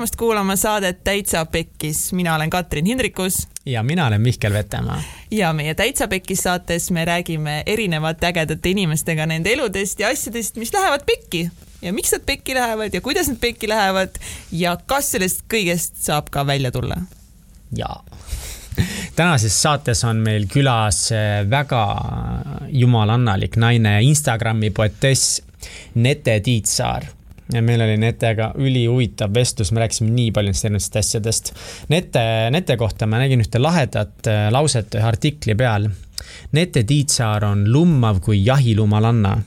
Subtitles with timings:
[0.00, 3.48] tulemast kuulama saadet Täitsa Pekkis, mina olen Katrin Hindrikus.
[3.66, 5.02] ja mina olen Mihkel Vetemaa.
[5.30, 10.72] ja meie Täitsa Pekkis saates me räägime erinevate ägedate inimestega nende eludest ja asjadest, mis
[10.72, 11.50] lähevad pekki
[11.82, 14.16] ja miks nad pekki lähevad ja kuidas nad pekki lähevad
[14.52, 16.96] ja kas sellest kõigest saab ka välja tulla.
[17.76, 18.04] jaa
[19.16, 21.10] tänases saates on meil külas
[21.50, 21.84] väga
[22.68, 25.42] jumalannalik naine, Instagrami poetess
[25.94, 27.19] Nete Tiitsaar
[27.52, 31.52] ja meil oli Netega ülihuvitav vestlus, me rääkisime nii paljudest erinevatest asjadest.
[31.88, 32.22] Nete,
[32.54, 35.88] Nete kohta ma nägin ühte lahedat äh, lauset ühe artikli peal.
[36.52, 39.38] Nete Tiitsaar on lummav kui jahilumalanna.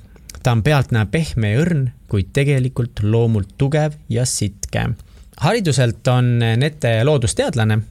[0.43, 4.89] ta on pealtnäha pehme ja õrn, kuid tegelikult loomult tugev ja sitke.
[5.37, 7.81] hariduselt on Nete loodusteadlane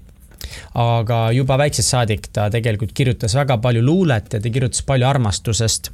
[0.78, 5.90] aga juba väiksest saadik ta tegelikult kirjutas väga palju luulet ja ta kirjutas palju armastusest.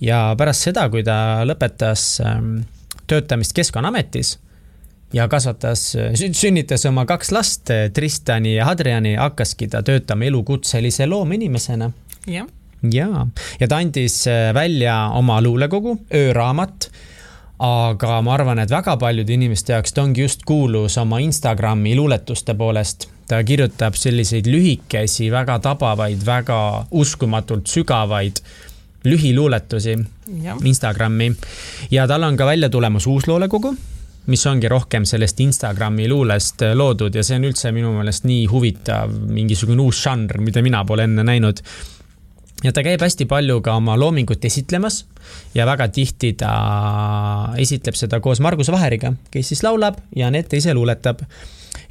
[0.00, 2.64] ja pärast seda, kui ta lõpetas ähm,
[3.06, 4.38] töötamist Keskkonnaametis
[5.14, 5.92] ja kasvatas,
[6.32, 11.90] sünnitas oma kaks last, Tristani ja Hadriani, hakkaski ta töötama elukutselise loomeinimesena.
[12.26, 12.46] jah.
[12.92, 13.26] ja,
[13.60, 16.90] ja ta andis välja oma luulekogu, ööraamat
[17.64, 22.54] aga ma arvan, et väga paljude inimeste jaoks ta ongi just kuulus oma Instagrami luuletuste
[22.54, 23.08] poolest.
[23.28, 28.42] ta kirjutab selliseid lühikesi, väga tabavaid, väga uskumatult sügavaid
[29.04, 29.98] lühiluuletusi
[30.42, 30.56] ja.
[30.64, 31.32] Instagrami.
[31.90, 33.74] Ja tal on ka välja tulemas uus luulekogu,
[34.26, 37.14] mis ongi rohkem sellest Instagrami luulest loodud.
[37.14, 41.26] Ja see on üldse minu meelest nii huvitav, mingisugune uus žanr, mida mina pole enne
[41.26, 41.60] näinud.
[42.64, 45.02] Ja ta käib hästi palju ka oma loomingut esitlemas.
[45.54, 46.54] Ja väga tihti ta
[47.60, 51.20] esitleb seda koos Margus Vaheriga, kes siis laulab ja Nete ise luuletab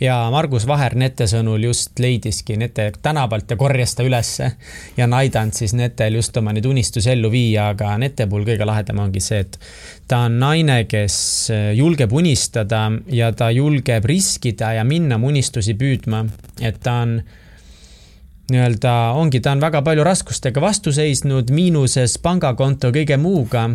[0.02, 4.52] ja Margus Vaher Nete sõnul just leidiski Nete tänavalt ja korjas ta ülesse.
[4.98, 8.68] Ja on aidanud siis Netel just oma neid unistusi ellu viia, aga Nete puhul kõige
[8.68, 9.60] lahedam ongi see, et
[10.08, 11.16] ta on naine, kes
[11.78, 16.26] julgeb unistada ja ta julgeb riskida ja minna oma unistusi püüdma,
[16.62, 17.18] et ta on
[18.52, 23.70] nii-öelda ongi, ta on väga palju raskustega vastu seisnud, miinuses pangakonto, kõige muuga.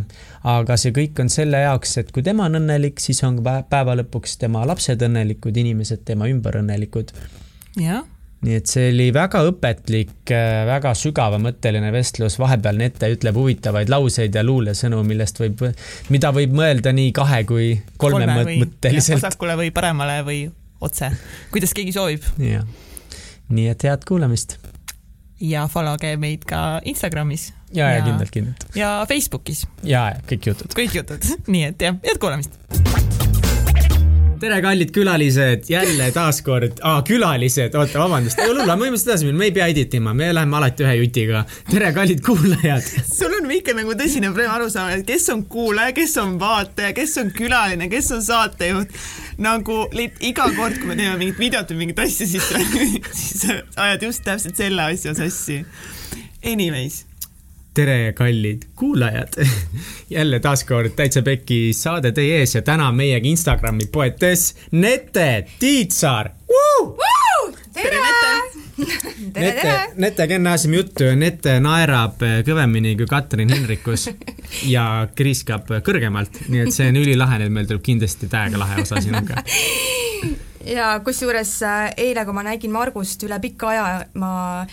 [0.49, 4.37] aga see kõik on selle jaoks, et kui tema on õnnelik, siis on päeva lõpuks
[4.39, 7.13] tema lapsed õnnelikud, inimesed tema ümber õnnelikud.
[7.81, 8.05] jah
[8.39, 10.31] nii et see oli väga õpetlik,
[10.69, 15.65] väga sügavamõtteline vestlus, vahepeal Nete ütleb huvitavaid lauseid ja luulesõnu, millest võib,
[16.15, 19.19] mida võib mõelda nii kahe kui kolmemõtteliselt.
[19.19, 20.45] vasakule või paremale või
[20.79, 21.11] otse,
[21.51, 22.31] kuidas keegi soovib.
[22.39, 22.63] jah
[23.49, 24.59] nii et head kuulamist.
[25.41, 27.53] ja follow ge meid ka Instagramis.
[27.73, 28.69] ja, ja, ja kindlalt, kindlalt.
[28.75, 29.67] ja Facebookis.
[29.83, 30.75] ja, ja kõik jutud.
[30.75, 33.28] kõik jutud, nii et jah, head kuulamist
[34.41, 36.79] tere, kallid külalised, jälle taaskord.
[36.83, 39.67] Ah,, külalised, oota, vabandust, ei ole hullu, me võime seda edasi minna, me ei pea
[39.73, 41.45] editima, me läheme alati ühe jutiga.
[41.71, 42.87] tere, kallid kuulajad.
[43.09, 46.95] sul on ikka nagu tõsine probleem aru saada, et kes on kuulaja, kes on vaataja,
[46.97, 48.95] kes on külaline, kes on saatejuht.
[49.43, 52.49] Nagu iga kord, kui me teeme mingit videot või mingit asja, siis,
[53.21, 53.45] siis
[53.77, 55.63] ajad just täpselt selle asja sassi.
[56.47, 57.08] Anyways
[57.79, 59.29] tere, kallid kuulajad!
[60.11, 66.31] Jälle taaskord Täitsa Peki saade teie ees ja täna meiega Instagrami poetess Nete Tiitsaar.
[67.73, 68.59] tere, Nete!
[69.45, 71.07] Nete, Netega enne ajasime juttu.
[71.07, 74.09] Ja Nete naerab kõvemini kui Katrin Henrikus
[74.75, 78.99] ja kriiskab kõrgemalt, nii et see on ülilahe, et meil tuleb kindlasti täiega lahe osa
[79.29, 79.45] ka
[80.69, 83.85] ja kusjuures äh, eile, kui ma nägin Margust üle pika aja,
[84.21, 84.31] ma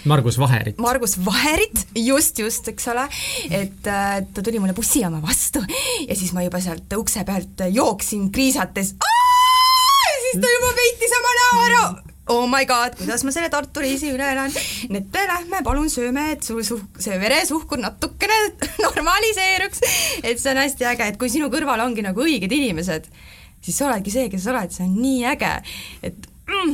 [0.09, 0.79] Margus Vaherit.
[0.81, 3.07] Margus Vaherit, just, just, eks ole,
[3.49, 5.63] et äh, ta tuli mulle bussijaama vastu
[6.07, 11.63] ja siis ma juba sealt ukse pealt jooksin kriisates, siis ta juba peitis oma näo
[11.69, 11.87] ära
[12.27, 14.53] oh my god, kuidas ma selle Tartu reisi üle elan.
[14.93, 18.39] Nete, lähme palun sööme, et sul suh-, see veresuhkur natukene
[18.85, 19.83] normaliseeruks.
[20.23, 23.09] et see on hästi äge, et kui sinu kõrval ongi nagu õiged inimesed,
[23.65, 25.51] siis sa oledki see, kes sa oled, see on nii äge,
[26.05, 26.73] et mm,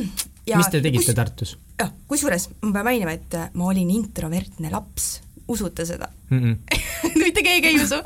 [0.50, 1.54] ja, mis te tegite kus, Tartus?
[1.80, 5.12] jah, kusjuures ma pean mainima, et ma olin introvertne laps,
[5.52, 6.42] usute seda mm?
[6.42, 6.82] -mm.
[7.22, 8.00] mitte keegi ei usu,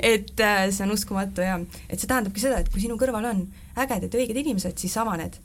[0.00, 3.42] et äh, see on uskumatu ja et see tähendabki seda, et kui sinu kõrval on
[3.78, 5.40] ägedad ja õiged inimesed, siis avaned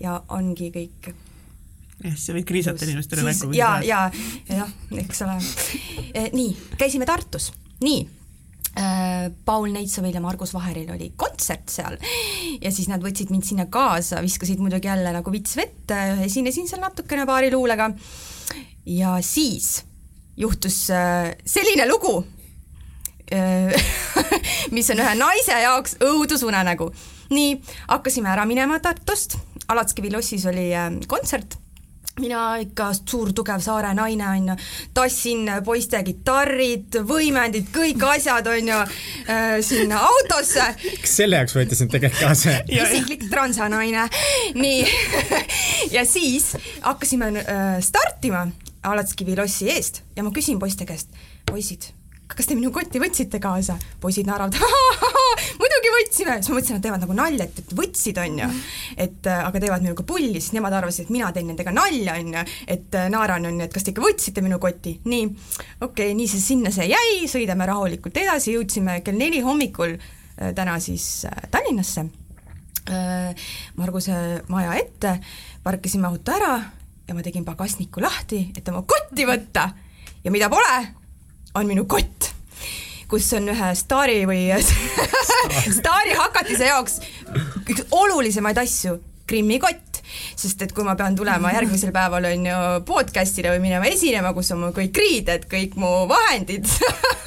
[0.00, 1.12] ja ongi kõik
[2.02, 3.52] jah, sa võid kriisata inimestele näkku.
[3.56, 4.08] ja, ja,
[4.48, 5.38] ja noh, eks ole.
[6.14, 6.50] Eh, nii,
[6.80, 7.52] käisime Tartus,
[7.84, 8.21] nii äh,
[9.44, 11.98] Paul Neitsovil ja Margus Vaheril oli kontsert seal.
[12.62, 16.80] Ja siis nad võtsid mind sinna kaasa, viskasid muidugi jälle nagu vits vette, esinesin seal
[16.80, 17.90] natukene paari luulega.
[18.88, 19.82] Ja siis
[20.36, 22.16] juhtus äh, selline lugu,
[23.32, 23.92] äh,
[24.76, 26.92] mis on ühe naise jaoks õudusunenägu.
[27.32, 27.56] nii,
[27.88, 29.38] hakkasime ära minema Tartust.
[29.72, 30.70] Alatskivi lossis oli
[31.08, 31.61] kontsert
[32.20, 34.56] mina ikka suur tugev saare naine onju,
[34.94, 40.66] tassin poiste kitarrid, võimendid, kõik asjad onju äh, sinna autosse.
[41.04, 42.58] kas selle jaoks võeti sind tegelikult kaasa?
[42.76, 44.04] isiklik transanaine,
[44.58, 44.84] nii
[45.96, 46.52] ja siis
[46.84, 48.46] hakkasime äh, startima
[48.82, 51.12] Alatskivi lossi eest ja ma küsin poiste käest,
[51.48, 51.92] poisid
[52.36, 53.76] kas te minu kotti võtsite kaasa?
[54.00, 54.56] poisid naeravad,
[55.92, 58.48] võtsime, siis ma mõtlesin, et teevad nagu nalja, et, et võtsid, on ju.
[59.06, 62.34] et äh, aga teevad minuga pulli, siis nemad arvasid, et mina teen nendega nalja, on
[62.36, 62.44] ju,
[62.76, 65.28] et äh, naeran, on ju, et kas te ikka võtsite minu koti, nii.
[65.28, 70.52] okei okay,, nii see sinna see jäi, sõidame rahulikult edasi, jõudsime kell neli hommikul äh,
[70.56, 72.08] täna siis Tallinnasse.
[73.78, 74.14] Marguse
[74.50, 75.12] maja ette,
[75.62, 76.56] parkisime auto ära
[77.06, 79.68] ja ma tegin pagasniku lahti, et oma kotti võtta.
[80.24, 80.80] Ja mida pole,
[81.54, 82.32] on minu kott,
[83.12, 84.46] kus on ühe staari või
[85.78, 87.00] staari hakatise jaoks
[87.68, 88.96] üks olulisemaid asju,
[89.28, 90.00] Krimmi kott,
[90.36, 92.56] sest et kui ma pean tulema järgmisel päeval on ju
[92.88, 96.68] podcast'ile või minema esinema, kus on mul kõik riided, kõik mu vahendid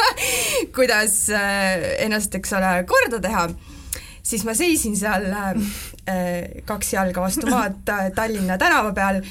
[0.76, 3.48] kuidas äh, ennast, eks ole, korda teha,
[4.26, 5.70] siis ma seisin seal äh,
[6.66, 7.82] kaks jalga vastu maad
[8.18, 9.22] Tallinna tänava peal.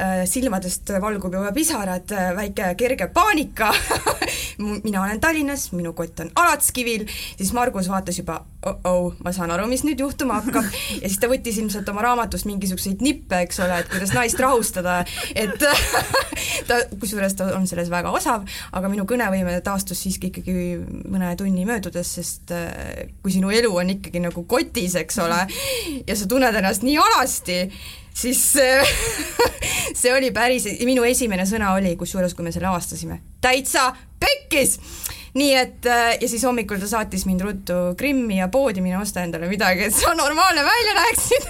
[0.00, 3.72] Äh, silmadest valgub juba pisarad, äh, väike kerge paanika.
[4.84, 7.04] Mina olen Tallinnas, minu kott on Alatskivil,
[7.36, 10.66] siis Margus vaatas juba oh-oh, ma saan aru, mis nüüd juhtuma hakkab.
[11.00, 14.98] Ja siis ta võttis ilmselt oma raamatust mingisuguseid nippe, eks ole, et kuidas naist rahustada,
[15.34, 15.56] et
[16.68, 18.44] ta, kusjuures ta on selles väga osav,
[18.76, 20.54] aga minu kõnevõime taastus siiski ikkagi
[21.12, 25.40] mõne tunni möödudes, sest äh, kui sinu elu on ikkagi nagu kotis, eks ole,
[26.04, 27.62] ja sa tunned ennast nii alasti,
[28.16, 28.42] siis
[30.00, 33.90] see oli päris, minu esimene sõna oli, kusjuures kui me selle avastasime, täitsa
[34.20, 34.78] pekkis
[35.38, 39.24] nii et äh, ja siis hommikul ta saatis mind ruttu Krimmi ja poodi mine osta
[39.24, 41.48] endale midagi, et sa normaalne välja näeksid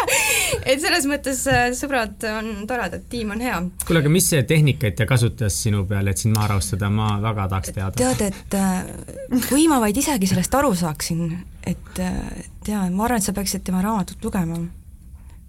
[0.70, 3.62] et selles mõttes äh, sõbrad on toredad, tiim on hea.
[3.86, 7.74] kuule, aga mis tehnikaid ta kasutas sinu peal, et sind maha rahustada, ma väga tahaks
[7.76, 7.96] teada.
[7.98, 11.26] tead, et äh, kui ma vaid isegi sellest aru saaksin,
[11.66, 14.58] et tea, ma arvan, et sa peaksid tema raamatut lugema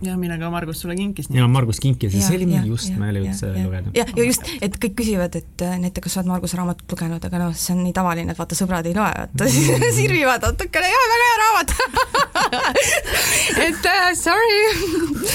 [0.05, 1.29] ja mille ka Margus sulle kinkis.
[1.33, 3.95] ja Margus kinkis ja see oli meil just, ma ei ole üldse lugenud.
[3.97, 7.23] ja, ja just, et kõik küsivad, et äh, näiteks kas sa oled Marguse raamatut lugenud,
[7.29, 9.87] aga noh, see on nii tavaline, et vaata, sõbrad ei loe, vaata mm.
[9.99, 11.75] sirvivad natukene, jaa, väga hea raamat
[13.69, 14.61] et uh, sorry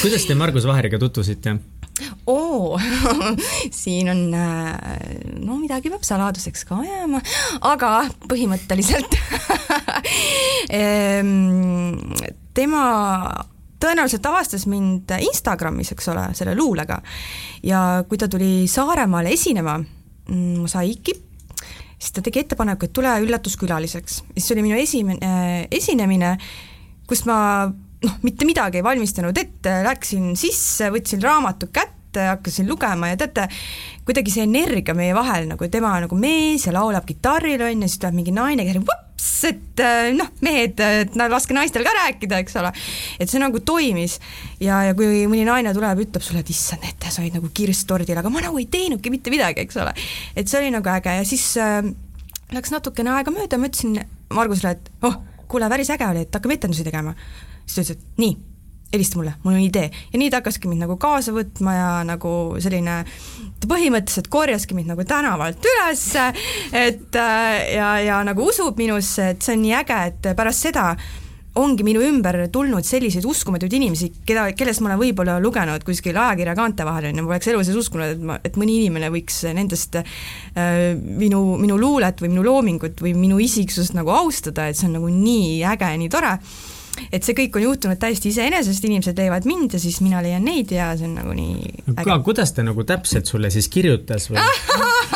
[0.02, 1.58] kuidas te Margus Vaheriga tutvusite?
[2.26, 2.78] oo
[3.82, 4.76] siin on, äh,
[5.40, 7.22] no midagi peab saladuseks ka jääma,
[7.72, 7.92] aga
[8.28, 9.18] põhimõtteliselt
[12.58, 12.84] tema
[13.80, 17.00] tõenäoliselt avastas mind Instagramis, eks ole, selle luulega.
[17.62, 21.14] ja kui ta tuli Saaremaale esinema mm, mosaiki,
[21.98, 24.22] siis ta tegi ettepaneku, et tule üllatuskülaliseks.
[24.32, 26.36] siis see oli minu esimene äh, esinemine,
[27.08, 27.38] kus ma
[28.04, 33.48] noh, mitte midagi ei valmistanud ette, läksin sisse, võtsin raamatu kätte, hakkasin lugema ja teate,
[34.06, 38.00] kuidagi see energia meie vahel nagu tema nagu mees ja laulab kitarril on ju, siis
[38.02, 42.38] tuleb mingi naine, kes vups, et äh, noh, mehed, et no laske naistel ka rääkida,
[42.42, 42.72] eks ole.
[43.18, 44.18] et see nagu toimis
[44.60, 47.86] ja, ja kui mõni naine tuleb, ütleb sulle, et issand, et sa olid nagu kirss
[47.88, 49.94] tordil, aga ma nagu ei teinudki mitte midagi, eks ole.
[50.36, 51.82] et see oli nagu äge ja siis äh,
[52.54, 53.98] läks natukene aega mööda, ma ütlesin
[54.34, 55.18] Margusele, et oh,
[55.48, 57.14] kuule, päris äge oli, et hakkame etendusi tegema.
[57.66, 58.36] siis ta ütles, et nii
[58.92, 59.90] helista mulle, mul on idee.
[60.12, 62.30] ja nii ta hakkaski mind nagu kaasa võtma ja nagu
[62.62, 63.02] selline,
[63.58, 66.28] ta põhimõtteliselt korjaski mind nagu tänavalt ülesse,
[66.72, 70.92] et äh, ja, ja nagu usub minusse, et see on nii äge, et pärast seda
[71.58, 76.54] ongi minu ümber tulnud selliseid uskumatuid inimesi, keda, kellest ma olen võib-olla lugenud kuskil ajakirja
[76.58, 79.40] kaante vahel, on ju, ma poleks elu sees uskunud, et ma, et mõni inimene võiks
[79.56, 84.86] nendest äh, minu, minu luulet või minu loomingut või minu isiksust nagu austada, et see
[84.90, 86.36] on nagu nii äge, nii tore
[87.12, 90.72] et see kõik on juhtunud täiesti iseenesest, inimesed leiavad mind ja siis mina leian neid
[90.74, 92.18] ja see on nagu nii äge.
[92.26, 94.42] kuidas ta nagu täpselt sulle siis kirjutas või?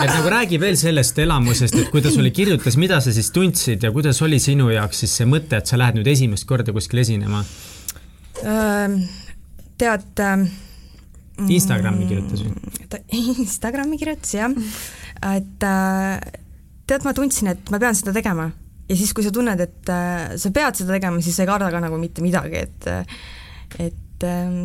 [0.03, 3.85] et nagu räägi veel sellest elamusest, et kui ta sulle kirjutas, mida sa siis tundsid
[3.85, 7.03] ja kuidas oli sinu jaoks siis see mõte, et sa lähed nüüd esimest korda kuskil
[7.05, 7.45] esinema?
[9.79, 10.47] tead ähm,
[11.49, 12.87] Instagrami kirjutas või?
[12.91, 13.03] ta
[13.43, 14.57] Instagrami kirjutas jah,
[15.35, 16.33] et äh,
[16.87, 18.51] tead, ma tundsin, et ma pean seda tegema
[18.89, 21.71] ja siis, kui sa tunned, et äh, sa pead seda tegema, siis sa ei karda
[21.73, 22.89] ka nagu mitte midagi, et
[23.81, 24.57] et äh,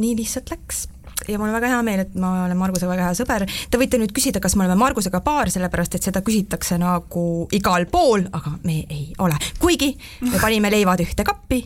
[0.00, 0.86] nii lihtsalt läks
[1.28, 3.44] ja mul on väga hea meel, et ma olen Margusega väga hea sõber.
[3.70, 7.24] Te võite nüüd küsida, kas me oleme Margusega paar, sellepärast et seda küsitakse nagu
[7.56, 9.36] igal pool, aga me ei ole.
[9.60, 9.92] kuigi
[10.26, 11.62] me panime leivad ühte kappi,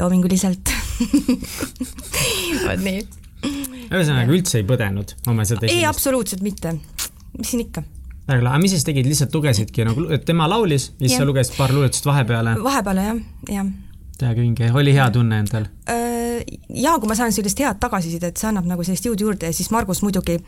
[0.00, 0.74] loominguliselt
[2.66, 3.04] vot nii.
[3.88, 5.78] ühesõnaga üldse ei põdenud oma seda esimest?
[5.78, 6.74] ei, absoluutselt mitte.
[7.38, 7.86] mis siin ikka
[8.28, 12.06] väga lahe, mis siis tegid, lihtsalt lugesidki nagu, tema laulis, siis sa lugesid paar luuletust
[12.08, 12.56] vahepeale?
[12.64, 13.22] vahepeale jah,
[13.54, 13.70] jah.
[14.20, 15.68] täiega vinge, oli hea tunne endal?
[15.88, 16.42] Äh,
[16.76, 19.72] ja kui ma saan sellist head tagasisidet, see annab nagu sellist jõudu juurde ja siis
[19.74, 20.38] Margus muidugi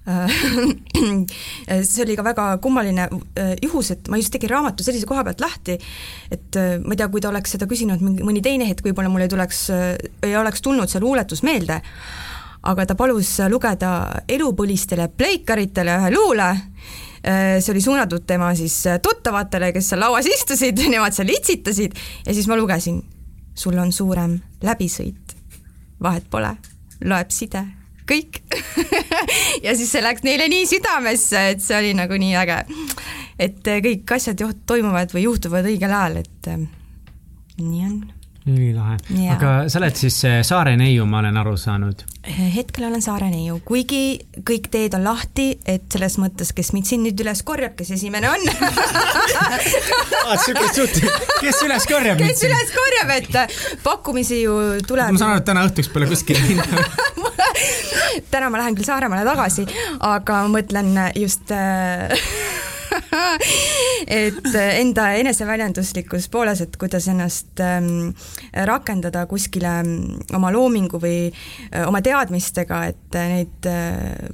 [1.90, 3.04] see oli ka väga kummaline
[3.60, 5.76] juhus, et ma just tegin raamatu sellise koha pealt lahti,
[6.32, 9.26] et ma ei tea, kui ta oleks seda küsinud mingi mõni teine hetk, võib-olla mul
[9.26, 9.66] ei tuleks,
[10.24, 11.82] ei oleks tulnud see luuletus meelde,
[12.70, 13.92] aga ta palus lugeda
[14.28, 16.48] elupõlistele pleikaritele ühe luule,
[17.22, 21.96] see oli suunatud tema siis tuttavatele, kes seal lauas istusid, nemad seal itsitasid.
[22.26, 23.02] Ja siis ma lugesin
[23.54, 25.34] sul on suurem läbisõit,
[26.02, 26.54] vahet pole,
[27.04, 27.64] loeb side,
[28.08, 28.42] kõik.
[29.64, 32.62] Ja siis see läks neile nii südamesse, et see oli nagu nii äge.
[33.40, 36.48] et kõik asjad toimuvad või juhtuvad õigel ajal, et
[37.60, 37.98] nii on
[38.48, 38.96] ülilahe,
[39.34, 42.04] aga sa oled siis äh, Saare neiu, ma olen aru saanud?
[42.54, 47.04] hetkel olen Saare neiu, kuigi kõik teed on lahti, et selles mõttes, kes mind siin
[47.04, 48.46] nüüd üles korjab, kes esimene on
[50.24, 52.20] ah, kes üles korjab?
[52.20, 53.30] kes üles korjab, et
[53.84, 54.56] pakkumisi ju
[54.88, 55.12] tuleb.
[55.12, 56.64] ma saan aru, et täna õhtuks pole kuskile minna
[58.32, 59.68] täna ma lähen küll Saaremaale tagasi,
[60.08, 61.52] aga mõtlen just
[64.20, 68.10] et enda eneseväljenduslikus pooles, et kuidas ennast ähm,
[68.66, 74.30] rakendada kuskile mm, oma loomingu või äh, oma teadmistega, et neid äh,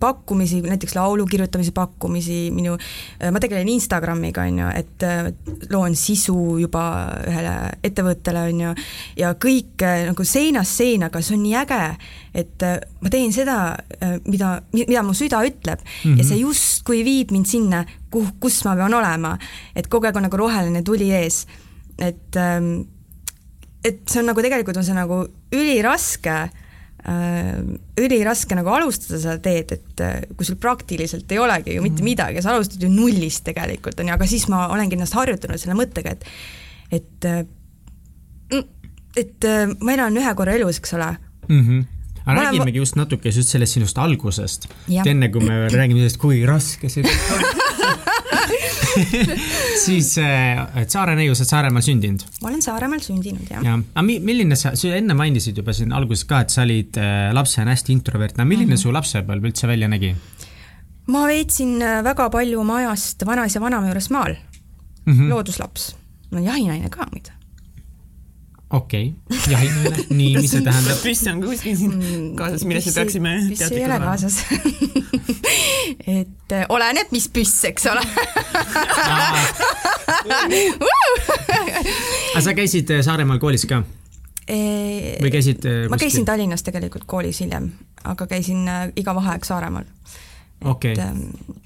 [0.00, 2.76] pakkumisi, näiteks laulu kirjutamise pakkumisi, minu,
[3.20, 5.28] äh, ma tegelen Instagramiga, on ju, et äh,
[5.72, 6.84] loon sisu juba
[7.28, 8.72] ühele ettevõttele, on ju,
[9.20, 11.82] ja kõik äh, nagu seinast seinaga, see on nii äge,
[12.34, 12.64] et
[13.00, 13.58] ma teen seda,
[14.24, 15.78] mida, mida mu süda ütleb.
[15.84, 16.18] Mm -hmm.
[16.18, 19.36] ja see justkui viib mind sinna, kuh, kus ma pean olema,
[19.76, 21.46] et kogu aeg on nagu roheline tuli ees,
[21.98, 22.88] et ähm,
[23.84, 26.63] et see on nagu tegelikult on see nagu üliraske Äh,
[28.00, 32.10] üliraske nagu alustada seda teed, et äh, kui sul praktiliselt ei olegi ju mitte mhm.
[32.10, 35.76] midagi, sa alustad ju nullist tegelikult, on ju, aga siis ma olengi ennast harjutanud selle
[35.78, 36.24] mõttega, et
[36.94, 37.42] et äh,
[39.20, 39.46] et
[39.80, 41.12] ma elan ühe korra elus, eks ole
[41.48, 41.60] mm.
[41.60, 41.84] -hmm
[42.24, 44.68] aga räägimegi just natuke just sellest sinust algusest,
[45.04, 47.60] enne kui me räägime sellest, kui raske see on
[49.86, 52.24] siis, äh, Saare neiu, sa oled Saaremaal sündinud?
[52.42, 53.64] ma olen Saaremaal sündinud, jah.
[53.66, 57.28] jah, aga milline sa, sa enne mainisid juba siin alguses ka, et sa olid äh,
[57.36, 58.82] lapsena hästi introvertne, milline mm -hmm.
[58.86, 60.14] su lapsepõlv üldse välja nägi?
[61.06, 65.28] ma veetsin äh, väga palju oma ajast vanaisa vanaema juures maal mm, -hmm.
[65.28, 65.94] looduslaps,
[66.30, 67.33] no jahinaine ka muide
[68.74, 71.00] okei okay., jahinaine, nii, mis see tähendab?
[71.04, 74.36] püss on kuskil siin mm, kaasas, millest me peaksime püss ei ole kaasas
[76.18, 78.02] et äh, oleneb, mis püss, eks ole
[82.34, 83.82] aga sa käisid äh, Saaremaal koolis ka?
[84.44, 85.88] või käisid kuskil?
[85.92, 87.70] ma käisin Tallinnas tegelikult koolis hiljem,
[88.04, 89.86] aga käisin äh, iga vaheaeg Saaremaal.
[90.64, 91.04] okei okay.
[91.04, 91.60] Ähm,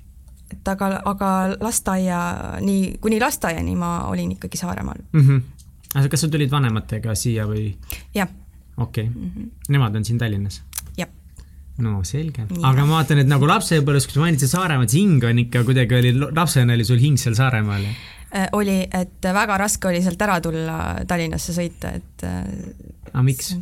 [0.52, 2.20] et aga, aga lasteaia,
[2.64, 5.20] nii, kuni lasteaiani ma olin ikkagi Saaremaal mm.
[5.26, 5.40] -hmm.
[5.98, 7.72] Aga kas sa tulid vanematega siia või?
[8.14, 8.30] jah.
[8.76, 9.12] okei okay.
[9.12, 9.74] mm, -hmm.
[9.74, 10.62] nemad on siin Tallinnas?
[11.82, 15.42] no selge, aga ma vaatan, et nagu lapsepõlves, kui sa mainisid Saaremaad, see hing on
[15.44, 17.92] ikka kuidagi oli, lapsena oli sul hing seal Saaremaal ju?
[18.28, 20.78] Äh, oli, et väga raske oli sealt ära tulla
[21.08, 22.42] Tallinnasse sõita, et äh,
[23.12, 23.54] aga miks?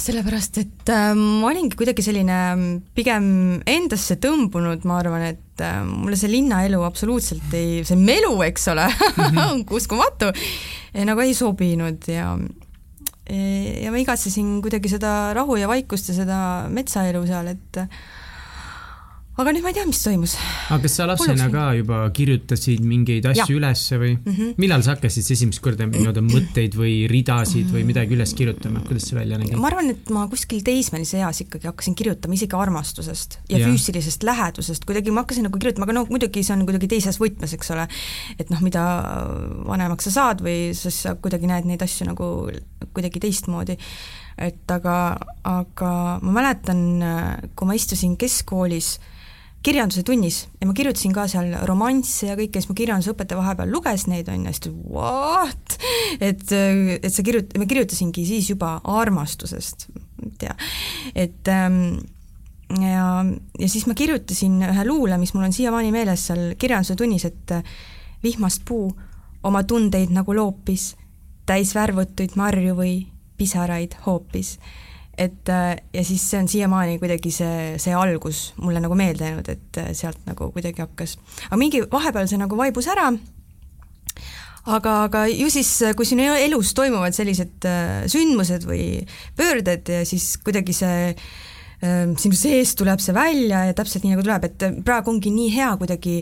[0.00, 3.26] Sellepärast, et äh, ma olingi kuidagi selline mm, pigem
[3.68, 8.88] endasse tõmbunud, ma arvan, et äh, mulle see linnaelu absoluutselt ei, see melu, eks ole
[8.92, 9.64] mm, -hmm.
[9.78, 10.32] uskumatu,
[11.08, 12.34] nagu ei sobinud ja
[13.32, 16.38] ja ma igatsesin kuidagi seda rahu ja vaikust ja seda
[16.68, 17.78] metsaelu seal, et
[19.32, 20.34] aga nüüd ma ei tea, mis toimus.
[20.68, 24.54] aga kas sa lapsena ka juba kirjutasid mingeid asju ülesse või mm -hmm.
[24.60, 29.16] millal sa hakkasid esimest korda nii-öelda mõtteid või ridasid või midagi üles kirjutama, kuidas see
[29.16, 29.56] välja nägi?
[29.56, 33.68] ma arvan, et ma kuskil teismelise eas ikkagi hakkasin kirjutama isegi armastusest ja, ja.
[33.68, 37.56] füüsilisest lähedusest, kuidagi ma hakkasin nagu kirjutama, aga no muidugi see on kuidagi teises võtmes,
[37.56, 37.88] eks ole,
[38.38, 38.84] et noh, mida
[39.64, 42.52] vanemaks sa saad või siis sa kuidagi näed neid asju nagu
[42.92, 43.78] kuidagi teistmoodi
[44.38, 46.84] et aga, aga ma mäletan,
[47.56, 48.98] kui ma istusin keskkoolis
[49.62, 50.46] kirjanduse tunnis.
[50.60, 54.46] Ja ma kirjutasin ka seal romansse ja kõike, siis mu kirjandusõpetaja vahepeal luges neid, on
[54.46, 55.76] ju, siis ta what?
[56.20, 56.44] et,
[56.98, 59.86] et sa kirjut-, ma kirjutasingi siis juba armastusest,
[60.22, 60.56] ei tea,
[61.14, 61.78] et ähm,
[62.80, 63.06] ja,
[63.58, 67.56] ja siis ma kirjutasin ühe luule, mis mul on siiamaani meeles seal kirjanduse tunnis, et
[68.22, 68.90] vihmast puu
[69.46, 70.92] oma tundeid nagu loopis,
[71.46, 72.96] täis värvutuid marju või
[73.38, 74.56] pisaraid hoopis
[75.18, 79.48] et äh, ja siis see on siiamaani kuidagi see, see algus mulle nagu meelde jäänud,
[79.52, 81.18] et äh, sealt nagu kuidagi hakkas,
[81.50, 83.10] aga mingi vahepeal see nagu vaibus ära,
[84.72, 88.86] aga, aga ju siis, kui sinu elus toimuvad sellised äh, sündmused või
[89.36, 91.16] pöörded, siis kuidagi see
[91.82, 95.72] sinu sees tuleb see välja ja täpselt nii, nagu tuleb, et praegu ongi nii hea
[95.80, 96.12] kuidagi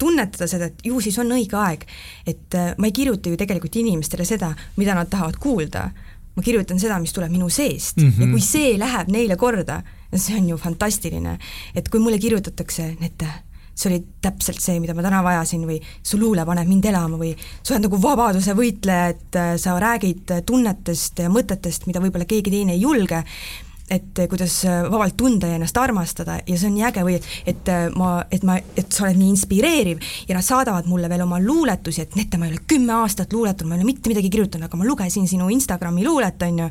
[0.00, 1.84] tunnetada seda, et ju siis on õige aeg.
[2.24, 5.90] et ma ei kirjuta ju tegelikult inimestele seda, mida nad tahavad kuulda,
[6.36, 8.06] ma kirjutan seda, mis tuleb minu seest Mhm.
[8.06, 8.20] mm -hmm.
[8.26, 9.82] ja kui see läheb neile korda,
[10.14, 11.38] see on ju fantastiline.
[11.74, 13.26] et kui mulle kirjutatakse, Nete,
[13.74, 17.36] see oli täpselt see, mida ma täna vajasin või su luule paneb mind elama või
[17.62, 22.72] sa oled nagu vabaduse võitleja, et sa räägid tunnetest ja mõtetest, mida võib-olla keegi teine
[22.72, 23.24] ei julge,
[23.90, 27.26] et kuidas äh, vabalt tunda ja ennast armastada ja see on nii äge või et,
[27.52, 31.22] et äh, ma, et ma, et sa oled nii inspireeriv ja nad saadavad mulle veel
[31.22, 34.30] oma luuletusi, et Nete, ma ei ole kümme aastat luuletanud, ma ei ole mitte midagi
[34.32, 36.66] kirjutanud, aga ma lugesin sinu Instagrami luulet, on ju,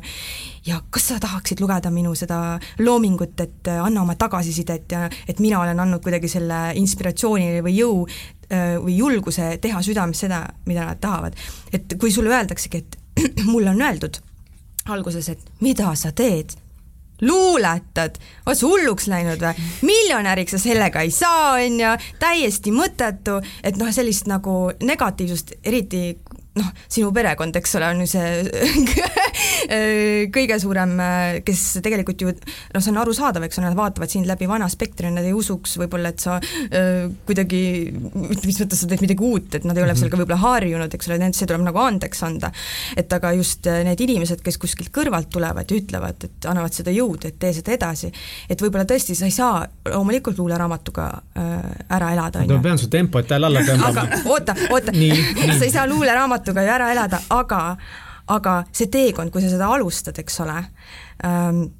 [0.68, 2.40] ja kas sa tahaksid lugeda minu seda
[2.84, 7.78] loomingut, et äh, anna oma tagasisidet ja et mina olen andnud kuidagi selle inspiratsiooni või
[7.78, 8.06] jõu
[8.46, 11.34] või julguse teha südames seda, mida nad tahavad.
[11.74, 12.98] et kui sulle öeldaksegi, et
[13.50, 14.20] mulle on öeldud
[14.92, 16.54] alguses, et mida sa teed
[17.22, 19.66] luuletad, oled sa hulluks läinud või?
[19.88, 26.18] miljonäriks sa sellega ei saa, on ju, täiesti mõttetu, et noh, sellist nagu negatiivsust, eriti
[26.56, 28.26] noh, sinu perekond, eks ole, on ju see
[30.36, 30.94] kõige suurem,
[31.46, 35.10] kes tegelikult ju noh, see on arusaadav, eks ole, nad vaatavad sind läbi vana spektri,
[35.12, 37.62] nad ei usuks võib-olla, et sa öö, kuidagi,
[38.46, 40.00] mis mõttes sa teed midagi uut, et nad ei ole Mhm.
[40.00, 42.50] sellega võib-olla harjunud, eks ole, see tuleb nagu andeks anda.
[42.96, 47.26] et aga just need inimesed, kes kuskilt kõrvalt tulevad ja ütlevad, et annavad seda jõudu,
[47.30, 48.10] et tee seda edasi,
[48.48, 51.06] et võib-olla tõesti sa ei saa loomulikult luuleraamatuga
[51.90, 55.86] ära elada, ma pean su tempot jälle alla tõmbama oota, oota, sa ei saa
[56.46, 57.76] luuleraamatuga ju ära elada, aga,
[58.28, 60.58] aga see teekond, kui sa seda alustad, eks ole
[61.24, 61.70] ähm,,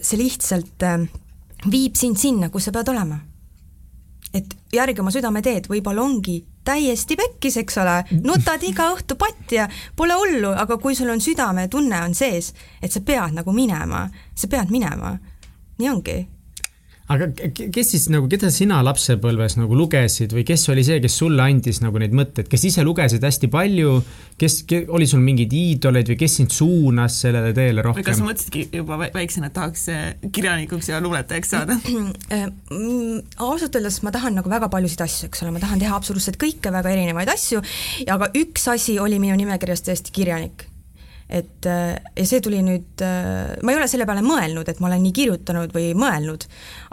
[0.00, 1.08] see lihtsalt ähm,
[1.70, 3.20] viib sind sinna, kus sa pead olema.
[4.32, 9.64] et järgi oma südameteed, võib-olla ongi täiesti pekkis, eks ole, nutad iga õhtu patti ja
[9.96, 14.46] pole hullu, aga kui sul on südametunne on sees, et sa pead nagu minema, sa
[14.46, 15.16] pead minema,
[15.80, 16.14] nii ongi
[17.10, 21.16] aga ke- kes siis nagu, keda sina lapsepõlves nagu lugesid või kes oli see, kes
[21.22, 23.96] sulle andis nagu neid mõtteid, kes ise lugesid hästi palju,
[24.40, 28.22] kes ke,, oli sul mingeid iidoleid või kes sind suunas sellele teele või kas sa
[28.22, 28.28] rohkem?
[28.30, 31.78] mõtlesidki juba vä- väiksena, et tahaks äh, kirjanikuks ja luuletajaks saada?
[32.70, 36.38] Mm, ausalt öeldes ma tahan nagu väga paljusid asju, eks ole, ma tahan teha absoluutselt
[36.40, 37.60] kõike, väga erinevaid asju,
[38.08, 40.69] aga üks asi oli minu nimekirjas tõesti kirjanik.
[41.30, 43.04] Et äh, ja see tuli nüüd,
[43.62, 46.46] ma ei ole selle peale mõelnud, et ma olen nii kirjutanud või mõelnud,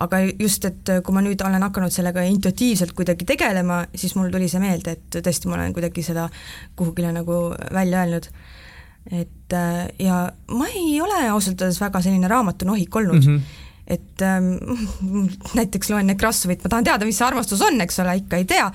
[0.05, 4.49] aga just, et kui ma nüüd olen hakanud sellega intuitiivselt kuidagi tegelema, siis mul tuli
[4.51, 6.29] see meelde, et tõesti ma olen kuidagi seda
[6.77, 7.41] kuhugile nagu
[7.73, 8.31] välja öelnud
[9.11, 13.37] et äh, ja ma ei ole ausalt öeldes väga selline raamatunohik olnud mm.
[13.37, 13.56] -hmm
[13.87, 14.55] et ähm,
[15.57, 18.65] näiteks loen Nekrassovit, ma tahan teada, mis see armastus on, eks ole, ikka ei tea.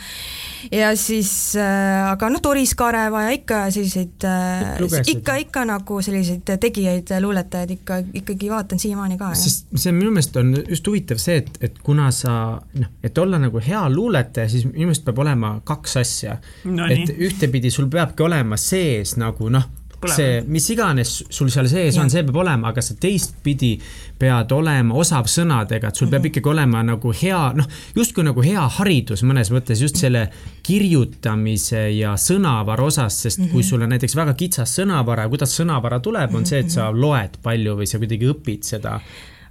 [0.72, 4.81] ja siis äh,, aga noh, Doris Kareva ja ikka selliseid äh,
[5.14, 10.37] ikka, ikka nagu selliseid tegijaid, luuletajaid ikka, ikkagi vaatan siiamaani ka, sest see minu meelest
[10.40, 12.37] on just huvitav see, et, et kuna sa
[12.79, 17.05] noh, et olla nagu hea luuletaja, siis minu meelest peab olema kaks asja No et
[17.09, 17.18] nii.
[17.29, 19.68] ühtepidi sul peabki olema sees nagu noh,
[20.02, 20.16] Põlev.
[20.18, 22.02] see, mis iganes sul seal sees Jah.
[22.02, 23.76] on, see peab olema, aga sa teistpidi
[24.18, 28.64] pead olema osav sõnadega, et sul peab ikkagi olema nagu hea noh, justkui nagu hea
[28.78, 30.24] haridus mõnes mõttes just selle
[30.66, 36.00] kirjutamise ja sõnavara osas, sest kui sul on näiteks väga kitsas sõnavara ja kuidas sõnavara
[36.02, 38.98] tuleb, on see, et sa loed palju või sa kuidagi õpid seda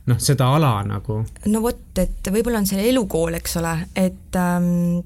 [0.10, 1.22] noh, seda ala nagu.
[1.48, 5.02] no vot, et võib-olla on see elukool, eks ole, et ähm,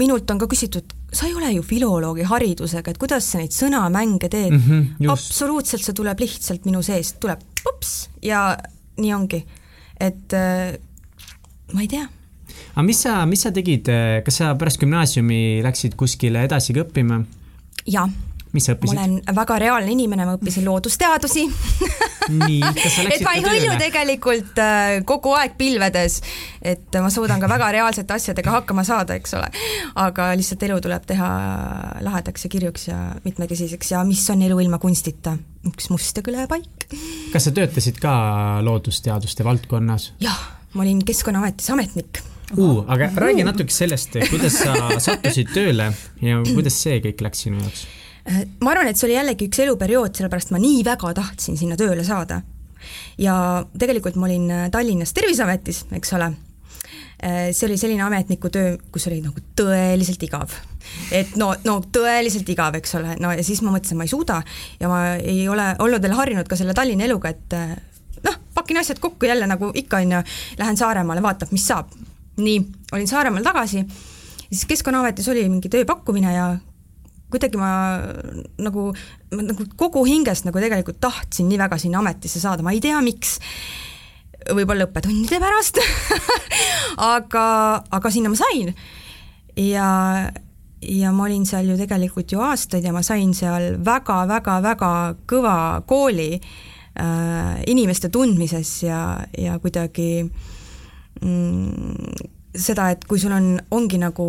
[0.00, 4.30] minult on ka küsitud, sa ei ole ju filoloogi haridusega, et kuidas sa neid sõnamänge
[4.32, 4.62] teed mm?
[4.62, 5.12] Mhm, just.
[5.12, 7.92] absoluutselt, see tuleb lihtsalt minu seest, tuleb pups
[8.24, 8.50] ja
[9.00, 9.42] nii ongi.
[10.00, 10.72] et äh,
[11.72, 12.08] ma ei tea
[12.72, 13.88] aga mis sa, mis sa tegid,
[14.24, 17.22] kas sa pärast gümnaasiumi läksid kuskile edasi ka õppima?
[17.86, 18.08] jah,
[18.52, 18.98] mis sa ma õppisid?
[18.98, 21.46] olen väga reaalne inimene, ma õppisin loodusteadusi
[22.30, 23.80] nii, kas sa et läksid ma ei ka hõlju tööle?
[23.80, 26.18] tegelikult äh, kogu aeg pilvedes,
[26.60, 29.48] et ma suudan ka väga reaalsete asjadega hakkama saada, eks ole.
[30.02, 31.30] aga lihtsalt elu tuleb teha
[32.04, 35.36] lahedaks ja kirjuks ja mitmekesiseks ja mis on elu ilma kunstita,
[35.68, 36.88] üks must ja kõle paik.
[37.32, 38.12] kas sa töötasid ka
[38.66, 42.22] loodusteaduste valdkonnas jah, ma olin Keskkonnaametis ametnik.
[42.56, 42.84] uh,?
[42.86, 44.76] aga räägi natuke sellest, kuidas sa
[45.08, 47.88] sattusid tööle ja kuidas see kõik läks sinu jaoks?
[48.28, 51.78] Äh, ma arvan, et see oli jällegi üks eluperiood, sellepärast ma nii väga tahtsin sinna
[51.78, 52.42] tööle saada.
[53.18, 53.34] ja
[53.78, 56.32] tegelikult ma olin äh, Tallinnas Terviseametis, eks ole.
[57.22, 60.54] see oli selline ametniku töö, kus oli nagu tõeliselt igav.
[61.14, 64.40] et no, no tõeliselt igav, eks ole, no ja siis ma mõtlesin, ma ei suuda
[64.80, 67.76] ja ma ei ole olnud veel harjunud ka selle Tallinna eluga, et äh,
[68.26, 70.24] noh, pakin asjad kokku jälle nagu ikka on ju,
[70.58, 71.90] lähen Saaremaale, vaatab, mis saab.
[72.36, 72.58] nii,
[72.92, 73.82] olin Saaremaal tagasi,
[74.48, 76.52] siis Keskkonnaametis oli mingi tööpakkumine ja
[77.32, 77.72] kuidagi ma
[78.62, 78.90] nagu,
[79.34, 83.38] nagu kogu hingest nagu tegelikult tahtsin nii väga sinna ametisse saada, ma ei tea, miks,
[84.52, 85.80] võib-olla õppetundide pärast.
[87.12, 87.44] Aga,
[87.88, 88.68] aga sinna ma sain.
[89.56, 89.86] Ja
[90.82, 94.92] ja ma olin seal ju tegelikult ju aastaid ja ma sain seal väga-väga-väga
[95.30, 100.24] kõva kooli äh, inimeste tundmises ja, ja kuidagi
[101.22, 104.24] mm, seda, et kui sul on, ongi nagu,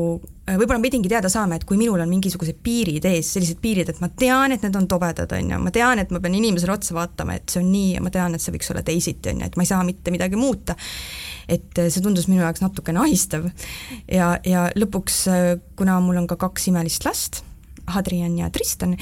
[0.48, 4.00] võib-olla ma pidingi teada saama, et kui minul on mingisugused piirid ees, sellised piirid, et
[4.04, 6.96] ma tean, et need on tobedad, on ju, ma tean, et ma pean inimesele otsa
[6.96, 9.50] vaatama, et see on nii ja ma tean, et see võiks olla teisiti, on ju,
[9.52, 10.78] et ma ei saa mitte midagi muuta.
[11.52, 13.50] et see tundus minu jaoks natukene ahistav.
[14.08, 15.26] ja, ja lõpuks,
[15.76, 17.44] kuna mul on ka kaks imelist last,
[17.92, 18.96] Hadrian ja Tristan,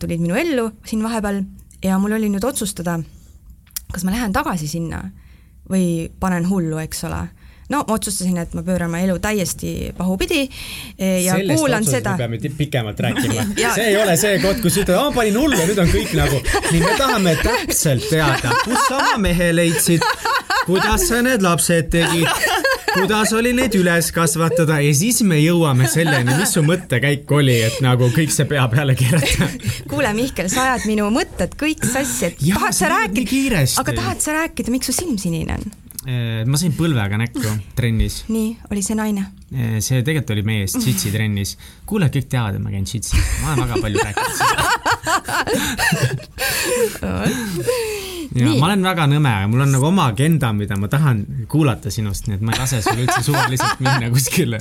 [0.00, 1.40] tulid minu ellu siin vahepeal
[1.84, 2.98] ja mul oli nüüd otsustada,
[3.92, 5.06] kas ma lähen tagasi sinna
[5.70, 7.22] või panen hullu, eks ole
[7.72, 12.16] no ma otsustasin, et ma pööran oma elu täiesti pahupidi e, ja Sellest kuulan seda.
[12.20, 13.46] peame pikemalt rääkima
[13.76, 16.40] see ei ole see koht, kus ütled, ma panin hullu ja nüüd on kõik nagu,
[16.70, 20.04] nii me tahame täpselt teada, kus sa oma mehe leidsid,
[20.66, 22.28] kuidas sa need lapsed tegid,
[22.94, 27.80] kuidas oli neid üles kasvatada ja siis me jõuame selleni, mis su mõttekäik oli, et
[27.84, 29.48] nagu kõik see pea peale keerata.
[29.90, 34.22] kuule, Mihkel, sa ajad minu mõtted kõik sassi, et ja, tahad sa rääkida, aga tahad
[34.24, 35.83] sa rääkida, miks su silm sinine on?
[36.04, 38.24] Äh, ma sain põlvega näkku trennis.
[38.28, 39.22] nii, oli see naine?
[39.54, 41.56] Äh, see tegelikult oli mees džitsi trennis.
[41.88, 44.34] kuule, kõik teavad, et ma käin džitsi, ma olen väga palju rääkinud
[48.34, 48.58] ja nii.
[48.60, 52.36] ma olen väga nõme, mul on nagu oma agenda, mida ma tahan kuulata sinust, nii
[52.36, 54.60] et ma ei lase sul üldse suvaliselt minna kuskile.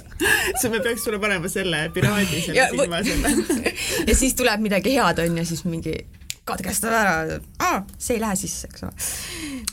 [0.56, 3.74] siis me peaks sulle panema selle piraadi selle silma selle.
[4.10, 6.00] ja siis tuleb midagi head, on ju, siis mingi
[6.48, 8.92] katkestada ära ah,, see ei lähe sisse, eks ole.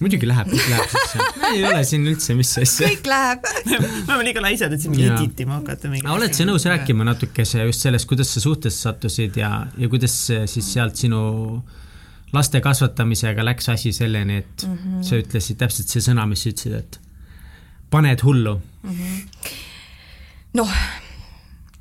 [0.05, 1.27] muidugi läheb, kõik läheb sisse.
[1.51, 2.91] ei ole siin üldse, mis asja.
[2.93, 5.91] kõik läheb me oleme liiga laisad, et siin mingi editima hakata.
[6.15, 10.73] oled sa nõus rääkima natukese just sellest, kuidas sa suhtesse sattusid ja, ja kuidas siis
[10.77, 11.21] sealt sinu
[12.33, 15.05] laste kasvatamisega läks asi selleni, et mm -hmm.
[15.07, 17.01] sa ütlesid täpselt see sõna, mis sa ütlesid, et
[17.91, 19.55] paned hullu mm -hmm.?
[20.55, 20.77] noh,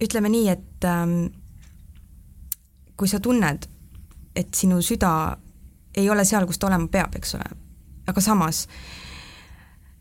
[0.01, 1.19] ütleme nii, et ähm,
[2.97, 3.69] kui sa tunned
[4.39, 5.11] et sinu süda
[5.97, 7.47] ei ole seal, kus ta olema peab, eks ole.
[8.09, 8.63] aga samas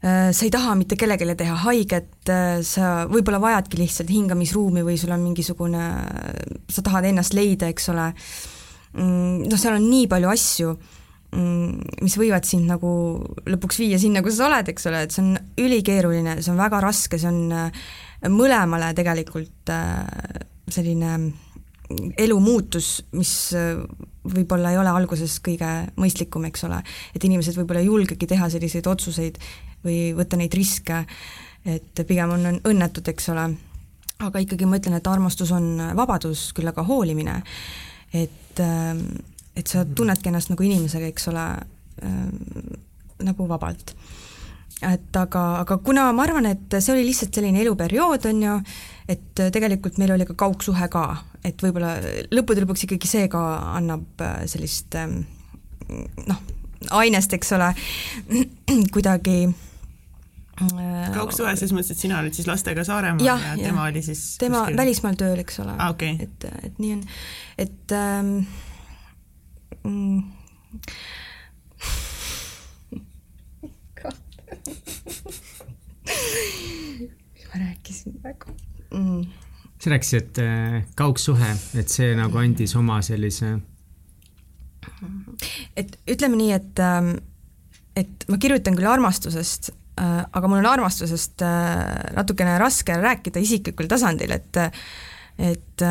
[0.03, 4.98] äh, sa ei taha mitte kellelegi teha haiget, äh, sa võib-olla vajadki lihtsalt hingamisruumi või
[5.01, 5.88] sul on mingisugune,
[6.68, 8.12] sa tahad ennast leida, eks ole.
[8.98, 10.74] Mm, noh, seal on nii palju asju,
[11.37, 12.90] mm, mis võivad sind nagu
[13.48, 16.81] lõpuks viia sinna, kus sa oled, eks ole, et see on ülikeeruline, see on väga
[16.85, 17.85] raske, see on äh,
[18.33, 19.70] mõlemale tegelikult
[20.68, 21.12] selline
[22.18, 23.79] elumuutus, mis äh,
[24.29, 25.68] võib-olla ei ole alguses kõige
[26.01, 26.83] mõistlikum, eks ole,
[27.16, 29.38] et inimesed võib-olla ei julgegi teha selliseid otsuseid
[29.85, 31.01] või võtta neid riske,
[31.68, 33.46] et pigem on, õnnetud, eks ole,
[34.24, 37.38] aga ikkagi ma ütlen, et armastus on vabadus, küll aga hoolimine,
[38.12, 39.05] et, ähm,
[39.57, 41.46] et sa tunnedki ennast nagu inimesega, eks ole,
[42.05, 42.35] ähm,
[43.24, 43.94] nagu vabalt
[44.87, 48.59] et aga, aga kuna ma arvan, et see oli lihtsalt selline eluperiood, on ju,
[49.11, 51.05] et tegelikult meil oli ka kaugsuhe ka,
[51.47, 51.97] et võib-olla
[52.35, 53.43] lõppude lõpuks ikkagi see ka
[53.79, 55.23] annab äh, sellist ähm,
[56.29, 56.45] noh,
[57.01, 57.73] ainest, eks ole,
[58.95, 63.91] kuidagi äh, kaugsuhe selles mõttes, et sina olid siis lastega Saaremaal ja, ja tema ja.
[63.91, 64.83] oli siis tema kuskil...
[64.85, 65.95] välismaal tööl, eks ole ah,.
[65.95, 66.19] Okay.
[66.23, 67.07] et, et nii on,
[67.67, 68.35] et ähm,
[69.83, 70.23] mm,
[77.48, 78.54] ma rääkisin praegu
[78.90, 79.24] mm.?
[79.78, 83.57] sa rääkisid, et äh, kaugsuhe, et see nagu andis oma sellise
[85.78, 87.12] et ütleme nii, et, ähm,
[87.96, 93.90] et ma kirjutan küll armastusest, äh, aga mul on armastusest äh, natukene raske rääkida isiklikul
[93.90, 94.62] tasandil, et
[95.38, 95.83] et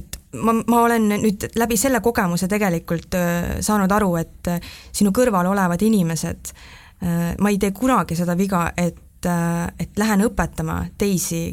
[0.00, 3.16] et ma, ma olen nüüd läbi selle kogemuse tegelikult
[3.60, 4.48] saanud aru, et
[4.96, 6.52] sinu kõrval olevad inimesed,
[7.00, 11.46] ma ei tee kunagi seda viga, et, et lähen õpetama teisi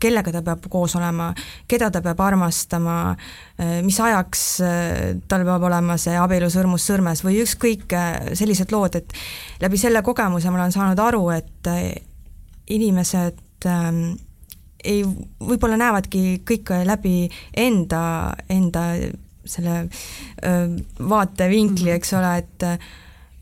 [0.00, 1.30] kellega ta peab koos olema,
[1.70, 2.96] keda ta peab armastama,
[3.84, 9.14] mis ajaks äh, tal peab olema see abielusõrmus sõrmes või ükskõik äh, sellised lood, et
[9.62, 11.94] läbi selle kogemuse ma olen saanud aru, et äh,
[12.72, 14.02] inimesed ähm,
[14.82, 15.04] ei,
[15.40, 18.02] võib-olla näevadki kõike läbi enda,
[18.50, 18.88] enda
[19.44, 20.66] selle äh,
[20.98, 22.00] vaatevinkli, mhm.
[22.00, 22.68] eks ole, et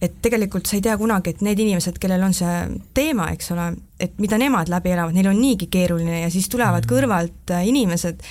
[0.00, 2.54] et tegelikult sa ei tea kunagi, et need inimesed, kellel on see
[2.96, 3.68] teema, eks ole,
[4.00, 6.94] et mida nemad läbi elavad, neil on niigi keeruline ja siis tulevad mm.
[6.94, 8.24] kõrvalt äh, inimesed,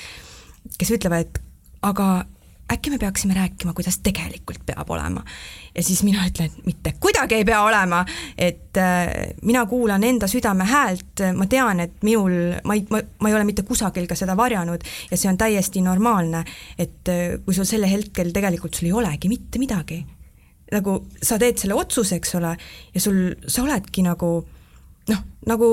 [0.80, 1.42] kes ütlevad, et
[1.86, 2.10] aga
[2.74, 5.24] äkki me peaksime rääkima, kuidas tegelikult peab olema.
[5.76, 8.04] ja siis mina ütlen, et mitte kuidagi ei pea olema,
[8.38, 13.30] et äh, mina kuulan enda südame häält, ma tean, et minul, ma ei, ma, ma
[13.30, 16.46] ei ole mitte kusagil ka seda varjanud ja see on täiesti normaalne,
[16.78, 20.02] et äh, kui sul sel hetkel tegelikult sul ei olegi mitte midagi
[20.74, 22.54] nagu sa teed selle otsuse, eks ole,
[22.94, 24.30] ja sul, sa oledki nagu
[25.10, 25.70] noh, nagu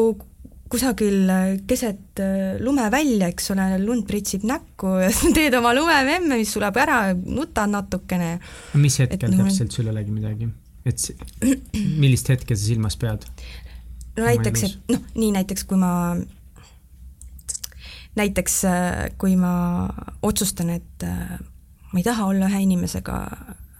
[0.71, 1.31] kusagil
[1.69, 6.79] keset äh, lumevälja, eks ole, lund pritsib näkku ja sa teed oma lumememme, mis sulab
[6.83, 8.37] ära, nutad natukene.
[8.81, 10.51] mis hetkel et, täpselt sul ei olegi midagi?
[10.87, 11.03] et
[12.03, 13.29] millist hetke sa silmas pead?
[14.17, 15.93] no näiteks, et noh, nii näiteks kui ma
[18.17, 19.53] näiteks äh, kui ma
[20.25, 21.37] otsustan, et äh,
[21.93, 23.21] ma ei taha olla ühe inimesega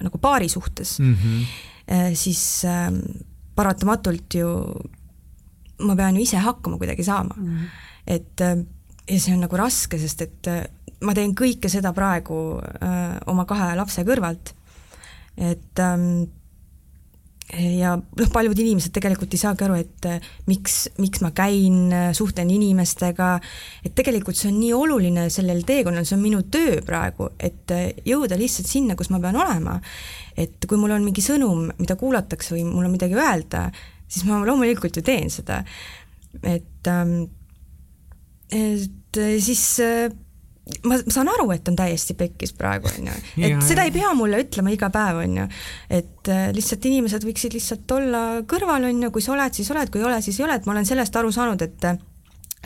[0.03, 2.15] nagu paari suhtes mm, -hmm.
[2.15, 3.01] siis ähm,
[3.55, 4.49] paratamatult ju
[5.79, 7.47] ma pean ju ise hakkama kuidagi saama mm.
[7.47, 7.69] -hmm.
[8.07, 8.41] et
[9.11, 10.49] ja see on nagu raske, sest et
[11.05, 14.55] ma teen kõike seda praegu öö, oma kahe lapse kõrvalt.
[15.37, 16.25] et ähm,
[17.55, 22.09] ja noh, paljud inimesed tegelikult ei saagi aru, et eh, miks, miks ma käin, eh,
[22.17, 23.37] suhtlen inimestega,
[23.87, 27.89] et tegelikult see on nii oluline sellel teekonnal, see on minu töö praegu, et eh,
[28.07, 29.79] jõuda lihtsalt sinna, kus ma pean olema.
[30.37, 33.71] et kui mul on mingi sõnum, mida kuulatakse või mul on midagi öelda,
[34.05, 35.63] siis ma loomulikult ju teen seda.
[36.43, 37.23] et, ähm,
[38.51, 39.63] et siis
[40.87, 43.17] ma saan aru, et on täiesti pekkis praegu, on ju.
[43.39, 45.47] et ja, seda ei pea mulle ütlema iga päev, on ju.
[46.01, 49.93] et äh, lihtsalt inimesed võiksid lihtsalt olla kõrval, on ju, kui sa oled, siis oled,
[49.93, 51.91] kui ei ole, siis ei ole, et ma olen sellest aru saanud, et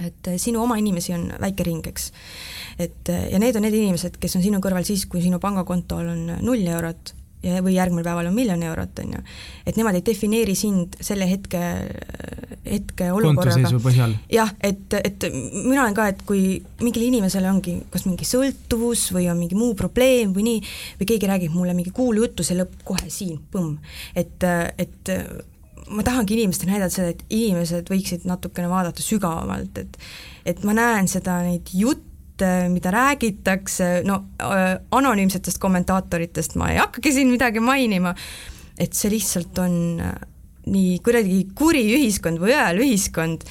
[0.01, 2.07] et sinu oma inimesi on väike ring, eks.
[2.81, 6.23] et ja need on need inimesed, kes on sinu kõrval siis, kui sinu pangakontol on
[6.41, 9.21] null eurot ja, või järgmisel päeval on miljon eurot, on ju.
[9.67, 11.61] et nemad ei defineeri sind selle hetke,
[12.67, 14.09] hetke olukorraga.
[14.33, 19.31] jah, et, et mina olen ka, et kui mingil inimesel ongi kas mingi sõltuvus või
[19.33, 20.67] on mingi muu probleem või nii,
[21.01, 23.79] või keegi räägib mulle mingi kuulujuttu, see lõpeb kohe siin, põmm.
[24.15, 24.45] et,
[24.77, 25.15] et
[25.91, 29.99] ma tahangi inimestele näidata seda, et inimesed võiksid natukene vaadata sügavamalt, et
[30.49, 32.10] et ma näen seda, neid jutte,
[32.43, 38.15] Äh, mida räägitakse, no äh, anonüümsetest kommentaatoritest ma ei hakkagi siin midagi mainima,
[38.81, 40.15] et see lihtsalt on äh,
[40.71, 43.45] nii kuidagi kuri ühiskond või õel ühiskond,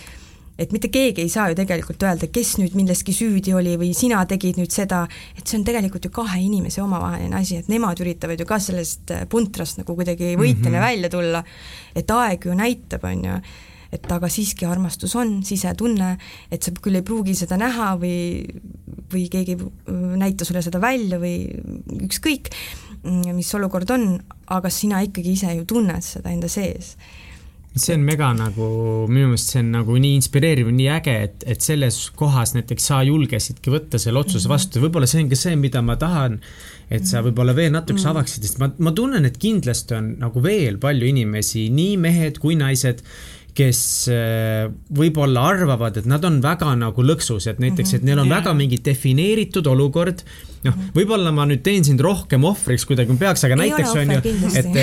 [0.60, 4.23] et mitte keegi ei saa ju tegelikult öelda, kes nüüd milleski süüdi oli või sina
[4.30, 5.06] tegid nüüd seda,
[5.38, 9.13] et see on tegelikult ju kahe inimese omavaheline asi, et nemad üritavad ju ka sellest
[9.30, 10.88] puntrast nagu kuidagi võitjana mm -hmm.
[10.88, 11.43] välja tulla,
[11.95, 13.41] et aeg ju näitab, on ju
[13.91, 16.12] et aga siiski armastus on sisetunne,
[16.52, 18.43] et sa küll ei pruugi seda näha või,
[19.12, 21.47] või keegi ei näita sulle seda välja või
[22.06, 22.52] ükskõik,
[23.34, 24.12] mis olukord on,
[24.52, 26.95] aga sina ikkagi ise ju tunned seda enda sees
[27.78, 28.65] see on mega nagu,
[29.12, 33.02] minu meelest see on nagu nii inspireeriv, nii äge, et, et selles kohas näiteks sa
[33.06, 34.54] julgesidki võtta selle otsuse mhm.
[34.56, 36.39] vastu, võib-olla see on ka see, mida ma tahan,
[36.89, 37.30] et sa mhm.
[37.30, 38.15] võib-olla veel natukese mhm.
[38.15, 42.58] avaksid, sest ma, ma tunnen, et kindlasti on nagu veel palju inimesi, nii mehed kui
[42.60, 43.04] naised,
[43.57, 43.81] kes
[44.13, 48.39] äh, võib-olla arvavad, et nad on väga nagu lõksus, et näiteks, et neil on yeah.
[48.39, 50.23] väga mingi defineeritud olukord.
[50.65, 54.33] noh, võib-olla ma nüüd teen sind rohkem ohvriks kuidagi, peaks, aga ei näiteks on ju,
[54.59, 54.73] et,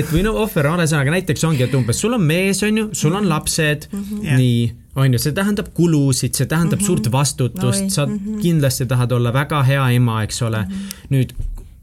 [0.00, 2.88] et või no ohver on ühesõnaga näiteks ongi, et umbes sul on mees, on ju,
[2.96, 4.40] sul on lapsed mm, -hmm.
[4.42, 4.60] nii
[4.96, 6.86] on ju, see tähendab kulusid, see tähendab mm -hmm.
[6.86, 8.40] suurt vastutust no,, sa mm -hmm.
[8.42, 10.72] kindlasti tahad olla väga hea ema, eks ole mm.
[10.72, 11.06] -hmm.
[11.10, 11.34] nüüd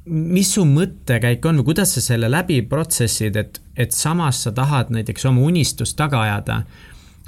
[0.06, 4.92] mis su mõttekäik on või kuidas sa selle läbi protsessid, et, et samas sa tahad
[4.92, 6.64] näiteks oma unistust taga ajada.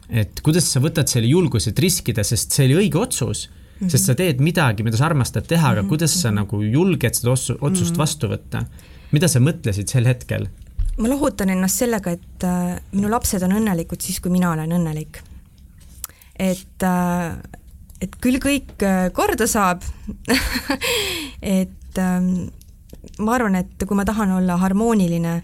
[0.09, 3.89] et kuidas sa võtad selle julguse, et riskida, sest see oli õige otsus mm, -hmm.
[3.89, 5.89] sest sa teed midagi, mida sa armastad teha, aga mm -hmm.
[5.89, 7.97] kuidas sa nagu julged seda otsust mm -hmm.
[7.97, 8.65] vastu võtta?
[9.11, 10.47] mida sa mõtlesid sel hetkel?
[10.97, 15.21] ma lohutan ennast sellega, et äh, minu lapsed on õnnelikud siis, kui mina olen õnnelik.
[16.39, 17.37] et äh,
[18.01, 19.81] et küll kõik äh, korda saab
[21.59, 22.51] et ähm,
[23.19, 25.35] ma arvan, et kui ma tahan olla harmooniline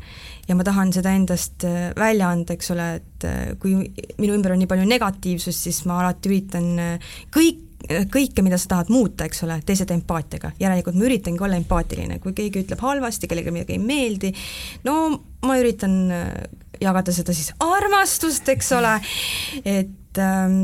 [0.47, 3.75] ja ma tahan seda endast äh, välja anda, eks ole, et äh, kui
[4.19, 7.67] minu ümber on nii palju negatiivsust, siis ma alati üritan äh, kõik,
[8.13, 10.53] kõike, mida sa tahad muuta, eks ole, tee seda empaatiaga.
[10.61, 14.33] järelikult ma üritangi olla empaatiline, kui keegi ütleb halvasti, kellelegi midagi ei meeldi,
[14.85, 14.97] no
[15.47, 15.95] ma üritan
[16.81, 18.93] jagada seda siis armastust, eks ole,
[19.65, 20.63] et, ähm,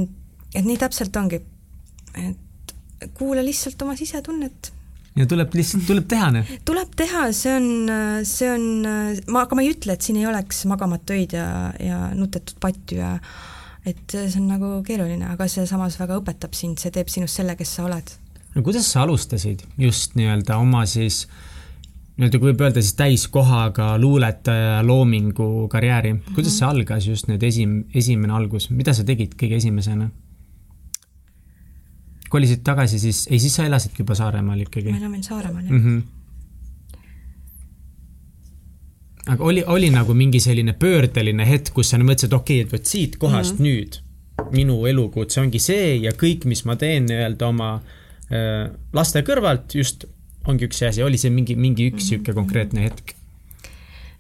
[0.53, 1.41] et nii täpselt ongi.
[2.17, 2.73] et
[3.17, 4.71] kuula lihtsalt oma sisetunnet
[5.17, 6.56] ja tuleb lihtsalt, tuleb teha, noh.
[6.67, 7.67] tuleb teha, see on,
[8.27, 8.65] see on,
[9.32, 11.47] ma, aga ma ei ütle, et siin ei oleks magamatu öid ja,
[11.82, 13.15] ja nutetut patju ja
[13.88, 17.56] et see on nagu keeruline, aga see samas väga õpetab sind, see teeb sinust selle,
[17.60, 18.15] kes sa oled.
[18.56, 21.25] no kuidas sa alustasid just nii-öelda oma siis
[22.17, 27.84] nii-öelda kui võib öelda siis täiskohaga luuletaja loomingu karjääri, kuidas see algas just need esim-,
[27.95, 30.10] esimene algus, mida sa tegid kõige esimesena?
[32.29, 34.91] Kolisid tagasi siis, ei siis sa elasidki juba Saaremaal ikkagi?
[34.91, 35.83] ma elan veel Saaremaal, jah mm.
[35.85, 36.01] -hmm.
[39.33, 42.85] aga oli, oli nagu mingi selline pöördeline hetk, kus sa mõtlesid, okei okay,, et vot
[42.85, 43.69] siit kohast mm -hmm.
[43.69, 44.01] nüüd
[44.53, 47.73] minu elukutse ongi see ja kõik, mis ma teen nii-öelda oma
[48.31, 50.05] äh, laste kõrvalt just
[50.47, 52.35] ongi üks asi, oli see mingi, mingi üks niisugune mm -hmm.
[52.35, 53.16] konkreetne hetk?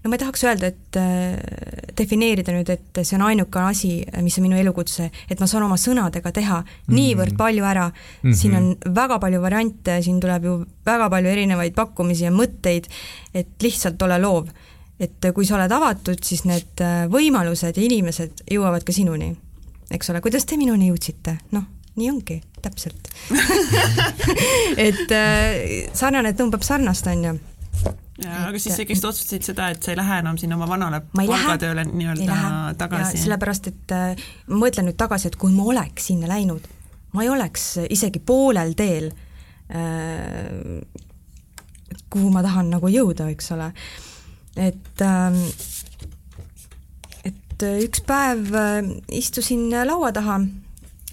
[0.07, 1.35] No ma ei tahaks öelda, et äh,
[1.97, 3.91] defineerida nüüd, et see on ainuke asi,
[4.23, 6.61] mis on minu elukutse, et ma saan oma sõnadega teha
[6.93, 7.37] niivõrd Mhm.
[7.37, 8.35] palju ära mm, -hmm.
[8.39, 10.53] siin on väga palju variante, siin tuleb ju
[10.85, 12.87] väga palju erinevaid pakkumisi ja mõtteid,
[13.33, 14.47] et lihtsalt ole loov.
[14.99, 19.35] et kui sa oled avatud, siis need äh, võimalused ja inimesed jõuavad ka sinuni,
[19.91, 21.63] eks ole, kuidas te minuni jõudsite, noh,
[21.95, 23.11] nii ongi, täpselt
[24.87, 27.37] et äh, sarnane tõmbab sarnast, on ju
[28.25, 31.85] aga siis sa ikkagi otsustasid seda, et sa ei lähe enam sinna oma vanale palgatööle
[31.91, 32.37] nii-öelda
[32.79, 33.21] tagasi?
[33.21, 36.65] Sellepärast, et äh, ma mõtlen nüüd tagasi, et kui ma oleks sinna läinud,
[37.13, 39.11] ma ei oleks isegi poolel teel
[39.69, 40.81] äh,,
[42.09, 43.71] kuhu ma tahan nagu jõuda, eks ole.
[44.57, 45.43] et ähm,
[47.57, 48.81] et äh, üks päev äh,
[49.13, 50.39] istusin laua taha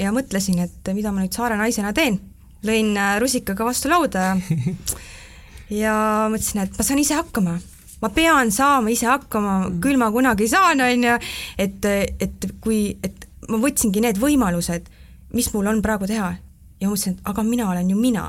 [0.00, 2.20] ja mõtlesin, et mida ma nüüd saare naisena teen.
[2.64, 4.36] lõin äh, rusikaga vastu lauda ja
[5.70, 5.94] ja
[6.32, 7.58] mõtlesin, et ma saan ise hakkama,
[8.02, 11.18] ma pean saama ise hakkama, küll ma kunagi saan, on ju,
[11.58, 11.86] et,
[12.20, 14.90] et kui, et ma võtsingi need võimalused,
[15.34, 16.34] mis mul on praegu teha
[16.80, 18.26] ja mõtlesin, et aga mina olen ju mina,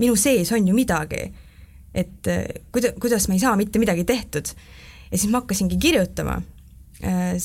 [0.00, 1.32] minu sees on ju midagi.
[1.94, 2.26] et
[2.74, 4.48] kuida-, kuidas ma ei saa mitte midagi tehtud.
[5.10, 6.40] ja siis ma hakkasingi kirjutama
[7.04, 7.36] äh,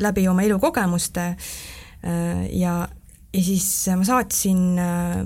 [0.00, 2.88] läbi oma elukogemuste äh, ja,
[3.32, 5.24] ja siis ma saatsin äh,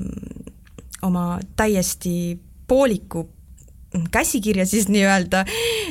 [1.03, 3.29] oma täiesti pooliku
[4.13, 5.45] käsikirja siis nii-öelda,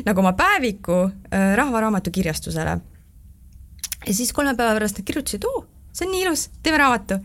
[0.05, 2.77] nagu oma päeviku äh, Rahvaraamatu kirjastusele.
[4.07, 7.19] ja siis kolme päeva pärast nad kirjutasid, oo, see on nii ilus, teeme raamatu.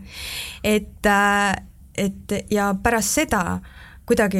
[0.63, 1.53] et, äh,
[1.97, 3.59] et ja pärast seda
[4.05, 4.39] kuidagi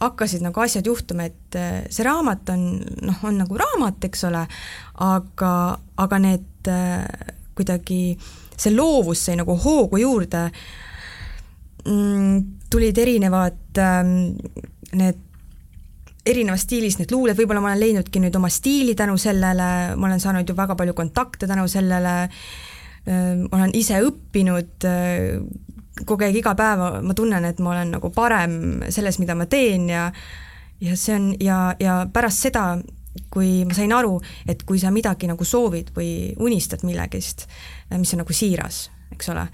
[0.00, 2.64] hakkasid nagu asjad juhtuma, et äh, see raamat on
[3.02, 4.46] noh, on nagu raamat, eks ole,
[4.94, 5.52] aga,
[5.96, 6.72] aga need
[7.54, 8.16] kuidagi,
[8.56, 10.48] see loovus sai nagu hoogu juurde
[11.84, 14.16] mm,, tulid erinevad ähm,
[14.96, 15.20] need
[16.26, 20.22] erinevas stiilis need luuled, võib-olla ma olen leidnudki nüüd oma stiili tänu sellele, ma olen
[20.22, 22.14] saanud ju väga palju kontakte tänu sellele,
[23.52, 24.86] olen ise õppinud
[26.08, 28.56] kogu aeg iga päev ma tunnen, et ma olen nagu parem
[28.92, 30.08] selles, mida ma teen ja
[30.82, 32.64] ja see on ja, ja pärast seda,
[33.32, 34.16] kui ma sain aru,
[34.50, 37.46] et kui sa midagi nagu soovid või unistad millegist,
[37.94, 39.46] mis on nagu siiras, eks ole,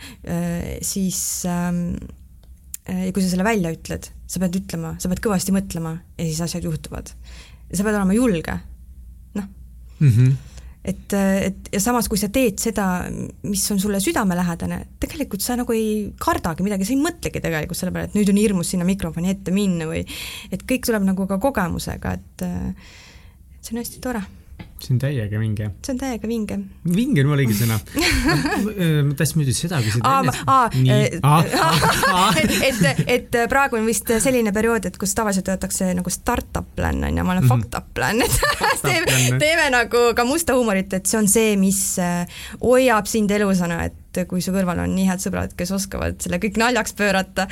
[0.87, 6.27] siis ja kui sa selle välja ütled, sa pead ütlema, sa pead kõvasti mõtlema ja
[6.27, 7.11] siis asjad juhtuvad.
[7.73, 8.57] sa pead olema julge,
[9.35, 9.47] noh
[9.99, 10.09] mm.
[10.09, 10.33] -hmm.
[10.85, 11.15] et,
[11.47, 12.87] et ja samas, kui sa teed seda,
[13.43, 17.93] mis on sulle südamelähedane, tegelikult sa nagu ei kardagi midagi, sa ei mõtlegi tegelikult selle
[17.93, 20.05] peale, et nüüd on hirmus sinna mikrofoni ette minna või
[20.51, 22.47] et kõik tuleb nagu ka kogemusega, et
[23.61, 24.23] see on hästi tore
[24.81, 25.67] see on täiega vinge.
[25.85, 26.57] see on täiega vinge.
[26.97, 27.77] vinge on õige sõna.
[29.07, 30.11] ma tahtsin muidu seda küsida.
[32.69, 37.17] et, et praegu on vist selline periood, et kus tavaliselt öeldakse nagu startup plan on
[37.17, 37.63] ju, ma olen mm -hmm.
[37.63, 38.37] fucked up plan, et
[38.89, 42.27] teeme, teeme nagu ka musta huumorit, et see on see, mis äh,
[42.63, 43.95] hoiab sind elusana, et
[44.31, 47.47] kui su kõrval on nii head sõbrad, kes oskavad selle kõik naljaks pöörata,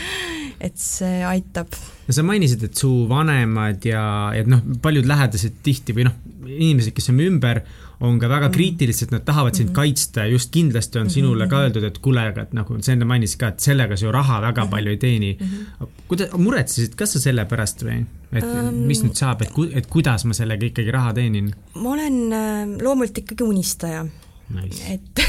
[0.61, 1.75] et see aitab
[2.09, 4.03] no sa mainisid, et su vanemad ja,
[4.37, 6.17] et noh, paljud lähedased tihti või noh,
[6.49, 7.61] inimesed, kes on ümber,
[8.05, 9.81] on ka väga kriitilised, nad tahavad sind mm -hmm.
[9.81, 13.05] kaitsta ja just kindlasti on sinule ka öeldud, et kuule, aga et nagu sa enne
[13.05, 15.47] mainisid ka, et sellega sa ju raha väga palju ei teeni mm.
[15.47, 15.89] -hmm.
[16.09, 18.05] kuidas, muretsesid ka sa selle pärast või?
[18.33, 21.53] et um, mis nüüd saab, et, et kuidas ma sellega ikkagi raha teenin?
[21.75, 24.07] ma olen äh, loomult ikkagi unistaja
[24.55, 24.83] nice..
[24.89, 25.23] et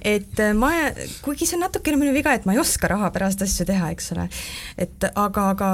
[0.14, 0.72] et ma,
[1.24, 4.12] kuigi see on natukene minu viga, et ma ei oska raha pärast asju teha, eks
[4.16, 4.28] ole,
[4.80, 5.70] et aga, aga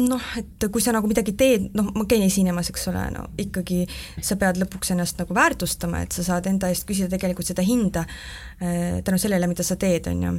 [0.00, 3.84] noh, et kui sa nagu midagi teed, noh, ma käin esinemas, eks ole, no ikkagi
[4.24, 8.06] sa pead lõpuks ennast nagu väärtustama, et sa saad enda eest küsida tegelikult seda hinda
[8.06, 10.34] äh, tänu sellele, mida sa teed, on ju.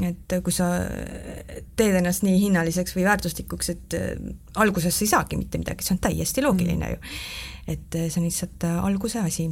[0.00, 0.68] Et kui sa
[1.76, 4.14] teed ennast nii hinnaliseks või väärtuslikuks, et äh,
[4.62, 7.02] alguses sa ei saagi mitte midagi, see on täiesti loogiline ju.
[7.66, 9.48] et äh, see on lihtsalt alguse asi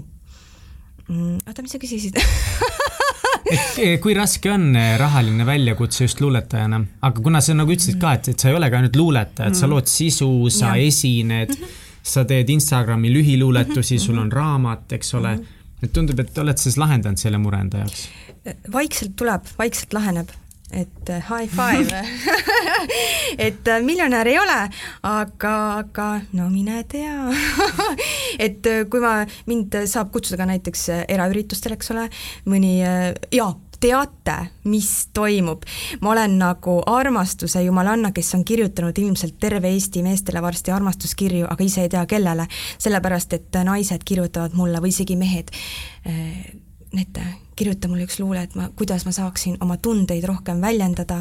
[1.09, 1.43] mm,.
[1.47, 2.21] oota, mis sa küsisid
[4.03, 8.43] kui raske on rahaline väljakutse just luuletajana, aga kuna sa nagu ütlesid ka, et, et
[8.43, 10.89] sa ei ole ka ainult luuletaja, et sa lood sisu, sa ja.
[10.89, 11.79] esined mm, -hmm.
[12.03, 14.07] sa teed Instagrami lühiluuletusi mm, -hmm.
[14.07, 15.43] sul on raamat, eks ole mm.
[15.43, 15.85] -hmm.
[15.85, 18.09] et tundub, et oled sa siis lahendanud selle mure enda jaoks?
[18.73, 20.31] Vaikselt tuleb, vaikselt laheneb
[20.71, 22.03] et high five
[23.47, 24.59] et miljonär ei ole,
[25.03, 27.27] aga, aga no mine tea
[28.47, 29.17] et kui ma,
[29.51, 32.07] mind saab kutsuda ka näiteks eraüritustele, eks ole,
[32.47, 33.51] mõni jaa,
[33.81, 34.37] teate,
[34.69, 35.65] mis toimub.
[36.01, 41.65] ma olen nagu armastuse jumalanna, kes on kirjutanud ilmselt terve Eesti meestele varsti armastuskirju, aga
[41.65, 42.47] ise ei tea, kellele.
[42.79, 45.51] sellepärast, et naised kirjutavad mulle või isegi mehed
[46.91, 47.23] Nete,
[47.55, 51.21] kirjuta mulle üks luule, et ma, kuidas ma saaksin oma tundeid rohkem väljendada,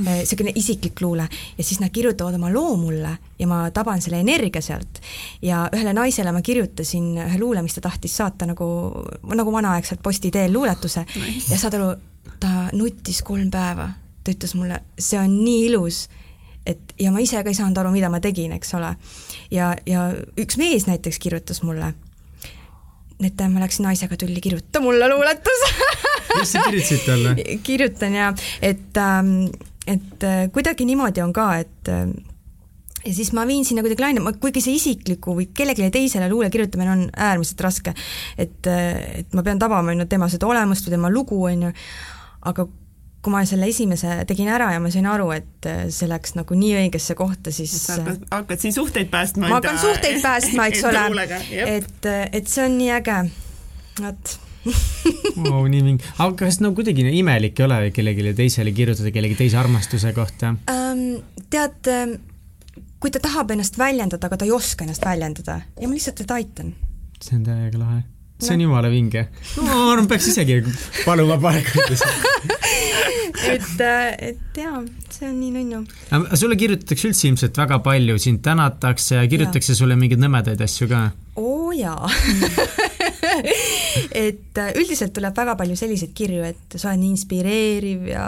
[0.00, 1.26] niisugune isiklik luule.
[1.58, 5.02] ja siis nad kirjutavad oma loo mulle ja ma taban selle energia sealt.
[5.42, 8.68] ja ühele naisele ma kirjutasin ühe luule, mis ta tahtis saata nagu,
[9.34, 11.52] nagu vanaaegselt posti teel luuletuse nice.
[11.52, 11.90] ja saad aru,
[12.40, 13.90] ta nuttis kolm päeva.
[14.24, 16.06] ta ütles mulle, see on nii ilus,
[16.66, 18.94] et ja ma ise ka ei saanud aru, mida ma tegin, eks ole.
[19.50, 20.08] ja, ja
[20.40, 21.92] üks mees näiteks kirjutas mulle
[23.28, 25.64] et ma läksin naisega tülli, kirjuta mulle luuletus.
[26.38, 27.36] Mis sa kirjutasid talle?
[27.62, 29.48] kirjutan ja et, ähm,
[29.86, 32.06] et äh, kuidagi niimoodi on ka, et äh,
[33.02, 36.94] ja siis ma viin sinna kuidagi laine, kuigi see isikliku või kellelegi teisele luule kirjutamine
[36.94, 37.94] on äärmiselt raske,
[38.38, 41.68] et, äh, et ma pean tabama, on ju, tema seda olemust või tema lugu, on
[41.68, 41.74] ju,
[42.50, 42.68] aga
[43.22, 46.72] kui ma selle esimese tegin ära ja ma sain aru, et see läks nagu nii
[46.80, 47.98] õigesse kohta, siis sa
[48.32, 49.46] hakkad siin suhteid päästma.
[49.46, 51.26] ma hakkan suhteid päästma, eks ole,
[51.76, 53.18] et, et see on nii äge,
[54.00, 54.38] vot
[55.42, 59.58] wow, nii mingi, aga kas no kuidagi imelik ei ole kellelegi teisele kirjutada kellegi teise
[59.58, 61.02] armastuse kohta um,?
[61.52, 61.90] tead,
[63.02, 66.38] kui ta tahab ennast väljendada, aga ta ei oska ennast väljendada ja ma lihtsalt teda
[66.38, 66.74] aitan.
[67.22, 68.02] see on täiega lahe
[68.42, 68.68] see on no.
[68.68, 69.26] jumala vinge.
[69.62, 70.60] ma arvan, peaks isegi
[71.06, 71.96] paluma panekuid
[73.52, 75.82] et, äh, et jaa, see on nii nunnu.
[76.38, 81.04] sulle kirjutatakse üldse ilmselt väga palju, sind tänatakse ja kirjutatakse sulle mingeid nõmedaid asju ka?
[81.40, 82.10] oo jaa
[84.26, 88.26] et äh, üldiselt tuleb väga palju selliseid kirju, et sa oled nii inspireeriv ja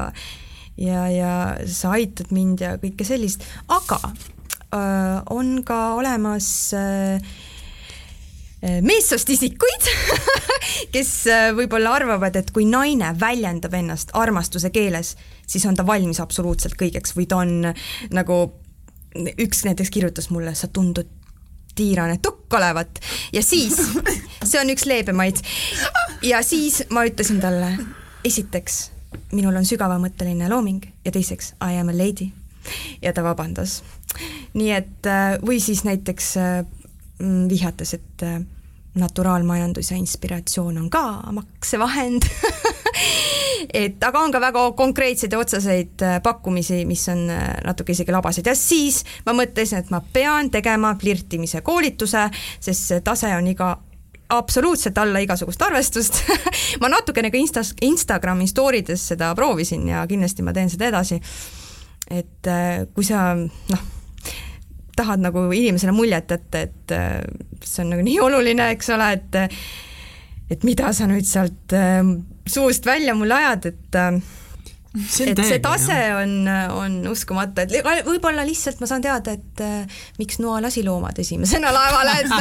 [0.81, 1.33] ja, ja
[1.71, 7.19] sa aitad mind ja kõike sellist, aga öö, äh, on ka olemas öö,
[8.65, 9.91] meessoost isikuid
[10.95, 15.15] kes äh, võib-olla arvavad, et kui naine väljendab ennast armastuse keeles,
[15.47, 17.71] siis on ta valmis absoluutselt kõigeks või ta on
[18.15, 18.39] nagu,
[19.35, 21.11] üks näiteks kirjutas mulle, sa tundud
[21.75, 23.01] tiirane tukk olevat.
[23.35, 23.79] Ja siis,
[24.49, 25.43] see on üks leebemaid,
[26.23, 27.73] ja siis ma ütlesin talle,
[28.25, 28.81] esiteks,
[29.35, 32.31] minul on sügavamõtteline looming ja teiseks, I am a lady.
[33.03, 33.83] Ja ta vabandas.
[34.55, 36.37] nii et äh, või siis näiteks
[37.19, 38.23] mm, vihjates, et
[38.95, 42.23] naturaalmajandus ja inspiratsioon on ka maksevahend.
[43.75, 48.13] Et aga on ka väga konkreetseid ja otseseid äh, pakkumisi, mis on äh, natuke isegi
[48.13, 52.29] labased ja siis ma mõtlesin, et ma pean tegema flirtimise koolituse,
[52.61, 53.73] sest see tase on iga
[54.29, 56.23] absoluutselt alla igasugust arvestust.
[56.83, 61.21] Ma natukene ka Instas, Instagrami story des seda proovisin ja kindlasti ma teen seda edasi.
[62.11, 63.85] et äh, kui sa noh
[64.97, 67.19] tahad nagu inimesele muljet et äh,
[67.65, 69.43] see on nagu nii oluline, eks ole, et
[70.53, 72.01] et mida sa nüüd sealt äh,
[72.47, 74.19] suust välja mulle ajad, et äh,
[75.11, 76.21] see et see tase jah.
[76.23, 77.73] on, on uskumatu, et
[78.07, 82.35] võib-olla lihtsalt ma saan teada, et äh, miks Noa lasiloomad esimesena laevale, et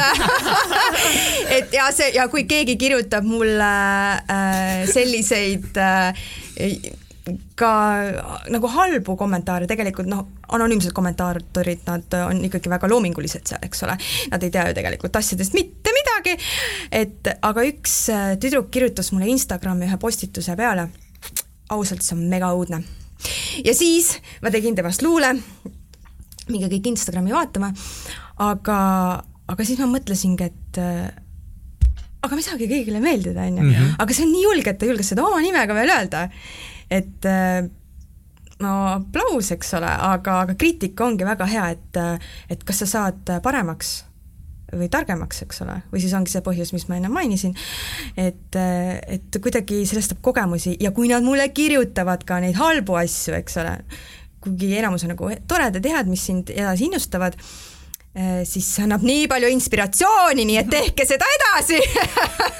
[1.58, 3.72] et ja see ja kui keegi kirjutab mulle
[4.30, 6.26] äh, selliseid äh,
[7.56, 7.70] ka
[8.52, 13.96] nagu halbu kommentaare tegelikult noh, anonüümsed kommentaatorid, nad on ikkagi väga loomingulised seal, eks ole,
[14.32, 16.34] nad ei tea ju tegelikult asjadest mitte midagi,
[16.92, 20.90] et aga üks äh, tüdruk kirjutas mulle Instagrami ühe postituse peale,
[21.72, 22.82] ausalt, see on mega õudne.
[23.64, 25.32] ja siis ma tegin temast luule,
[26.52, 27.72] minge kõik Instagrami vaatama,
[28.44, 28.78] aga,
[29.48, 31.08] aga siis ma mõtlesingi, et äh,
[32.20, 33.96] aga ma ei saagi kõigile meeldida, on ju, mhm.
[34.04, 36.28] aga see on nii julge, et ta julges seda oma nimega veel öelda
[36.94, 37.66] et äh,
[38.62, 42.00] no aplaus, eks ole, aga, aga kriitika ongi väga hea, et,
[42.54, 43.94] et kas sa saad paremaks
[44.74, 47.52] või targemaks, eks ole, või siis ongi see põhjus, mis ma enne mainisin,
[48.18, 50.74] et, et kuidagi sellest saab kogemusi.
[50.82, 53.76] Ja kui nad mulle kirjutavad ka neid halbu asju, eks ole,
[54.42, 57.73] kuigi enamus on nagu toredad head, mis sind edasi innustavad, Äh,
[58.46, 61.80] siis see annab nii palju inspiratsiooni, nii et tehke seda edasi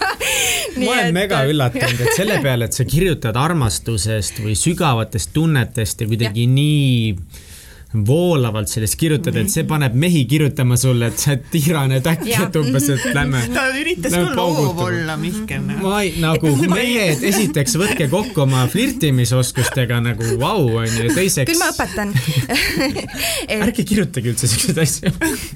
[0.82, 1.14] ma olen et...
[1.14, 6.54] mega üllatunud, et selle peale, et sa kirjutad armastusest või sügavatest tunnetest ja kuidagi ja.
[6.56, 7.52] nii
[7.94, 12.58] voolavalt sellest kirjutada, et see paneb mehi kirjutama sulle, et sa oled tirane täkk, et
[12.58, 13.42] umbes, et lähme.
[13.54, 15.62] ta üritas ka loov olla, Mihkel.
[15.78, 21.52] ma ei, nagu mehed, esiteks võtke kokku oma flirtimisoskustega nagu vau, onju, ja teiseks.
[21.52, 23.56] küll ma õpetan et...
[23.60, 25.14] ärge kirjutage üldse siukseid asju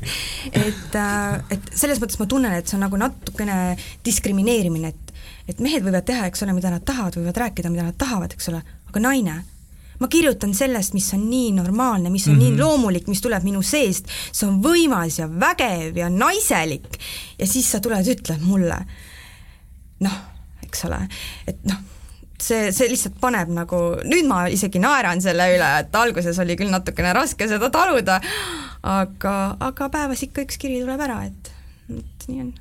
[0.68, 3.76] et, äh, et selles mõttes ma tunnen, et see on nagu natukene
[4.06, 5.14] diskrimineerimine, et,
[5.50, 8.52] et mehed võivad teha, eks ole, mida nad tahavad, võivad rääkida, mida nad tahavad, eks
[8.54, 9.40] ole, aga naine
[9.98, 12.42] ma kirjutan sellest, mis on nii normaalne, mis on mm -hmm.
[12.42, 12.60] nii mhm.
[12.60, 16.98] loomulik, mis tuleb minu seest, see on võimas ja vägev ja naiselik
[17.38, 18.78] ja siis sa tuled, ütled mulle
[20.00, 20.18] noh,
[20.62, 21.00] eks ole,
[21.46, 21.80] et noh,
[22.42, 26.70] see, see lihtsalt paneb nagu, nüüd ma isegi naeran selle üle, et alguses oli küll
[26.70, 28.20] natukene raske seda taluda,
[28.82, 31.52] aga, aga päevas ikka üks kiri tuleb ära, et,
[31.98, 32.56] et nii on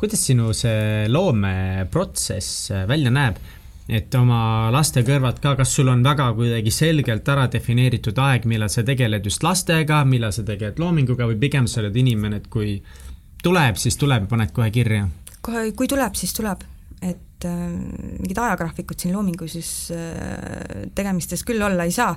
[0.00, 3.40] kuidas sinu see loomeprotsess välja näeb?
[3.88, 8.70] Et oma laste kõrvalt ka, kas sul on väga kuidagi selgelt ära defineeritud aeg, millal
[8.72, 12.80] sa tegeled just lastega, millal sa tegeled loominguga või pigem sa oled inimene, et kui
[13.44, 15.06] tuleb, siis tuleb ja paned kohe kirja?
[15.46, 16.64] kohe, kui tuleb, siis tuleb,
[17.04, 17.62] et äh,
[18.18, 22.16] mingit ajagraafikut siin loomingu siis äh, tegemistes küll olla ei saa.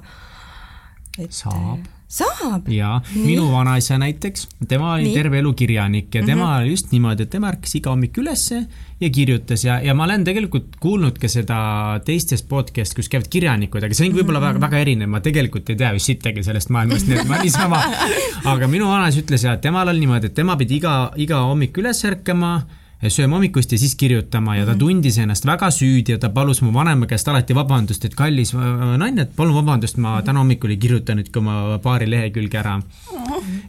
[1.30, 2.68] Saab äh, saab.
[2.74, 5.14] jaa, minu vanaisa näiteks, tema oli Nii.
[5.14, 6.62] terve elu kirjanik ja tema mm -hmm.
[6.62, 8.66] oli just niimoodi, et tema ärkas iga hommik ülesse
[9.00, 11.60] ja kirjutas ja, ja ma olen tegelikult kuulnud ka seda
[12.06, 14.54] teistest podcast, kus käivad kirjanikud, aga see on võib-olla mm -hmm.
[14.54, 17.84] väga, väga erinev, ma tegelikult ei tea ju sittagi sellest maailmast, nii et ma niisama.
[18.54, 21.78] aga minu vanaisa ütles ja, et temal oli niimoodi, et tema pidi iga, iga hommik
[21.78, 22.62] üles ärkama
[23.08, 24.80] sööma hommikust ja siis kirjutama ja ta mhm.
[24.82, 29.24] tundis ennast väga süüdi ja ta palus mu vanema käest alati vabandust, et kallis naine,
[29.24, 30.26] et palun vabandust, ma mhm.
[30.28, 32.76] täna hommikul ei kirjutanud ka oma paari lehekülge ära.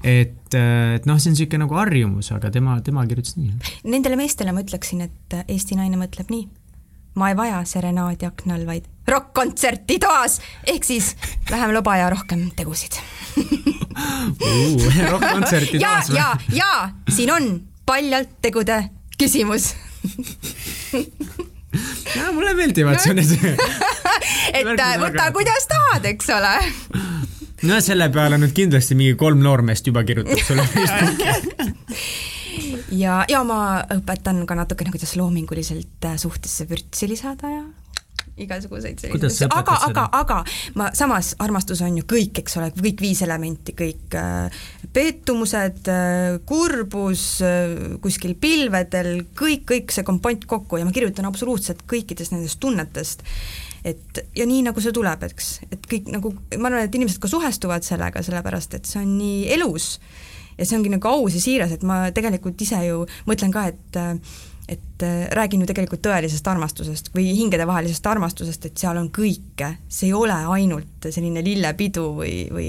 [0.03, 3.53] et, et noh, see on niisugune nagu harjumus, aga tema, tema kirjutas nii.
[3.93, 6.49] Nendele meestele ma ütleksin, et Eesti naine mõtleb nii.
[7.21, 11.15] ma ei vaja serenaadi aknal, vaid rokk-kontserti toas, ehk siis
[11.51, 12.99] vähem loba ja rohkem tegusid
[13.39, 13.43] uh,
[15.11, 16.71] rokk-kontserti toas ja, ja, ja
[17.11, 17.51] siin on
[17.87, 18.79] paljalt tegude
[19.21, 19.75] küsimus
[22.17, 23.05] ja mulle meeldivad no.
[23.05, 23.39] sellised
[24.57, 26.55] et võta kuidas tahad, eks ole.
[27.69, 30.65] no selle peale nüüd kindlasti mingi kolm noormeest juba kirjutab sulle
[33.05, 33.61] ja, ja ma
[33.99, 37.65] õpetan ka natukene, kuidas loominguliselt suhtesse vürtsi lisada ja
[38.45, 40.39] igasuguseid selliseid, aga, aga, aga
[40.79, 44.61] ma samas, armastus on ju kõik, eks ole, kõik viis elementi, kõik äh,
[44.95, 51.85] peetumused, äh, kurbus, äh, kuskil pilvedel, kõik, kõik see kompott kokku ja ma kirjutan absoluutselt
[51.91, 53.25] kõikidest nendest tunnetest.
[53.87, 57.31] Et ja nii, nagu see tuleb, eks, et kõik nagu, ma arvan, et inimesed ka
[57.33, 59.95] suhestuvad sellega, sellepärast et see on nii elus.
[60.59, 64.01] Ja see ongi nagu aus ja siiras, et ma tegelikult ise ju mõtlen ka, et
[64.71, 70.11] et äh, räägin ju tegelikult tõelisest armastusest või hingedevahelisest armastusest, et seal on kõike, see
[70.11, 72.69] ei ole ainult selline lillepidu või, või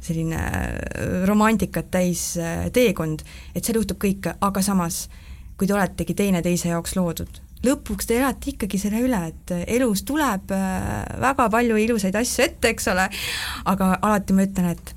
[0.00, 3.24] selline äh, romantikat täis äh, teekond,
[3.56, 5.08] et seal juhtub kõike, aga samas,
[5.58, 10.50] kui te oletegi teineteise jaoks loodud, lõpuks te elate ikkagi selle üle, et elus tuleb
[11.22, 13.06] väga palju ilusaid asju ette, eks ole,
[13.70, 14.94] aga alati ma ütlen, et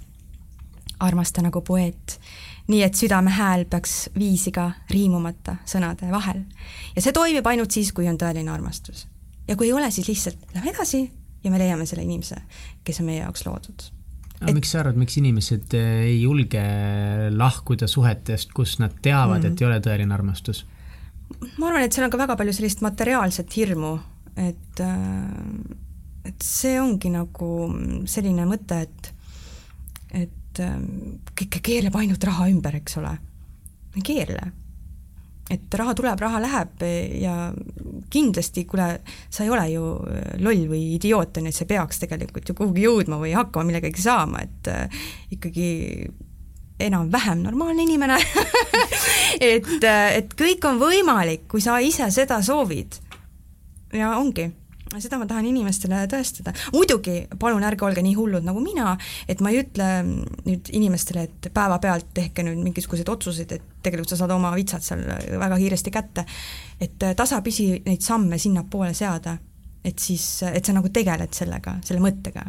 [1.05, 2.19] armasta nagu poeet
[2.67, 6.43] nii et südame hääl peaks viisiga riimumata sõnade vahel.
[6.95, 9.07] ja see toimib ainult siis, kui on tõeline armastus.
[9.47, 11.03] ja kui ei ole, siis lihtsalt lähme edasi
[11.43, 12.41] ja me leiame selle inimese,
[12.83, 13.87] kes on meie jaoks loodud.
[14.39, 14.57] aga et...
[14.57, 16.63] miks sa arvad, miks inimesed eh, ei julge
[17.35, 19.53] lahkuda suhetest, kus nad teavad mm, -hmm.
[19.53, 20.65] et ei ole tõeline armastus?
[21.57, 23.97] ma arvan, et seal on ka väga palju sellist materiaalset hirmu,
[24.35, 27.51] et, äh, et see ongi nagu
[28.09, 29.14] selline mõte, et,
[30.59, 33.17] et et ähm, keerleb ainult raha ümber, eks ole.
[33.95, 34.51] ei keerle.
[35.49, 36.81] et raha tuleb, raha läheb
[37.21, 37.53] ja
[38.09, 42.01] kindlasti, kuule, sa ei ole ju äh, loll või idioot, on ju, et sa peaks
[42.01, 45.69] tegelikult ju kuhugi jõudma või hakkama millegagi saama, et äh, ikkagi
[46.79, 48.17] enam-vähem normaalne inimene
[49.53, 52.97] et, äh, et kõik on võimalik, kui sa ise seda soovid.
[53.93, 54.49] ja ongi
[55.01, 56.53] seda ma tahan inimestele tõestada.
[56.73, 58.93] muidugi, palun ärge olge nii hullud nagu mina,
[59.27, 59.89] et ma ei ütle
[60.45, 65.03] nüüd inimestele, et päevapealt tehke nüüd mingisuguseid otsuseid, et tegelikult sa saad oma vitsad seal
[65.41, 66.25] väga kiiresti kätte.
[66.79, 69.37] et tasapisi neid samme sinnapoole seada,
[69.83, 72.45] et siis, et sa nagu tegeled sellega, selle mõttega.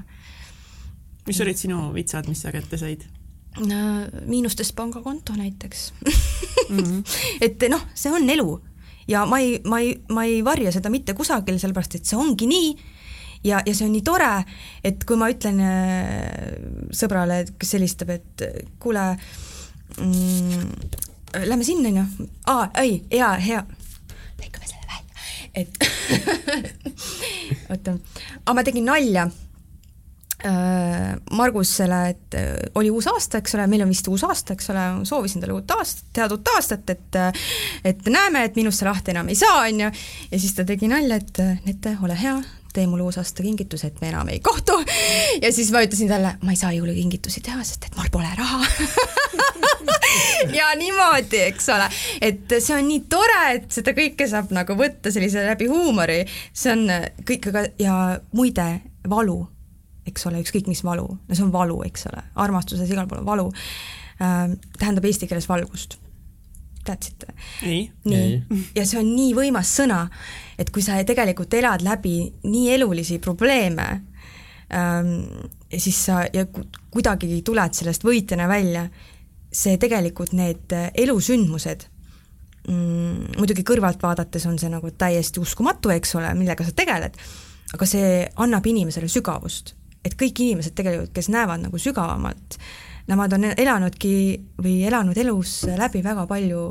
[1.26, 3.06] mis olid sinu vitsad, mis sa kätte said?
[4.26, 5.92] miinustest pangakonto näiteks
[6.68, 6.78] mm.
[6.78, 7.04] -hmm.
[7.46, 8.60] et noh, see on elu
[9.08, 12.48] ja ma ei, ma ei, ma ei varja seda mitte kusagil, sellepärast et see ongi
[12.50, 12.76] nii.
[13.46, 14.30] Ja, ja see on nii tore,
[14.82, 16.56] et kui ma ütlen äh,
[16.96, 18.42] sõbrale, kes helistab, et
[18.82, 19.04] kuule
[20.00, 20.64] mm,,
[21.44, 23.60] lähme sinna, onju, aa, ei, hea, hea,
[24.40, 25.26] lõikame selle välja,
[25.62, 25.70] et
[27.70, 27.94] oota,
[28.42, 29.28] aa, ma tegin nalja
[31.30, 34.84] Margusele, et äh, oli uus aasta, eks ole, meil on vist uus aasta, eks ole,
[35.08, 37.46] soovisin talle uut aastat, head uut aastat, et äh,
[37.84, 39.90] et näeme, et minust sa lahti enam ei saa, on ju,
[40.30, 42.36] ja siis ta tegi nalja, et Nete, ole hea,
[42.76, 44.76] tee mulle uusaasta kingitus, et me enam ei kohtu.
[45.44, 48.60] ja siis ma ütlesin talle, ma ei saa jõulukingitusi teha, sest et mul pole raha.
[50.52, 51.86] Ja niimoodi, eks ole,
[52.24, 56.22] et see on nii tore, et seda kõike saab nagu võtta sellise läbi huumori,
[56.56, 56.86] see on
[57.26, 57.96] kõik, aga ja
[58.36, 58.66] muide,
[59.10, 59.40] valu
[60.06, 63.28] eks ole, ükskõik mis valu, no see on valu, eks ole, armastuses igal pool on
[63.28, 65.98] valu äh,, tähendab eesti keeles valgust.
[66.86, 67.32] teadsite?
[67.62, 70.04] nii, nii., ja see on nii võimas sõna,
[70.58, 73.88] et kui sa tegelikult elad läbi nii elulisi probleeme
[74.74, 75.18] ähm,,
[75.72, 76.46] siis sa ja
[76.90, 78.86] kuidagi tuled sellest võitjana välja,
[79.52, 81.88] see tegelikult need elusündmused
[82.68, 87.16] mm, muidugi kõrvalt vaadates on see nagu täiesti uskumatu, eks ole, millega sa tegeled,
[87.74, 89.74] aga see annab inimesele sügavust.
[90.06, 92.58] Et kõik inimesed tegelikult, kes näevad nagu sügavamalt,
[93.10, 94.14] nemad on elanudki
[94.62, 96.62] või elanud elus läbi väga palju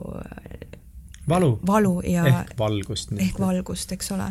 [1.30, 1.60] valu.
[1.68, 3.12] valu ja ehk valgust.
[3.18, 4.28] ehk valgust, eks ole.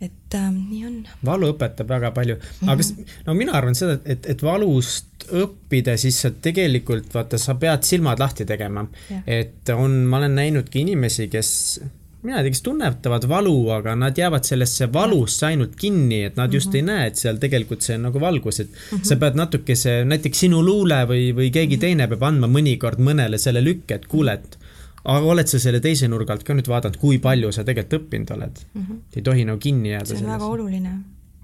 [0.00, 0.96] et äh, nii on.
[1.24, 3.20] valu õpetab väga palju, aga mm -hmm.
[3.26, 8.18] no mina arvan seda, et, et valust õppida, siis sa tegelikult vaata, sa pead silmad
[8.18, 8.86] lahti tegema.
[9.26, 11.80] et on, ma olen näinudki inimesi, kes
[12.22, 16.52] mina ei tea, kes tunnetavad valu, aga nad jäävad sellesse valusse ainult kinni, et nad
[16.52, 16.76] just mm -hmm.
[16.76, 19.04] ei näe, et seal tegelikult see on nagu valgus, et mm -hmm.
[19.04, 21.80] sa pead natukese, näiteks sinu luule või, või keegi mm -hmm.
[21.80, 24.58] teine peab andma mõnikord mõnele selle lükke, et kuule, et
[25.04, 28.34] aga oled sa selle teise nurga alt ka nüüd vaadanud, kui palju sa tegelikult õppinud
[28.34, 28.82] oled mm?
[28.82, 29.00] -hmm.
[29.16, 30.06] ei tohi nagu kinni jääda.
[30.06, 30.34] see on selles.
[30.34, 30.92] väga oluline.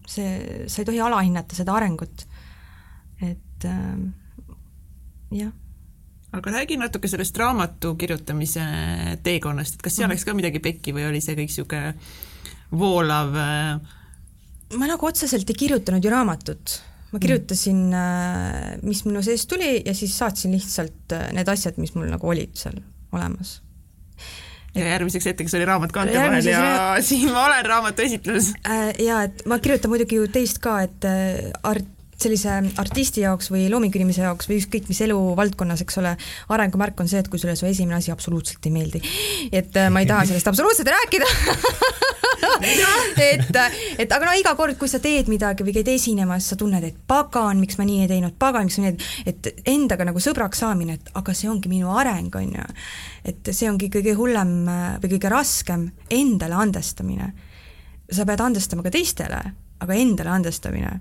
[0.06, 2.26] see, sa ei tohi alahinnata seda arengut.
[3.22, 3.98] et äh,
[5.30, 5.52] jah.
[6.34, 8.64] Aga räägi natuke sellest raamatu kirjutamise
[9.22, 10.14] teekonnast, et kas seal mm -hmm.
[10.14, 11.94] läks ka midagi pekki või oli see kõik niisugune
[12.72, 13.78] voolav äh...?
[14.78, 16.80] ma nagu otseselt ei kirjutanud ju raamatut
[17.14, 21.94] ma kirjutasin, äh, mis minu sees tuli ja siis saatsin lihtsalt äh, need asjad, mis
[21.94, 22.80] mul nagu olid seal
[23.14, 23.60] olemas.
[24.74, 28.90] ja järgmiseks hetkeks oli raamat kaante vahel ja ra siin ma olen raamatu esitluses äh,.
[28.98, 31.06] ja et ma kirjutan muidugi ju teist ka, et
[31.62, 31.93] art,
[32.24, 36.14] sellise artisti jaoks või loomingu inimese jaoks või ükskõik mis eluvaldkonnas, eks ole,
[36.54, 39.02] arengumärk on see, et kui sulle su esimene asi absoluutselt ei meeldi.
[39.52, 41.28] et äh, ma ei taha sellest absoluutselt rääkida
[43.24, 43.58] et,
[43.98, 46.98] et aga no iga kord, kui sa teed midagi või käid esinemas, sa tunned, et
[47.08, 50.98] pagan, miks ma nii ei teinud, pagan, miks ma nii, et endaga nagu sõbraks saamine,
[50.98, 52.68] et aga see ongi minu areng, on ju.
[53.32, 54.54] et see ongi kõige hullem
[55.02, 57.32] või kõige raskem, endale andestamine.
[58.12, 59.40] sa pead andestama ka teistele,
[59.80, 61.00] aga endale andestamine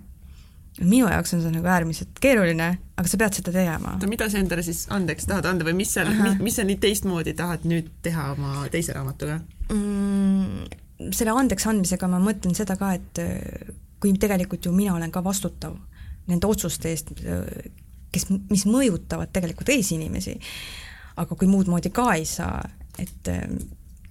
[0.82, 3.94] minu jaoks on see nagu äärmiselt keeruline, aga sa pead seda tegema.
[3.98, 6.80] oota, mida sa endale siis andeks tahad anda või mis seal, mis, mis sa nii
[6.82, 10.80] teistmoodi tahad nüüd teha oma teise raamatuga mm,?
[11.14, 15.24] selle andeks andmisega ma mõtlen seda ka, et äh, kui tegelikult ju mina olen ka
[15.26, 15.78] vastutav
[16.30, 17.70] nende otsuste eest, äh,
[18.14, 20.38] kes, mis mõjutavad tegelikult teisi inimesi,
[21.22, 22.64] aga kui muud moodi ka ei saa,
[22.98, 23.46] et äh,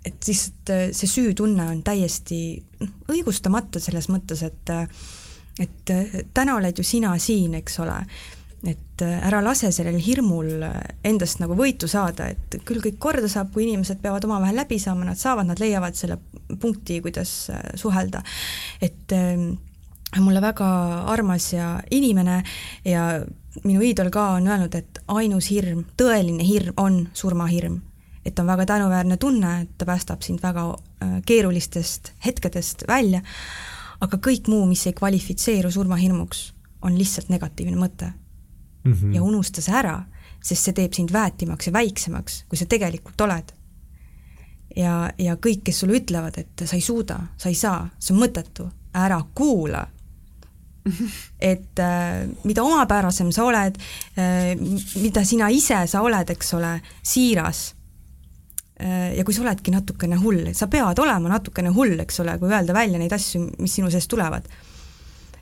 [0.02, 2.36] et lihtsalt see süütunne on täiesti
[3.12, 4.72] õigustamatu selles mõttes, et
[5.62, 5.92] et
[6.34, 8.00] täna oled ju sina siin, eks ole
[8.62, 13.30] et äh, ära lase sellel hirmul äh, endast nagu võitu saada, et küll kõik korda
[13.30, 16.18] saab, kui inimesed peavad omavahel läbi saama, nad saavad, nad leiavad selle
[16.60, 18.22] punkti, kuidas äh, suhelda.
[18.80, 19.54] et ähm,
[20.20, 20.68] mulle väga
[21.10, 22.42] armas ja inimene
[22.84, 23.24] ja
[23.64, 27.80] minu iidol ka on öelnud, et ainus hirm, tõeline hirm on surmahirm.
[28.24, 30.76] et on väga tänuväärne tunne, et ta päästab sind väga
[31.26, 33.22] keerulistest hetkedest välja,
[34.02, 36.50] aga kõik muu, mis ei kvalifitseeru surmahirmuks,
[36.82, 39.14] on lihtsalt negatiivne mõte mm -hmm.
[39.14, 40.02] ja unusta see ära,
[40.42, 43.52] sest see teeb sind väetimaks ja väiksemaks, kui sa tegelikult oled.
[44.76, 48.22] ja, ja kõik, kes sulle ütlevad, et sa ei suuda, sa ei saa, see on
[48.22, 49.86] mõttetu, ära kuula
[51.52, 53.78] et äh, mida omapärasem sa oled
[54.18, 54.56] äh,,
[55.02, 57.74] mida sina ise sa oled, eks ole, siiras
[59.16, 62.74] ja kui sa oledki natukene hull, sa pead olema natukene hull, eks ole, kui öelda
[62.76, 64.48] välja neid asju, mis sinu seest tulevad.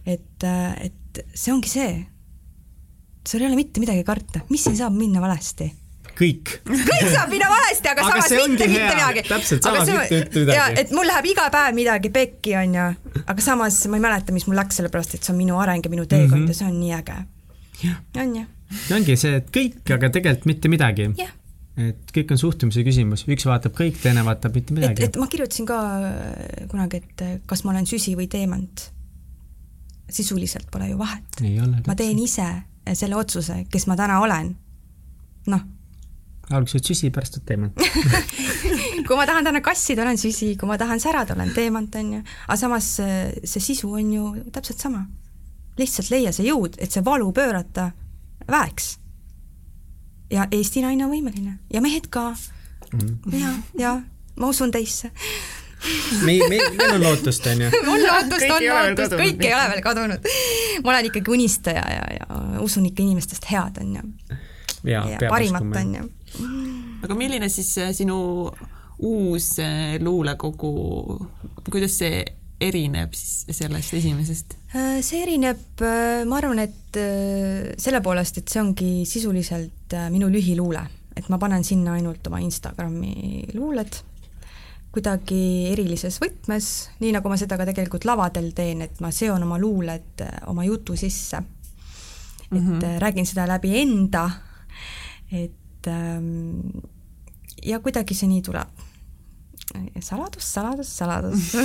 [0.07, 1.93] et, äh, et see ongi see,
[3.27, 5.71] sul ei ole mitte midagi karta, mis siin saab minna valesti?
[6.21, 6.53] kõik.
[6.69, 9.25] kõik saab minna valesti, aga, samas mitte mitte midagi.
[9.29, 10.79] täpselt sama, mitte mitte midagi.
[10.85, 12.87] et mul läheb iga päev midagi pekki, on ju,
[13.25, 15.93] aga samas ma ei mäleta, mis mul läks, sellepärast et see on minu areng ja
[15.93, 16.55] minu teekond mm -hmm.
[16.55, 17.19] ja see on nii äge.
[18.25, 18.47] on ju?
[18.97, 21.11] ongi see, et kõik, aga tegelikult mitte midagi.
[21.79, 25.07] Et kõik on suhtumise küsimus, üks vaatab kõik, teine vaatab mitte midagi.
[25.07, 28.91] et, ma kirjutasin ka äh, kunagi, et äh, kas ma olen süsi või teemant.
[30.11, 31.43] sisuliselt pole ju vahet.
[31.87, 32.49] ma teen ise
[32.95, 34.57] selle otsuse, kes ma täna olen.
[35.47, 35.63] noh.
[36.51, 37.79] alguses oled süsi, pärast oled teemant
[39.07, 42.23] kui ma tahan täna kassida, olen süsi, kui ma tahan särada, olen teemant, on ju.
[42.47, 45.07] aga samas see sisu on ju täpselt sama.
[45.79, 47.91] lihtsalt leia see jõud, et see valu pöörata
[48.51, 49.00] väeks.
[50.31, 52.31] Ja Eesti naine on võimeline ja mehed ka
[52.93, 53.17] mm..
[53.39, 53.95] ja, ja
[54.37, 55.11] ma usun teisse
[56.25, 57.71] meil, meil, meil on lootust, on ju.
[57.81, 60.33] on lootust, on lootust, kõik ei ole veel kadunud.
[60.85, 64.37] ma olen ikkagi unistaja ja, ja usun ikka inimestest head, on ju.
[64.91, 66.11] ja, ja parimat, on ju.
[67.07, 68.19] aga milline siis äh, sinu
[69.01, 70.75] uus äh, luulekogu,
[71.71, 72.21] kuidas see
[72.61, 74.57] erineb siis sellest esimesest?
[74.75, 75.83] Äh, see erineb,
[76.27, 77.01] ma arvan, et
[77.81, 80.83] selle poolest, et see ongi sisuliselt minu lühiluule,
[81.17, 84.01] et ma panen sinna ainult oma Instagrami luuled
[84.91, 86.67] kuidagi erilises võtmes,
[87.03, 90.67] nii nagu ma seda ka tegelikult lavadel teen, et ma seon oma luuled äh, oma
[90.67, 91.43] jutu sisse.
[92.51, 92.99] et mm -hmm.
[92.99, 94.31] räägin seda läbi enda,
[95.33, 96.61] et ähm,
[97.63, 98.69] ja kuidagi see nii tuleb
[100.01, 101.55] saladus, saladus, saladus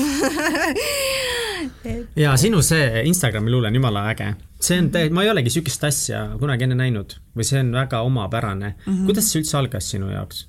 [2.24, 4.34] ja sinu see Instagrami luule on jumala äge.
[4.62, 7.98] see on täiesti, ma ei olegi siukest asja kunagi enne näinud või see on väga
[8.06, 8.86] omapärane mm.
[8.86, 9.06] -hmm.
[9.10, 10.46] kuidas see üldse algas sinu jaoks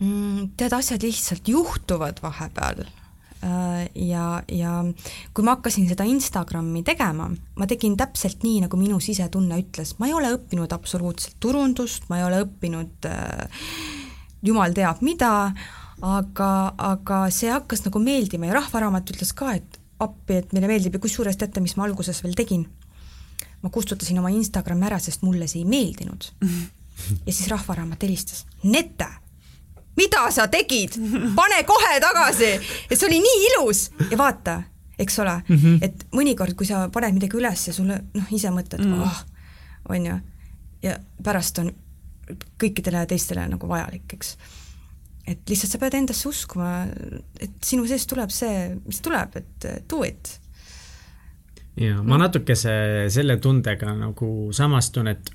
[0.00, 0.50] mm,?
[0.56, 4.84] tead, asjad lihtsalt juhtuvad vahepeal äh, ja, ja
[5.34, 10.10] kui ma hakkasin seda Instagrami tegema, ma tegin täpselt nii, nagu minu sisetunne ütles, ma
[10.10, 13.46] ei ole õppinud absoluutselt turundust, ma ei ole õppinud äh,
[14.44, 15.30] jumal teab mida,
[16.02, 20.96] aga, aga see hakkas nagu meeldima ja Rahvaraamat ütles ka, et appi, et meile meeldib
[20.96, 22.66] ja kusjuures teate, mis ma alguses veel tegin?
[23.64, 26.26] ma kustutasin oma Instagrami ära, sest mulle see ei meeldinud.
[27.26, 29.06] ja siis Rahvaraamat helistas, Nete,
[29.96, 30.98] mida sa tegid,
[31.36, 32.50] pane kohe tagasi,
[32.90, 34.58] et see oli nii ilus ja vaata,
[35.00, 35.78] eks ole mm, -hmm.
[35.80, 39.02] et mõnikord, kui sa paned midagi üles ja sulle noh, ise mõtled mm, -hmm.
[39.02, 39.24] oh,
[39.88, 40.18] on ju,
[40.82, 41.72] ja pärast on
[42.60, 44.36] kõikidele teistele nagu vajalik, eks
[45.26, 46.84] et lihtsalt sa pead endasse uskuma,
[47.40, 50.38] et sinu seest tuleb see, mis tuleb, et do it.
[51.80, 52.74] ja ma natukese
[53.10, 55.30] selle tundega nagu samastun, et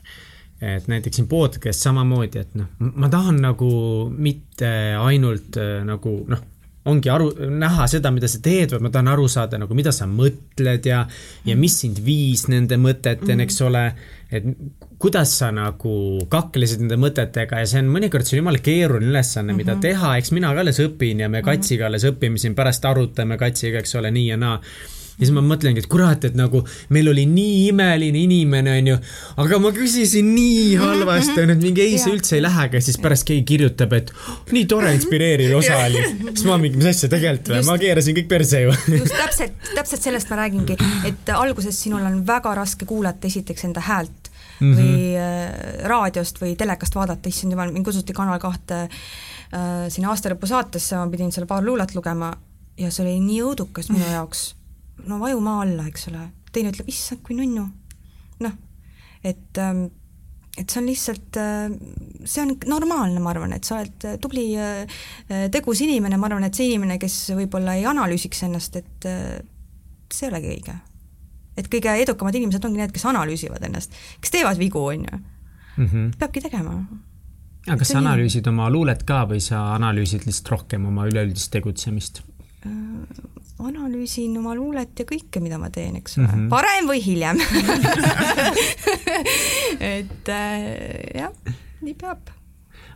[0.59, 3.69] et näiteks siin podcast samamoodi, et noh, ma tahan nagu
[4.11, 4.67] mitte
[4.99, 6.41] ainult äh, nagu noh,
[6.87, 7.27] ongi aru,
[7.59, 11.01] näha seda, mida sa teed, vaid ma tahan aru saada nagu, mida sa mõtled ja,
[11.45, 13.43] ja mis sind viis nende mõteteni mm, -hmm.
[13.43, 13.83] eks ole.
[14.31, 14.45] et
[14.99, 19.53] kuidas sa nagu kaklesid nende mõtetega ja see on mõnikord see on jumala keeruline ülesanne
[19.53, 19.57] mm, -hmm.
[19.57, 19.81] mida mhm.
[19.81, 21.45] teha, eks mina ka alles õpin ja me mhm.
[21.45, 24.61] Katsiga alles õpime siin, pärast arutame Katsiga, eks ole, nii ja naa
[25.19, 26.61] ja siis ma mõtlengi, et kurat, et nagu
[26.95, 28.97] meil oli nii imeline inimene, onju,
[29.43, 32.99] aga ma küsisin nii halvasti, onju, et mingi ei, see üldse ei lähegi ja siis
[33.03, 34.13] pärast keegi kirjutab, et
[34.55, 36.05] nii tore inspireeriv osa oli.
[36.29, 38.75] siis ma mingi, mis asja tegelikult või, ma keerasin kõik perse ju.
[38.95, 43.83] just täpselt, täpselt sellest ma räägingi, et alguses sinul on väga raske kuulata esiteks enda
[43.83, 44.77] häält mm -hmm.
[44.79, 50.47] või äh, raadiost või telekast vaadata, issand jumal, mind kutsuti Kanal kahte äh, sinna aastalõpu
[50.47, 52.31] saatesse, ma pidin seal paar luulet lugema
[52.77, 54.58] ja see oli nii õudukas minu jaoks
[55.07, 57.65] no vaju maa alla, eks ole, teine ütleb, issand, kui nunnu.
[58.43, 58.53] noh,
[59.23, 59.85] et, ähm,
[60.57, 61.71] et see on lihtsalt, äh,
[62.25, 65.01] see on normaalne, ma arvan, et sa oled äh, tubli, äh,
[65.53, 69.09] tegus inimene, ma arvan, et see inimene, kes võib-olla ei analüüsiks ennast, et
[70.09, 70.79] see ei olegi õige.
[71.59, 75.21] et kõige edukamad inimesed ongi need, kes analüüsivad ennast, kes teevad vigu, on ju.
[75.79, 76.09] Mhm.
[76.19, 76.73] peabki tegema
[77.67, 82.23] aga sa analüüsid oma luulet ka või sa analüüsid lihtsalt rohkem oma üleüldist tegutsemist?
[83.59, 86.49] Analüüsin oma luulet ja kõike, mida ma teen, eks ole mm, -hmm.
[86.51, 87.37] varem või hiljem
[89.93, 90.59] et äh,
[91.15, 91.31] jah,
[91.81, 92.19] nii peab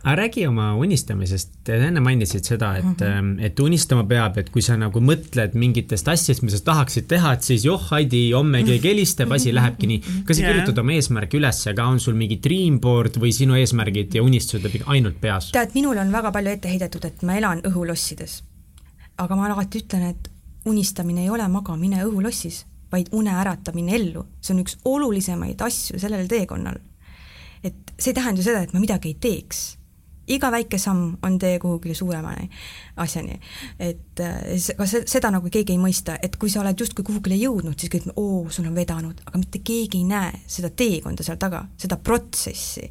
[0.04, 3.46] aga räägi oma unistamisest, enne mainisid seda, et mm, -hmm.
[3.46, 7.48] et unistama peab, et kui sa nagu mõtled mingitest asjadest, mida sa tahaksid teha, et
[7.48, 9.56] siis joh, Heidi, homme keegi helistab, asi mhm.
[9.56, 10.00] lähebki nii.
[10.28, 10.54] kas sa yeah.
[10.54, 14.84] kirjutad oma eesmärgi üles, aga on sul mingi dream board või sinu eesmärgid ja unistused
[14.86, 15.52] ainult peas?
[15.52, 18.42] tead, minule on väga palju ette heidetud, et ma elan õhulossides.
[19.24, 20.30] Aga ma alati ütlen, et
[20.70, 24.26] unistamine ei ole magamine õhulossis, vaid une äratamine ellu.
[24.42, 26.80] see on üks olulisemaid asju sellel teekonnal.
[27.64, 29.78] et see ei tähenda ju seda, et ma midagi ei teeks.
[30.28, 32.50] Iga väike samm on tee kuhugile suuremani
[33.04, 33.40] asjani.
[33.80, 37.78] et äh, ka seda nagu keegi ei mõista, et kui sa oled justkui kuhugile jõudnud,
[37.80, 41.66] siis kõik, oo, sul on vedanud, aga mitte keegi ei näe seda teekonda seal taga,
[41.78, 42.90] seda protsessi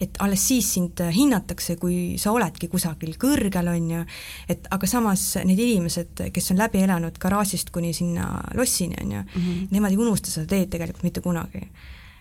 [0.00, 4.02] et alles siis sind hinnatakse, kui sa oledki kusagil kõrgel, on ju,
[4.48, 9.20] et aga samas need inimesed, kes on läbi elanud garaažist kuni sinna lossini, on ju
[9.20, 9.66] mm, -hmm.
[9.70, 11.68] nemad ei unusta seda teed tegelikult mitte kunagi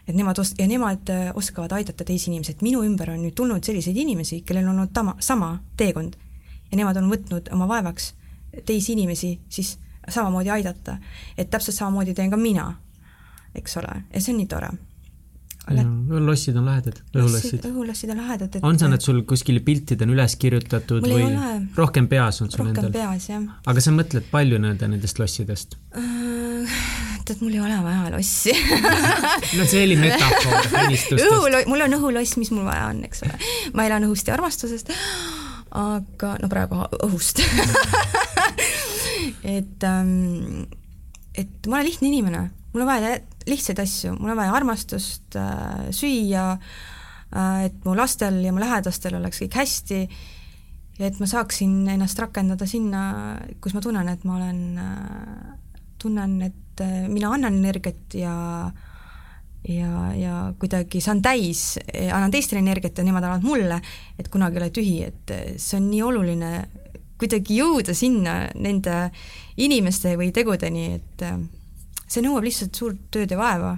[0.10, 3.38] et nemad os-, ja nemad äh, oskavad aidata teisi inimesi, et minu ümber on nüüd
[3.38, 6.18] tulnud selliseid inimesi, kellel on olnud tama, sama teekond
[6.72, 8.14] ja nemad on võtnud oma vaevaks
[8.66, 9.78] teisi inimesi siis
[10.10, 10.97] samamoodi aidata.
[11.38, 12.72] et täpselt samamoodi teen ka mina,
[13.55, 14.72] eks ole, ja see on nii tore
[16.26, 17.66] lossid on lahedad, õhulossid.
[17.70, 21.60] õhulossid on lahedad, et on see, et sul kuskil piltid on üles kirjutatud mul või
[21.78, 22.95] rohkem peas on sul rohkem endal?
[22.95, 23.45] peas, jah.
[23.70, 25.78] aga sa mõtled palju nende, nendest lossidest
[27.30, 27.32] uh,?
[27.34, 28.53] tead, mul ei ole vaja lossi
[29.57, 31.27] no see oli metafoor unistustest.
[31.27, 33.38] õhulo-, mul on õhuloss, mis mul vaja on, eks ole.
[33.77, 34.91] ma elan õhust ja armastusest,
[35.77, 37.43] aga no praegu õhust
[39.57, 40.65] et ähm,
[41.38, 43.19] et ma olen lihtne inimene, mul on vaja
[43.49, 49.19] lihtsaid asju, mul on vaja armastust äh,, süüa äh,, et mu lastel ja mu lähedastel
[49.19, 50.01] oleks kõik hästi
[50.99, 53.01] ja et ma saaksin ennast rakendada sinna,
[53.63, 55.53] kus ma tunnen, et ma olen äh,,
[55.99, 58.36] tunnen, et äh, mina annan energiat ja
[59.67, 61.77] ja, ja kuidagi saan täis,
[62.13, 63.82] annan teistele energiat ja nemad annavad mulle,
[64.17, 66.51] et kunagi ei ole tühi, et see on nii oluline
[67.19, 69.09] kuidagi jõuda sinna nende
[69.59, 71.38] inimeste või tegudeni, et äh,
[72.07, 73.75] see nõuab lihtsalt suurt tööd ja vaeva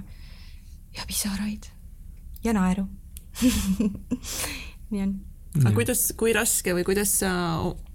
[0.94, 1.66] ja pisaraid
[2.44, 2.86] ja naeru
[4.92, 5.14] nii on.
[5.62, 7.32] aga kuidas, kui raske või kuidas sa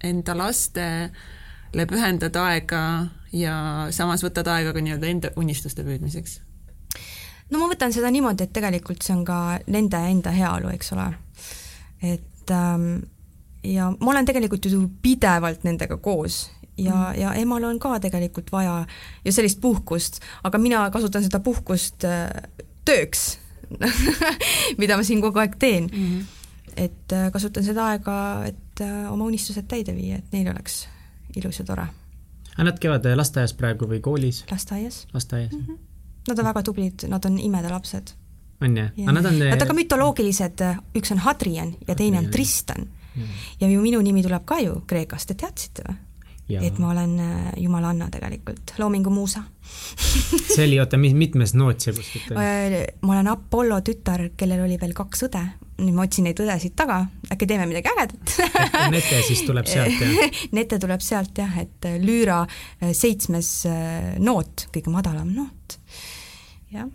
[0.04, 2.82] enda lastele pühendad aega
[3.32, 6.40] ja samas võtad aega ka nii-öelda enda unistuste püüdmiseks?
[7.50, 11.08] no ma võtan seda niimoodi, et tegelikult see on ka nende enda heaolu, eks ole.
[12.02, 13.08] et ähm,
[13.64, 16.46] ja ma olen tegelikult ju pidevalt nendega koos
[16.78, 18.84] ja mm., ja emal on ka tegelikult vaja
[19.24, 22.28] ju sellist puhkust, aga mina kasutan seda puhkust äh,
[22.84, 23.38] tööks
[24.80, 26.04] mida ma siin kogu aeg teen mm.
[26.04, 26.74] -hmm.
[26.76, 30.86] et äh, kasutan seda aega, et äh, oma unistused täide viia, et neil oleks
[31.36, 31.86] ilus ja tore.
[32.58, 34.42] Aga nad käivad lasteaias praegu või koolis?
[34.50, 35.06] lasteaias.
[35.14, 35.64] lasteaias mm?
[35.64, 35.84] -hmm.
[36.28, 38.10] Nad on väga tublid, nad on imedelapsed.
[38.60, 38.90] on jah?
[38.98, 40.64] aga nad on Nad on ka mütoloogilised,
[40.98, 42.88] üks on Hadrian ja teine on Tristan
[43.60, 45.96] ja ju minu nimi tuleb ka ju Kreekast, te teadsite või?
[46.48, 49.42] et ma olen äh, jumalanna tegelikult, loomingu muusa
[50.54, 52.44] see oli, oota, mitmes noot see kuskilt oli?
[52.44, 55.44] Äh, ma olen Apollo tütar, kellel oli veel kaks õde,
[55.78, 57.00] nüüd ma otsin neid õdesid taga,
[57.30, 58.36] äkki teeme midagi ägedat?
[58.94, 60.38] Nete siis tuleb sealt, jah?
[60.58, 62.44] Nete tuleb sealt jah, et äh, lüüra
[62.92, 63.52] seitsmes
[64.22, 65.78] noot, kõige madalam noot,
[66.74, 66.88] jah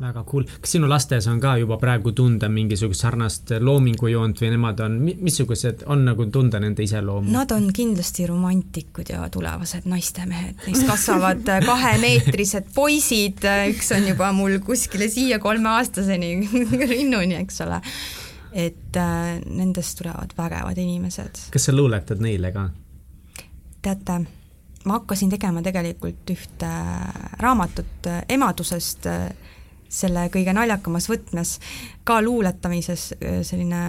[0.00, 4.80] väga cool, kas sinu lastes on ka juba praegu tunda mingisugust sarnast loomingujoont või nemad
[4.84, 7.30] on, missugused on nagu tunda nende iseloomu?
[7.34, 13.44] Nad on kindlasti romantikud ja tulevased naistemehed, neist kasvavad kahemeetrised poisid,
[13.74, 16.34] üks on juba mul kuskile siia kolmeaastaseni
[16.94, 17.80] rinnuni, eks ole.
[18.50, 21.46] et äh, nendest tulevad vägevad inimesed.
[21.52, 22.70] kas sa luuletad neile ka?
[23.82, 24.16] teate
[24.84, 26.72] ma hakkasin tegema tegelikult ühte
[27.38, 29.06] raamatut emadusest
[29.90, 31.56] selle kõige naljakamas võtmes,
[32.06, 33.10] ka luuletamises
[33.46, 33.80] selline,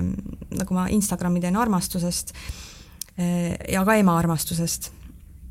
[0.58, 2.34] nagu ma Instagrami teen armastusest
[3.18, 4.90] ja ka ema armastusest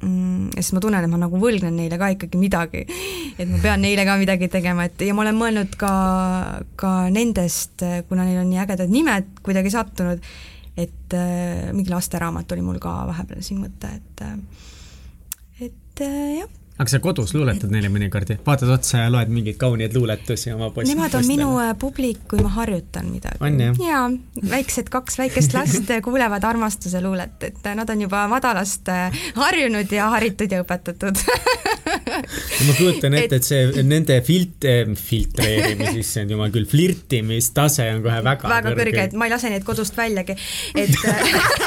[0.03, 2.85] mm, ja siis ma tunnen, et ma nagu võlgnen neile ka ikkagi midagi.
[3.39, 5.93] et ma pean neile ka midagi tegema, et ja ma olen mõelnud ka,
[6.81, 10.23] ka nendest, kuna neil on nii ägedad nimed kuidagi sattunud,
[10.81, 14.25] et äh, mingi lasteraamat oli mul ka vahepeal siin mõte, et
[15.61, 19.93] et äh, jah aga sa kodus luuletad neile mõnikord, vaatad otsa ja loed mingeid kauneid
[19.93, 20.89] luuletusi oma poiss?
[20.89, 23.37] Nemad on minu äh, publik, kui ma harjutan midagi.
[23.85, 24.07] jaa,
[24.49, 29.93] väiksed kaks väikest last kuulevad armastuse luulet, et äh, nad on juba madalast äh, harjunud
[29.93, 31.21] ja haritud ja õpetatud.
[31.91, 34.65] Ma kujutan ette, et see nende filt-,
[34.97, 39.53] filtreerimis, issand jumal küll, flirtimistase on kohe väga väga kõrge, kõrge, et ma ei lase
[39.53, 40.39] neid kodust väljagi,
[40.81, 40.97] et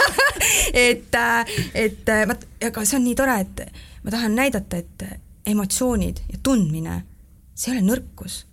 [0.89, 1.23] et,
[1.77, 3.67] et vot, aga see on nii tore, et
[4.03, 5.03] ma tahan näidata, et
[5.45, 7.01] emotsioonid ja tundmine,
[7.55, 8.43] see ei ole nõrkus.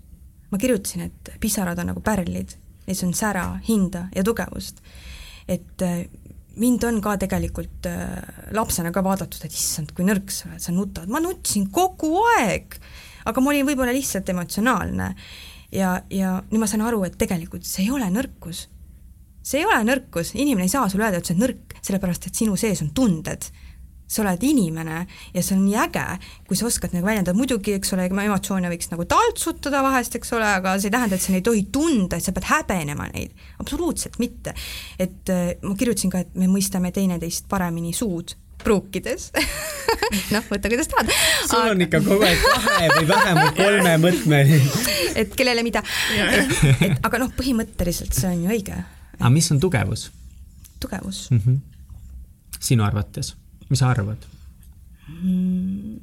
[0.51, 2.57] ma kirjutasin, et pisarad on nagu pärlid,
[2.89, 4.83] neis on sära, hinda ja tugevust.
[5.49, 6.07] et äh,
[6.57, 8.19] mind on ka tegelikult äh,
[8.57, 12.77] lapsena ka vaadatud, et issand, kui nõrk sa oled, sa nutad, ma nutsin kogu aeg,
[13.27, 15.15] aga ma olin võib-olla lihtsalt emotsionaalne.
[15.73, 18.67] ja, ja nüüd ma saan aru, et tegelikult see ei ole nõrkus.
[19.43, 22.35] see ei ole nõrkus, inimene ei saa sulle öelda, et sa oled nõrk, sellepärast et
[22.43, 23.51] sinu sees on tunded
[24.11, 25.05] sa oled inimene
[25.35, 26.05] ja see on nii äge,
[26.49, 30.49] kui sa oskad nagu väljendada, muidugi, eks ole, emotsioone võiks nagu taltsutada vahest, eks ole,
[30.59, 34.19] aga see ei tähenda, et sa ei tohi tunda, et sa pead häbenema neid, absoluutselt
[34.23, 34.55] mitte.
[34.99, 39.31] et äh, ma kirjutasin ka, et me mõistame teineteist paremini suud pruukides
[40.35, 41.11] noh, võta kuidas tahad.
[41.47, 41.73] sul aga...
[41.73, 44.61] on ikka kogu aeg kahe või vähemalt kolme mõtmeni
[45.21, 45.83] et kellele mida.
[46.17, 46.57] et,
[46.87, 48.81] et aga noh, põhimõtteliselt see on ju õige.
[49.19, 50.09] aga mis on tugevus?
[50.81, 51.43] tugevus mm?
[51.45, 52.59] -hmm.
[52.61, 53.35] sinu arvates?
[53.71, 54.27] Mis sa arvad
[55.09, 55.99] mm.?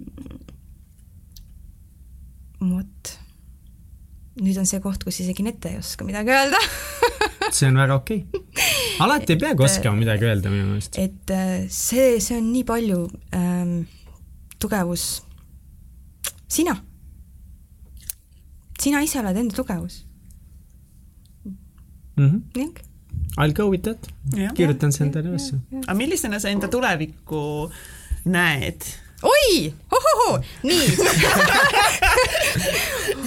[2.67, 3.11] vot,
[4.41, 6.61] nüüd on see koht, kus isegi Nete ei oska midagi öelda
[7.57, 8.65] see on väga okei okay..
[9.05, 10.97] alati ei peagi oskama midagi öelda minu meelest.
[10.97, 13.03] et äh, see, see on nii palju
[13.37, 13.77] ähm,
[14.57, 15.05] tugevus,
[16.49, 16.75] sina.
[18.81, 20.01] sina ise oled enda tugevus
[21.45, 21.55] mm.
[22.17, 22.86] -hmm.
[23.37, 24.07] I'll go with that,
[24.57, 25.59] kirjutan see endale ülesse.
[25.85, 27.41] aga millisena sa enda tulevikku
[28.25, 28.81] näed?
[29.23, 29.73] oi,
[30.63, 30.87] nii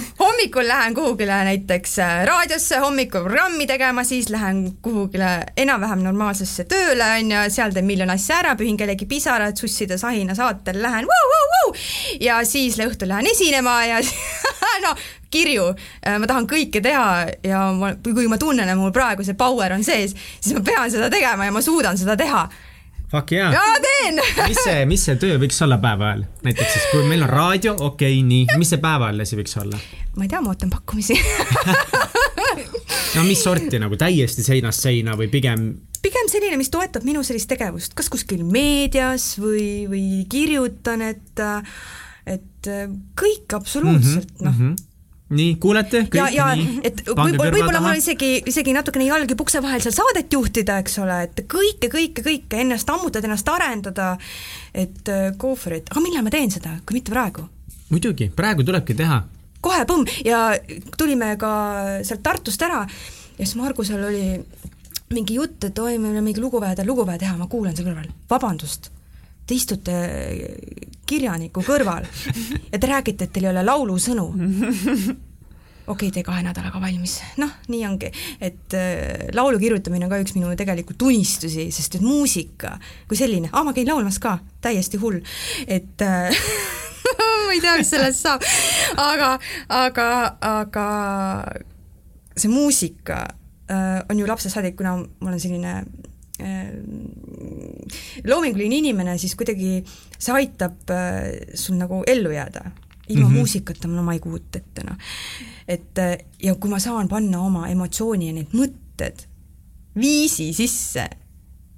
[0.21, 7.31] hommikul lähen kuhugile näiteks äh, raadiosse hommikuprogrammi tegema, siis lähen kuhugile enam-vähem normaalsesse tööle, on
[7.33, 11.47] ju, seal teen miljon asja ära, pühin kellegi pisarad, susside sahina saatel lähen vau, vau,
[11.55, 11.73] vau
[12.21, 14.01] ja siis õhtul lähen esinema ja
[14.85, 14.95] no
[15.33, 15.69] kirju,
[16.05, 17.07] äh, ma tahan kõike teha
[17.47, 20.91] ja ma, kui ma tunnen, et mul praegu see power on sees, siis ma pean
[20.93, 22.45] seda tegema ja ma suudan seda teha
[23.11, 23.51] Fuck jaa.
[23.51, 26.23] jaa, teen mis see, mis see töö võiks olla päeva ajal?
[26.45, 29.57] näiteks siis, kui meil on raadio, okei okay,, nii, mis see päeva ajal asi võiks
[29.59, 29.79] olla?
[30.15, 31.17] ma ei tea, ma ootan pakkumisi
[33.17, 35.65] no mis sorti nagu täiesti seinast seina või pigem?
[36.01, 41.43] pigem selline, mis toetab minu sellist tegevust, kas kuskil meedias või, või kirjutan, et,
[42.25, 42.71] et
[43.19, 44.87] kõik absoluutselt mm -hmm, noh mm -hmm
[45.31, 46.03] nii, kuulete?
[46.17, 46.47] ja, ja
[46.83, 50.97] et võib-olla, võib-olla mul isegi, isegi natukene jalg ja pukse vahel seal saadet juhtida, eks
[51.03, 54.13] ole, et kõike, kõike, kõike ennast ammutada, ennast arendada,
[54.73, 57.47] et äh, go for it, aga millal ma teen seda, kui mitte praegu?
[57.91, 59.21] muidugi, praegu tulebki teha.
[59.61, 60.49] kohe põmm ja
[60.97, 61.51] tulime ka
[62.07, 64.25] sealt Tartust ära ja siis Margusel oli
[65.11, 67.75] mingi jutt, et oi, meil on mingi lugu vaja teha, lugu vaja teha, ma kuulan
[67.75, 68.91] seal kõrval, vabandust,
[69.47, 69.95] te istute
[71.11, 72.07] kirjaniku kõrval
[72.71, 74.27] ja te räägite, et teil ei ole laulusõnu.
[75.91, 78.11] okei okay,, tee kahe nädalaga valmis, noh, nii ongi,
[78.43, 82.77] et äh, laulu kirjutamine on ka üks minu tegelikult unistusi, sest et muusika
[83.09, 85.19] kui selline, aa, ma käin laulmas ka, täiesti hull,
[85.67, 86.45] et äh,
[87.45, 88.45] ma ei tea, mis sellest saab,
[89.01, 89.33] aga,
[89.81, 90.07] aga,
[90.51, 90.87] aga
[92.37, 93.25] see muusika
[93.71, 95.75] äh, on ju lapsest saadik, kuna ma olen selline
[98.27, 99.81] loominguline inimene, siis kuidagi
[100.17, 102.71] see aitab äh, sul nagu ellu jääda.
[103.09, 103.37] ilma mm -hmm.
[103.37, 104.97] muusikata no ma ei kujuta ette, noh.
[105.67, 109.25] et äh, ja kui ma saan panna oma emotsiooni ja need mõtted
[109.95, 111.09] viisi sisse,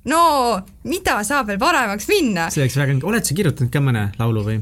[0.05, 2.49] no mida saab veel paremaks minna?
[2.49, 4.61] see oleks väga, oled sa kirjutanud ka mõne laulu või?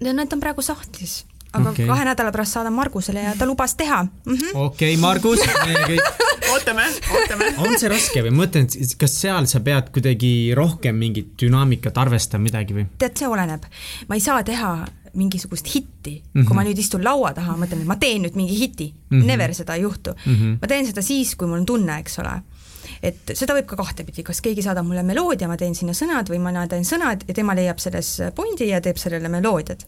[0.00, 1.24] Need on praegu sahtlis
[1.54, 1.86] aga okay.
[1.88, 4.54] kahe nädala pärast saadan Margusele ja ta lubas teha mm -hmm..
[4.54, 6.24] okei okay,, Margus, meie kõik
[6.54, 7.52] ootame, ootame.
[7.58, 11.98] on see raske või ma mõtlen, et kas seal sa pead kuidagi rohkem mingit dünaamikat
[11.98, 12.86] arvestama midagi või?
[12.98, 13.66] tead, see oleneb.
[14.08, 14.74] ma ei saa teha
[15.14, 16.46] mingisugust hitti mm, -hmm.
[16.46, 16.70] kui ma mhm.
[16.70, 19.26] nüüd istun laua taha, mõtlen, et ma teen nüüd mingi hiti mm, -hmm.
[19.26, 20.34] never seda ei juhtu mm.
[20.34, 20.58] -hmm.
[20.60, 22.40] ma teen seda siis, kui mul on tunne, eks ole
[23.02, 26.40] et seda võib ka kahtepidi, kas keegi saadab mulle meloodia, ma teen sinna sõnad või
[26.42, 29.84] ma teen sõnad ja tema leiab selles pundi ja teeb sellele meloodiad.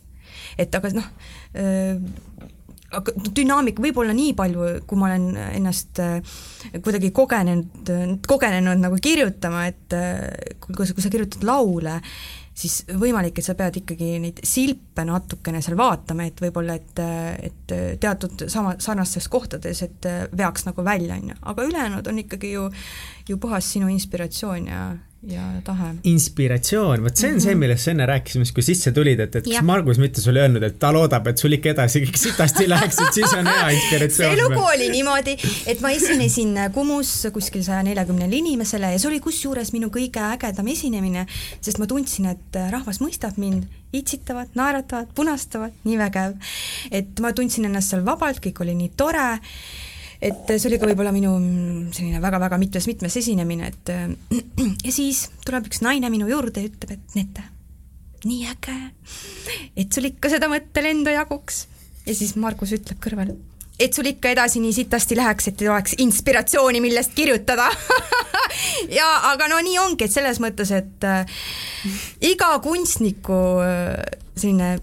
[0.59, 1.11] Et aga noh,
[2.95, 6.39] aga dünaamika võib olla nii palju, kui ma olen ennast äh,
[6.79, 7.93] kuidagi kogenenud,
[8.29, 11.99] kogenenud nagu kirjutama, et äh, kui, kui sa kirjutad laule,
[12.57, 17.03] siis võimalik, et sa pead ikkagi neid silpe natukene seal vaatama, et võib-olla, et,
[17.51, 22.55] et teatud sama, sarnastes kohtades, et veaks nagu välja, on ju, aga ülejäänud on ikkagi
[22.55, 22.71] ju,
[23.29, 24.87] ju puhas sinu inspiratsioon ja,
[25.27, 25.91] ja tahe.
[26.05, 27.43] inspiratsioon, vot see on mm -hmm.
[27.43, 27.61] see, mhm.
[27.61, 30.79] millest sa enne rääkisime, kui sisse tulid, et, et kas Margus mitte sulle öelnud, et
[30.79, 34.37] ta loodab, et sul ikka edasi kõik sitasti läheks, et siis on hea inspiratsioon.
[34.37, 39.21] see lugu oli niimoodi, et ma esinesin Kumus kuskil saja neljakümnele inimesele ja see oli
[39.21, 41.27] kusjuures minu kõige ägedam esinemine,
[41.61, 46.39] sest ma tundsin, et rahvas mõistab mind, itsitavad, naeratavad, punastavad, nii vägev.
[46.91, 49.41] et ma tundsin ennast seal vabalt, kõik oli nii tore
[50.21, 53.93] et see oli ka võib-olla minu mm, selline väga-väga mitmes-mitmes esinemine, et
[54.87, 57.45] ja siis tuleb üks naine minu juurde ja ütleb, et Nete,
[58.27, 58.79] nii äge,
[59.77, 61.67] et sul ikka seda mõttelendu jaguks.
[62.07, 63.35] ja siis Margus ütleb kõrval,
[63.79, 67.69] et sul ikka edasi nii sitasti läheks, et oleks inspiratsiooni, millest kirjutada
[68.99, 71.39] ja aga no nii ongi, et selles mõttes, et äh,
[72.25, 73.97] iga kunstniku äh,
[74.37, 74.77] selline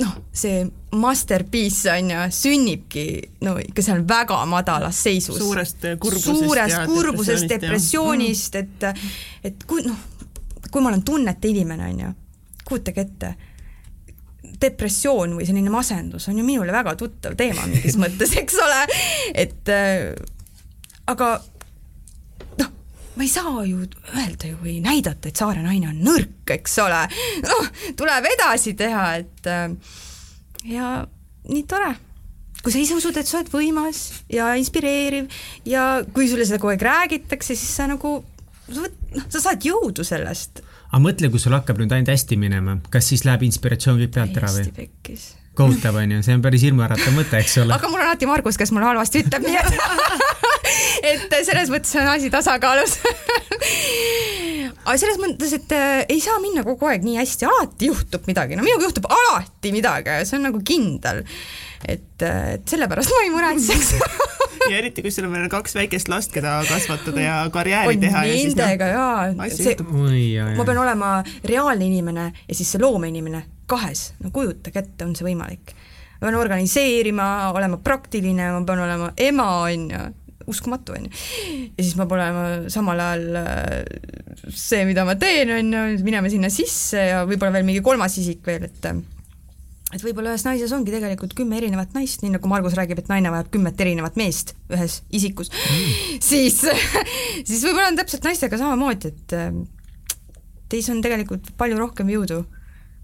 [0.00, 0.64] noh, see
[0.96, 3.06] masterpiece on ju, sünnibki
[3.46, 5.38] no ikka seal väga madalas seisus.
[5.38, 6.44] suurest kurbusest.
[6.44, 8.86] suurest kurbusest, depressioonist, et,
[9.44, 9.98] et kui noh,
[10.70, 12.14] kui ma olen tunnete inimene, on ju,
[12.66, 13.34] kujutage ette,
[14.60, 18.80] depressioon või selline masendus on ju minule väga tuttav teema mingis mõttes, eks ole,
[19.34, 20.14] et äh,
[21.10, 21.30] aga
[22.62, 22.72] noh,
[23.16, 23.84] ma ei saa ju
[24.14, 27.04] öelda ju või näidata, et Saare naine on nõrk, eks ole,
[27.48, 29.70] noh, tuleb edasi teha, et äh,
[30.66, 31.06] ja
[31.46, 31.94] nii tore
[32.66, 34.00] kui sa ise usud, et sa oled võimas
[34.32, 35.30] ja inspireeriv
[35.68, 38.18] ja kui sulle seda kogu aeg räägitakse, siis sa nagu,
[38.74, 38.88] noh,
[39.28, 40.64] sa saad jõudu sellest.
[40.90, 44.40] aga mõtle, kui sul hakkab nüüd ainult hästi minema, kas siis läheb inspiratsioon kõik pealt
[44.42, 44.64] ära või?
[44.66, 47.72] hästi pekkis kohutav on ju, see on päris hirmuäratav mõte, eks ole.
[47.76, 49.70] aga mul on alati Margus, kes mulle halvasti ütleb, nii et
[51.12, 52.98] et selles mõttes on asi tasakaalus
[54.86, 58.58] aga selles mõttes, et äh, ei saa minna kogu aeg nii hästi, alati juhtub midagi,
[58.58, 61.24] no minuga juhtub alati midagi, see on nagu kindel.
[61.86, 63.94] et, äh, et sellepärast ma ei muretseks.
[64.66, 68.22] Ja eriti, kui sul on veel kaks väikest last, keda kasvatada ja karjääri on teha.
[68.26, 71.10] Nendega jaa, see, ma pean olema
[71.46, 75.70] reaalne inimene ja siis see loomeinimene kahes, no kujutage ette, on see võimalik.
[76.16, 80.02] ma pean organiseerima, olema praktiline, ma pean olema ema, on ju
[80.50, 81.12] uskumatu, on ju.
[81.76, 83.82] ja siis ma olema samal ajal äh,
[84.52, 88.46] see, mida ma teen, on ju, minema sinna sisse ja võib-olla veel mingi kolmas isik
[88.46, 88.90] veel, et
[89.94, 93.30] et võib-olla ühes naises ongi tegelikult kümme erinevat naist, nii nagu Margus räägib, et naine
[93.30, 96.58] vajab kümmet erinevat meest ühes isikus mm., siis,
[97.48, 99.50] siis võib-olla on täpselt naistega samamoodi, et äh,
[100.72, 102.42] teis on tegelikult palju rohkem jõudu.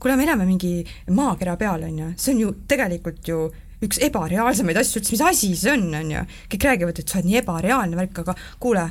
[0.03, 0.83] kuule, me elame mingi
[1.15, 3.45] maakera peal, on ju, see on ju tegelikult ju
[3.83, 6.25] üks ebareaalsemaid asju üldse, mis asi see on, on ju.
[6.55, 8.87] kõik räägivad, et sa oled nii ebareaalne värk, aga kuule,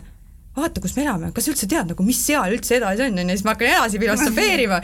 [0.58, 3.32] vaata, kus me elame, kas sa üldse tead nagu, mis seal üldse edasi on, on
[3.32, 4.82] ju, siis ma hakkan edasi filosofeerima.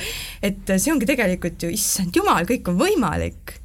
[0.49, 3.58] et see ongi tegelikult ju, issand jumal, kõik on võimalik.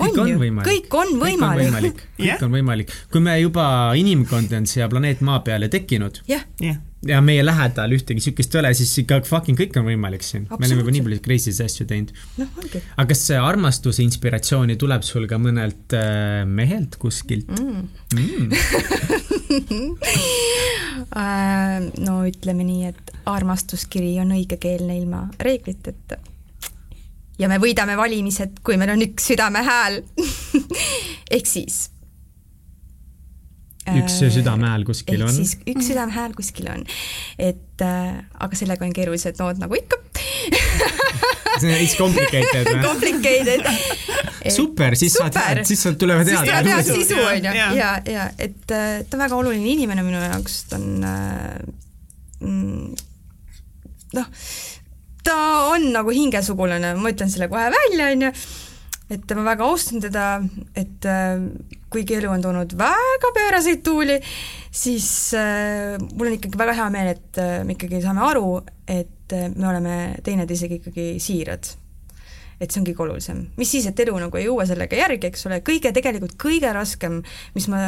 [0.00, 0.66] kõik on võimalik.
[0.72, 1.78] kõik on võimalik.
[1.86, 2.42] kõik Jah.
[2.42, 2.92] on võimalik.
[3.12, 7.90] kui me juba, inimkond on siia planeet Maa peale tekkinud jah, jah, ja meie lähedal
[7.96, 10.42] ühtegi siukest ei ole, siis ikka fucking kõik on võimalik siin.
[10.50, 12.10] me oleme juba nii palju crazy asju teinud.
[12.44, 17.82] ongi aga kas see armastuse inspiratsiooni tuleb sul ka mõnelt äh, mehelt kuskilt mm..
[18.14, 18.50] mm.
[21.16, 26.16] Äh, no ütleme nii, et armastuskiri on õigekeelne ilma reegliteta.
[27.38, 29.94] ja me võidame valimised, kui meil on üks südamehääl.
[31.36, 31.90] ehk siis.
[33.94, 35.32] Üks südame hääl kuskil on.
[35.34, 36.84] siis üks südamehääl kuskil on,
[37.38, 40.00] et äh, aga sellega on keerulised nood nagu ikka.
[41.60, 42.82] see on veits complicated või?
[42.84, 43.66] Complicated.
[44.58, 47.72] super, siis saad Super., siis sealt tulevad siis tuleb head head sisu, on ju, Jaa.
[47.76, 51.58] ja, ja et äh, ta on väga oluline inimene minu jaoks, ta on äh,
[52.40, 52.94] mm,
[54.18, 54.30] noh,
[55.26, 55.40] ta
[55.72, 58.32] on nagu hingesugulane, ma ütlen selle kohe välja, on ju,
[59.12, 60.26] et ma väga austan teda,
[60.74, 61.38] et äh,
[61.92, 64.18] kuigi elu on toonud väga pööraseid tuuli,
[64.74, 69.34] siis äh, mul on ikkagi väga hea meel, et äh, me ikkagi saame aru, et
[69.56, 71.72] me oleme teineteisega ikkagi siirad
[72.56, 73.40] et see on kõige olulisem.
[73.60, 77.18] mis siis, et elu nagu ei jõua sellega järgi, eks ole, kõige tegelikult kõige raskem,
[77.54, 77.80] mis ma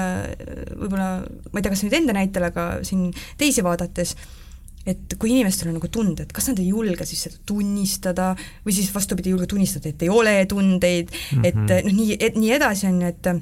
[0.75, 3.09] võib-olla, ma ei tea, kas nüüd enda näitel, aga siin
[3.41, 4.13] teisi vaadates,
[4.87, 8.31] et kui inimestel on nagu tunded, kas nad ei julge siis seda tunnistada
[8.65, 11.47] või siis vastupidi, ei julge tunnistada, et ei ole tundeid mm, -hmm.
[11.49, 13.33] et noh, nii, et nii edasi on ju, et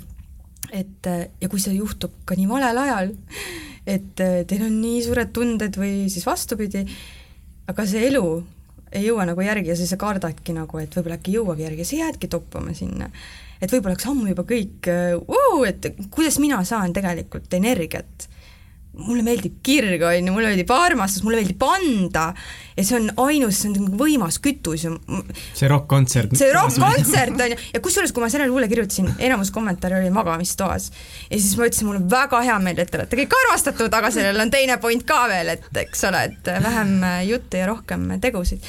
[0.74, 1.08] et
[1.40, 3.12] ja kui see juhtub ka nii valel ajal,
[3.86, 6.82] et teil on nii suured tunded või siis vastupidi,
[7.70, 8.26] aga see elu
[8.96, 11.84] ei jõua nagu järgi ja siis sa kardadki nagu, et võib-olla äkki ei jõuagi järgi
[11.84, 13.10] ja sa jäädki toppama sinna.
[13.60, 18.28] et võib-olla oleks ammu juba kõik uh,, et kuidas mina saan tegelikult energiat
[18.96, 22.30] mulle meeldib kirg, on ju, mulle meeldib armastus, mulle meeldib anda
[22.76, 24.92] ja see on ainus, see on nagu võimas kütus ja
[25.56, 26.34] see rokk-kontsert.
[26.38, 30.90] see rokk-kontsert on ju, ja kusjuures, kui ma selle luule kirjutasin, enamus kommentaare oli magamistoas.
[31.30, 34.12] Ja siis ma ütlesin, mul on väga hea meel, et te olete kõik armastatud, aga
[34.14, 36.98] sellel on teine point ka veel, et eks ole, et vähem
[37.30, 38.64] jutte ja rohkem tegusid.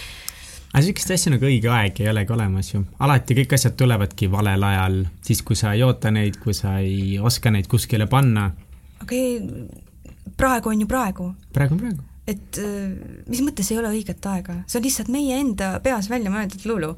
[0.73, 4.63] Aga sihukest asja nagu õige aeg ei olegi olemas ju, alati kõik asjad tulevadki valel
[4.67, 8.51] ajal, siis kui sa ei oota neid, kui sa ei oska neid kuskile panna.
[9.01, 9.39] aga ei,
[10.37, 11.31] praegu on ju praegu.
[11.53, 12.03] praegu on praegu.
[12.27, 12.59] et
[13.27, 16.95] mis mõttes ei ole õiget aega, see on lihtsalt meie enda peas välja mõeldud luulu.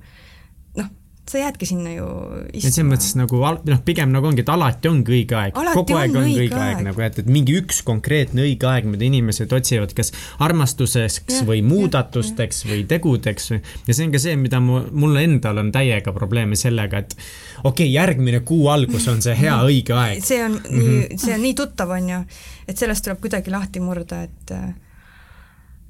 [0.80, 0.90] noh,
[1.30, 2.08] sa jäädki sinna ju
[2.54, 2.72] istuma.
[2.74, 6.26] selles mõttes nagu noh, pigem nagu ongi, et alati ongi õige aeg, kogu aeg on
[6.26, 10.12] õige, aeg, aeg nagu, et, et mingi üks konkreetne õige aeg, mida inimesed otsivad, kas
[10.46, 14.82] armastuseks ja, või muudatusteks ja, või tegudeks või ja see on ka see, mida mu,
[14.92, 19.56] mul endal on täiega probleeme sellega, et okei okay,, järgmine kuu algus on see hea
[19.70, 20.26] õige aeg.
[20.26, 21.24] see on mm, -hmm.
[21.26, 22.24] see on nii tuttav, on ju,
[22.68, 24.58] et sellest tuleb kuidagi lahti murda, et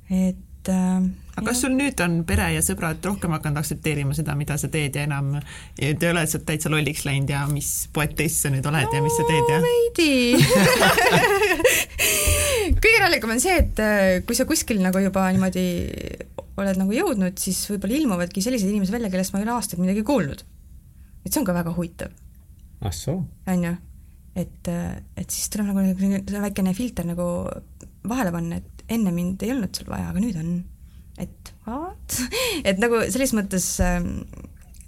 [0.09, 1.01] et äh,
[1.39, 4.97] aga kas sul nüüd on pere ja sõbrad rohkem hakanud aktsepteerima seda, mida sa teed
[4.97, 5.41] ja enam ja
[5.79, 9.01] te ei ole sealt täitsa lolliks läinud ja mis poetess sa nüüd oled no, ja
[9.05, 9.59] mis sa teed ja?
[9.63, 10.11] veidi
[12.83, 13.79] kõige naljakam on see, et
[14.27, 15.65] kui sa kuskil nagu juba niimoodi
[16.59, 20.03] oled nagu jõudnud, siis võib-olla ilmuvadki sellised inimesed välja, kellest ma ei ole aastaid midagi
[20.07, 20.43] kuulnud.
[21.23, 22.11] et see on ka väga huvitav.
[22.83, 23.23] ah soo?
[23.47, 23.75] on ju,
[24.43, 24.73] et,
[25.15, 27.29] et siis tuleb nagu väikene filter nagu
[28.09, 30.51] vahele panna, et enne mind ei olnud seal vaja, aga nüüd on.
[31.19, 32.19] Et what?
[32.63, 33.69] et nagu selles mõttes,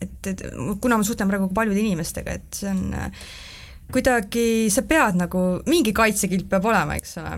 [0.01, 0.43] et, et
[0.81, 2.83] kuna ma suhtlen praegu paljude inimestega, et see on
[3.91, 7.33] kuidagi, sa pead nagu, mingi kaitsekild peab olema, eks ole.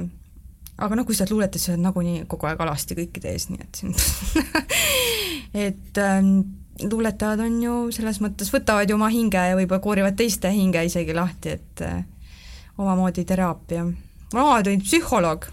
[0.83, 3.61] aga noh, kui sa oled luuletus, sa oled nagunii kogu aeg alasti kõikide ees, nii
[3.61, 3.95] et siin
[5.67, 6.31] et ähm,
[6.81, 11.15] luuletajad on ju selles mõttes, võtavad ju oma hinge ja võib-olla koorivad teiste hinge isegi
[11.17, 12.01] lahti, et äh,
[12.77, 13.85] omamoodi teraapia.
[14.33, 15.49] ma olen psühholoog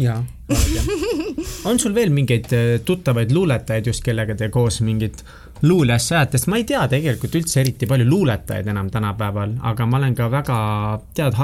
[0.00, 0.22] jaa,
[1.68, 2.50] on sul veel mingeid
[2.84, 5.24] tuttavaid luuletajaid just, kellega te koos mingit
[5.62, 10.00] luuleasja ajate, sest ma ei tea tegelikult üldse eriti palju luuletajaid enam tänapäeval, aga ma
[10.00, 10.56] olen ka väga,
[11.14, 11.38] tead,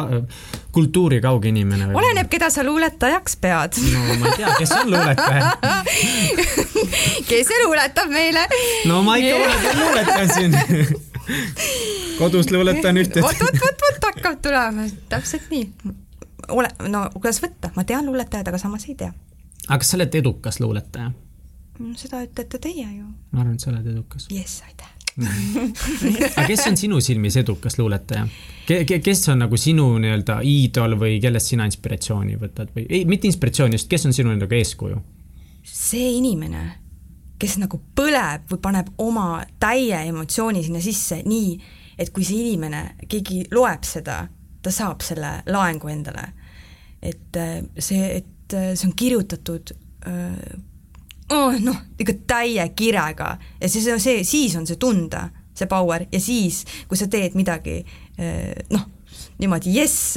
[0.75, 1.91] kultuurikauge inimene.
[1.95, 3.79] oleneb, keda sa luuletajaks pead.
[3.93, 5.53] no ma ei tea, kes on luuletaja
[7.29, 8.49] kes see luuletab meile?
[8.91, 10.59] no ma ikka vahepeal luuletan siin
[12.21, 13.23] kodus luuletan ühte.
[13.23, 15.97] vot, vot, vot, vot hakkab tulema, täpselt nii
[16.49, 19.13] ole, no kuidas võtta, ma tean luuletajad, aga samas ei tea.
[19.69, 21.11] aga kas sa oled edukas luuletaja?
[21.97, 23.09] seda ütlete teie ju.
[23.33, 24.31] ma arvan, et sa oled edukas.
[24.33, 28.27] jess, aitäh aga kes on sinu silmis edukas luuletaja
[28.67, 28.85] ke,?
[28.87, 33.27] Ke, kes on nagu sinu nii-öelda iidol või kellest sina inspiratsiooni võtad või ei, mitte
[33.27, 35.01] inspiratsiooni, just kes on sinu nagu eeskuju?
[35.69, 36.63] see inimene,
[37.39, 41.59] kes nagu põleb või paneb oma täie emotsiooni sinna sisse nii,
[41.99, 44.23] et kui see inimene, keegi loeb seda,
[44.63, 46.25] ta saab selle laengu endale.
[47.03, 47.39] Et
[47.79, 49.75] see, et see on kirjutatud
[51.35, 56.07] oh, noh, ikka täie kirega ja see, see, see, siis on see tunda, see power
[56.11, 57.81] ja siis, kui sa teed midagi
[58.73, 58.87] noh,
[59.39, 60.17] niimoodi jess,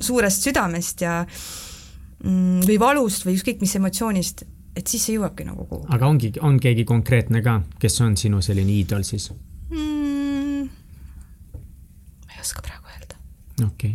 [0.00, 4.44] suurest südamest ja mm, või valust või ükskõik mis emotsioonist,
[4.76, 5.88] et siis see jõuabki nagu kuhugi.
[5.94, 9.30] aga ongi, on keegi konkreetne ka, kes on sinu selline iidol siis
[9.70, 10.66] mm,?
[12.26, 13.22] ma ei oska praegu öelda.
[13.62, 13.94] okei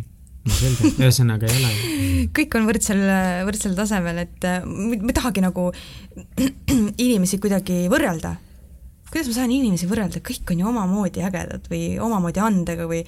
[0.50, 1.72] selge, ühesõnaga ei ole.
[2.36, 3.02] kõik on võrdsel,
[3.48, 5.68] võrdsel tasemel, et äh, ma ei tahagi nagu
[7.06, 8.36] inimesi kuidagi võrrelda.
[9.12, 13.04] kuidas ma saan inimesi võrrelda, kõik on ju omamoodi ägedad või omamoodi andega või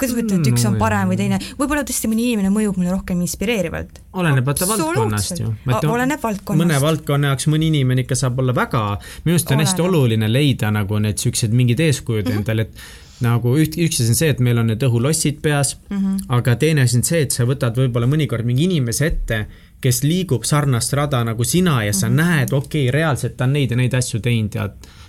[0.00, 2.94] kuidas ma ütlen, et üks on parem või teine, võib-olla tõesti mõni inimene mõjub mulle
[2.94, 4.00] rohkem inspireerivalt.
[4.16, 5.52] oleneb vaata valdkonnast ju.
[5.66, 6.62] oleneb valdkonnast.
[6.62, 8.84] mõne valdkonna jaoks mõni inimene ikka saab olla väga,
[9.26, 12.40] minu arust on hästi oluline leida nagu need siuksed mingid eeskujud mm -hmm.
[12.40, 15.96] endale, et nagu üht, üks asi on see, et meil on need õhulossid peas mm,
[15.96, 16.20] -hmm.
[16.36, 19.46] aga teine asi on see, et sa võtad võib-olla mõnikord mingi inimese ette,
[19.80, 22.24] kes liigub sarnast rada nagu sina ja sa mm -hmm.
[22.24, 24.68] näed, okei okay,, reaalselt ta on neid ja neid asju teinud ja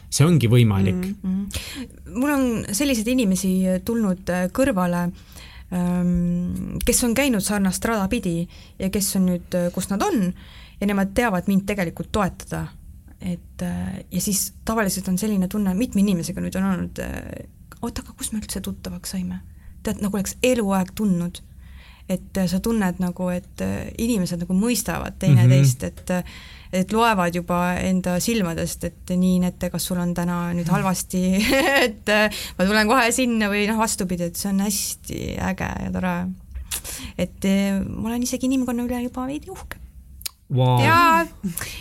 [0.09, 1.15] see ongi võimalik mm.
[1.23, 2.15] -hmm.
[2.15, 5.11] mul on selliseid inimesi tulnud äh, kõrvale,
[5.71, 8.47] ähm, kes on käinud sarnast rada pidi
[8.79, 10.33] ja kes on nüüd, äh, kus nad on
[10.81, 12.67] ja nemad teavad mind tegelikult toetada.
[13.21, 16.99] et äh, ja siis tavaliselt on selline tunne, mitme inimesega nüüd on olnud
[17.81, 19.41] oota, aga kus me üldse tuttavaks saime?
[19.81, 21.41] tead, nagu oleks eluaeg tundnud.
[22.11, 23.61] et sa tunned nagu, et
[24.01, 26.21] inimesed nagu mõistavad teineteist mm, -hmm.
[26.21, 31.23] et et loevad juba enda silmadest, et nii, Nete, kas sul on täna nüüd halvasti
[31.87, 32.07] et
[32.57, 35.21] ma tulen kohe sinna või noh, vastupidi, et see on hästi
[35.51, 36.15] äge ja tore.
[37.17, 37.47] et
[37.87, 39.80] ma olen isegi inimkonna üle juba veidi uhke
[40.51, 40.81] wow..
[40.83, 41.25] ja,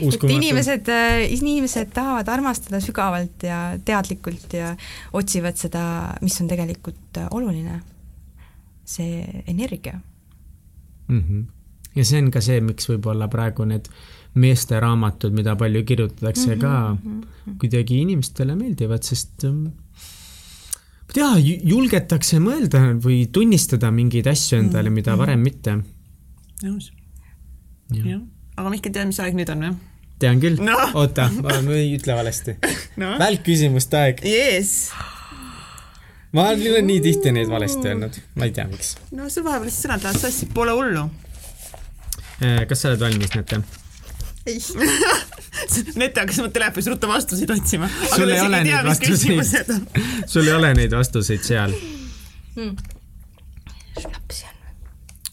[0.07, 4.75] et inimesed, äh, inimesed tahavad armastada sügavalt ja teadlikult ja
[5.17, 5.83] otsivad seda,
[6.25, 7.81] mis on tegelikult äh, oluline,
[8.85, 9.99] see energia
[11.09, 11.21] mm.
[11.21, 11.45] -hmm.
[11.97, 13.91] ja see on ka see, miks võib-olla praegu need
[14.41, 17.59] meesteraamatud, mida palju kirjutatakse mm -hmm, ka mm -hmm.
[17.59, 21.31] kuidagi inimestele meeldivad, sest ähm, ma ei tea,
[21.65, 25.19] julgetakse mõelda või tunnistada mingeid asju endale, mida mhm.
[25.19, 25.79] varem mitte.
[26.63, 26.93] nõus.
[27.91, 28.21] jah
[28.61, 29.79] aga Mihkel, tead, mis aeg nüüd on või?
[30.21, 30.77] tean küll no..
[31.01, 32.57] oota, ma ei ütle valesti
[33.01, 33.15] no..
[33.21, 34.91] välkküsimuste aeg yes..
[36.37, 38.95] ma olen nii tihti neid valesti öelnud, ma ei tea, miks.
[39.17, 41.07] no sul vahepeal siis sõnad lähevad sassi, pole hullu.
[42.41, 43.63] Äh, kas sa oled valmis, Nete?
[44.51, 44.61] ei
[46.01, 47.89] Nete hakkas oma telefonis ruttu vastuseid otsima.
[48.15, 49.75] sul ei ole neid vastuseid,
[50.27, 51.75] sul ei ole neid vastuseid seal
[52.57, 52.77] hmm..
[54.05, 54.77] napsi on või?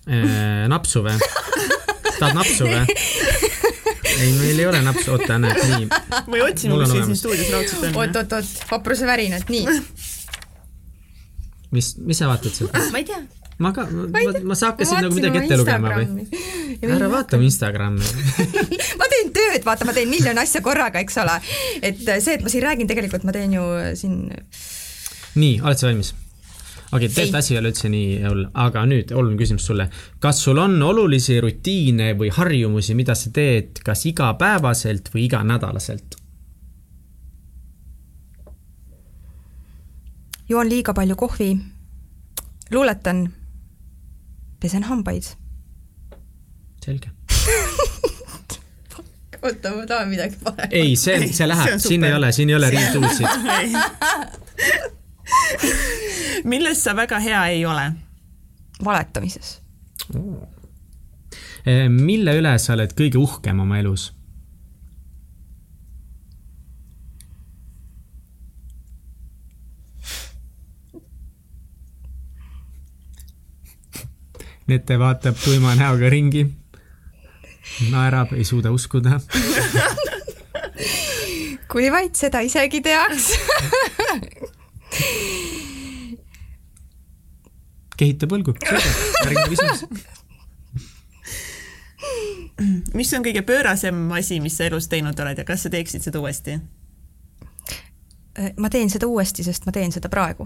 [0.07, 1.19] Äh, napsu või?
[2.19, 2.83] tahad napsu või?
[4.21, 5.87] ei, meil ei ole napsu, oota, näed, nii.
[6.27, 7.97] või otsime, mis siin stuudios raudselt on.
[8.01, 9.79] oot, oot, oot, vapruse värinad, nii.
[11.77, 12.77] mis, mis sa vaatad sealt?
[12.93, 13.21] ma ei tea.
[13.63, 16.27] ma ka, ma, ma sa hakkasin nagu midagi ette lugema või?
[16.87, 18.05] ära vaata mu Instagrami
[18.99, 21.39] ma teen tööd, vaata, ma teen miljon asja korraga, eks ole.
[21.81, 23.67] et see, et ma siin räägin, tegelikult ma teen ju
[23.99, 24.23] siin.
[25.37, 26.15] nii, oled sa valmis?
[26.91, 29.89] Okei okay,, tegelikult asi ei ole üldse nii hull, aga nüüd oluline küsimus sulle.
[30.23, 36.15] kas sul on olulisi rutiine või harjumusi, mida sa teed kas igapäevaselt või iganädalaselt?
[40.49, 41.49] joon liiga palju kohvi,
[42.71, 43.27] luuletan,
[44.59, 45.33] pesen hambaid.
[46.85, 47.11] selge
[49.43, 50.73] oota, ma tahan midagi paremat.
[50.73, 53.27] ei, see, see läheb, siin ei ole, siin ei ole riiduusid
[56.51, 57.91] milles sa väga hea ei ole?
[58.83, 59.61] valetamises.
[60.15, 60.47] Oh..
[61.89, 64.11] mille üle sa oled kõige uhkem oma elus?
[74.67, 76.41] Nete vaatab tuima näoga ringi,
[77.87, 79.21] naerab, ei suuda uskuda.
[81.71, 83.31] Kui vaid seda isegi teaks
[87.97, 89.81] kehita põlgu, järgmine küsimus.
[92.97, 96.17] mis on kõige pöörasem asi, mis sa elus teinud oled ja kas sa teeksid seda
[96.21, 96.51] uuesti?
[98.61, 100.43] Ma teen seda uuesti, sest ma teen seda praegu.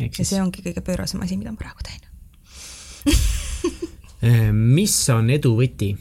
[0.00, 2.00] ja see ongi kõige pöörasem asi, mida ma praegu teen
[4.24, 5.96] äh, mis on edu võti?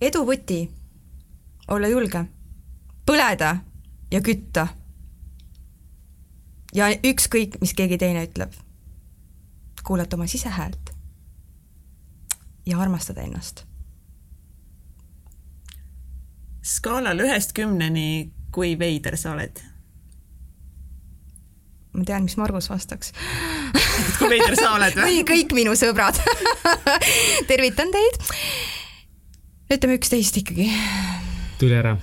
[0.00, 0.68] edu võti,
[1.72, 2.26] olla julge,
[3.06, 3.56] põleda
[4.10, 4.66] ja kütta
[6.74, 8.52] ja ükskõik, mis keegi teine ütleb,
[9.86, 10.92] kuulata oma sisehäält
[12.66, 13.64] ja armastada ennast.
[16.66, 19.62] skaalal ühest kümneni, kui veider sa oled?
[21.96, 23.12] ma tean, mis Margus vastaks
[24.18, 25.22] kui veider sa oled või?
[25.28, 26.18] kõik minu sõbrad
[27.50, 28.20] tervitan teid.
[29.72, 30.68] ütleme üksteist ikkagi.
[31.58, 31.96] Tuli ära.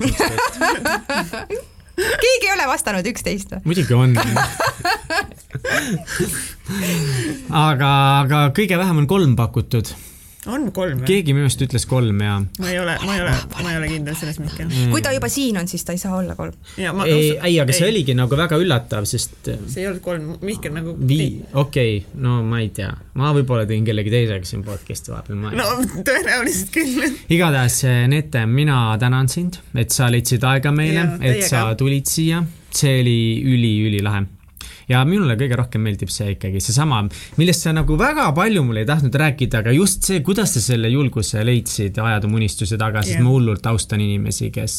[1.97, 3.61] keegi ei ole vastanud üksteist või?
[3.69, 4.15] muidugi on.
[7.67, 7.91] aga,
[8.23, 9.87] aga kõige vähem on kolm pakutud.
[10.49, 11.07] On kolm või?
[11.07, 12.35] keegi minu arust ütles kolm ja.
[12.59, 14.71] ma ei ole, ma ei ole, ma ei ole kindel selles, Mihkel.
[14.91, 16.55] kui ta juba siin on, siis ta ei saa olla kolm.
[16.79, 17.07] ja ma.
[17.09, 17.87] ei, ei, aga see.
[17.89, 20.95] oligi nagu väga üllatav, sest see ei olnud kolm, Mihkel nagu.
[20.99, 25.39] vii-, okei okay,, no ma ei tea, ma võib-olla tõin kellegi teisega siin podcast'i vahepeal,
[25.39, 27.17] ma ei no tõenäoliselt küll.
[27.33, 32.43] igatahes, Nete, mina tänan sind, et sa leidsid aega meile et sa tulid siia,
[32.73, 34.25] see oli üli-ülilahe
[34.89, 37.03] ja minule kõige rohkem meeldib see ikkagi seesama,
[37.39, 40.91] millest sa nagu väga palju mulle ei tahtnud rääkida, aga just see, kuidas sa selle
[40.93, 43.25] julguse leidsid ajada oma unistusi taga, sest Jah.
[43.25, 44.77] ma hullult austan inimesi, kes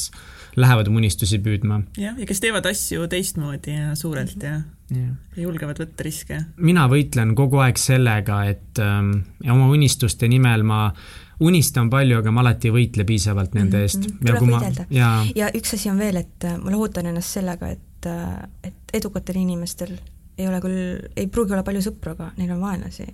[0.61, 1.83] lähevad oma unistusi püüdma.
[1.99, 4.61] jah, ja kes teevad asju teistmoodi ja suurelt ja,
[4.95, 6.41] ja julgevad võtta riske.
[6.57, 9.17] mina võitlen kogu aeg sellega, et ähm,
[9.51, 10.87] oma unistuste nimel ma
[11.41, 14.07] unistan palju, aga ma alati ei võitle piisavalt nende eest.
[14.07, 17.71] Mhm, tuleb võidelda jaa, ja üks asi on veel, et äh, ma lohutan ennast sellega,
[17.75, 18.11] et,
[18.65, 19.97] et edukatel inimestel
[20.39, 20.79] ei ole küll,
[21.17, 23.07] ei pruugi olla palju sõpru, aga neil on vaenlasi.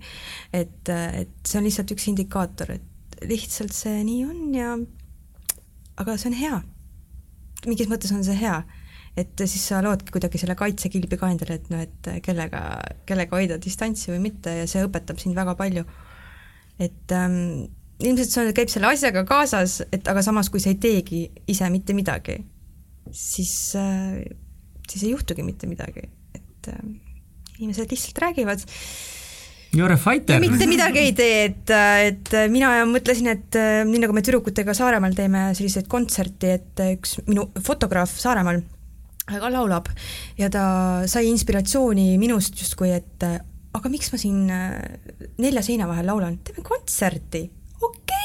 [0.57, 4.77] et, et see on lihtsalt üks indikaator, et lihtsalt see nii on ja
[6.01, 6.61] aga see on hea.
[7.67, 8.63] mingis mõttes on see hea,
[9.21, 12.63] et siis sa loodki kuidagi selle kaitsekilbi ka endale, et noh, et kellega,
[13.09, 15.85] kellega hoida distantsi või mitte ja see õpetab sind väga palju.
[16.81, 17.69] et ähm,
[18.01, 21.69] ilmselt see on- käib selle asjaga kaasas, et aga samas, kui sa ei teegi ise
[21.71, 22.39] mitte midagi,
[23.13, 24.21] siis äh,,
[24.91, 26.85] siis ei juhtugi mitte midagi, et äh,
[27.61, 28.65] inimesed lihtsalt räägivad.
[29.73, 30.41] You are a fighter.
[30.43, 31.71] mitte midagi ei tee, et,
[32.09, 37.21] et mina mõtlesin, et äh, nii nagu me tüdrukutega Saaremaal teeme selliseid kontserti, et üks
[37.29, 38.59] minu fotograaf Saaremaal
[39.31, 39.87] ka laulab.
[40.41, 40.65] Ja ta
[41.07, 43.39] sai inspiratsiooni minust justkui, et äh,
[43.79, 44.75] aga miks ma siin äh,
[45.39, 47.45] nelja seina vahel laulan, teeme kontserti,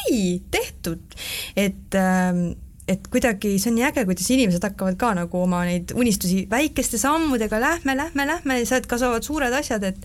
[0.05, 1.17] okei okay,, tehtud,
[1.55, 2.53] et ähm,
[2.87, 6.99] et kuidagi see on nii äge, kuidas inimesed hakkavad ka nagu oma neid unistusi väikeste
[7.01, 9.97] sammudega lähme, lähme, lähme sealt kasvavad suured asjad, et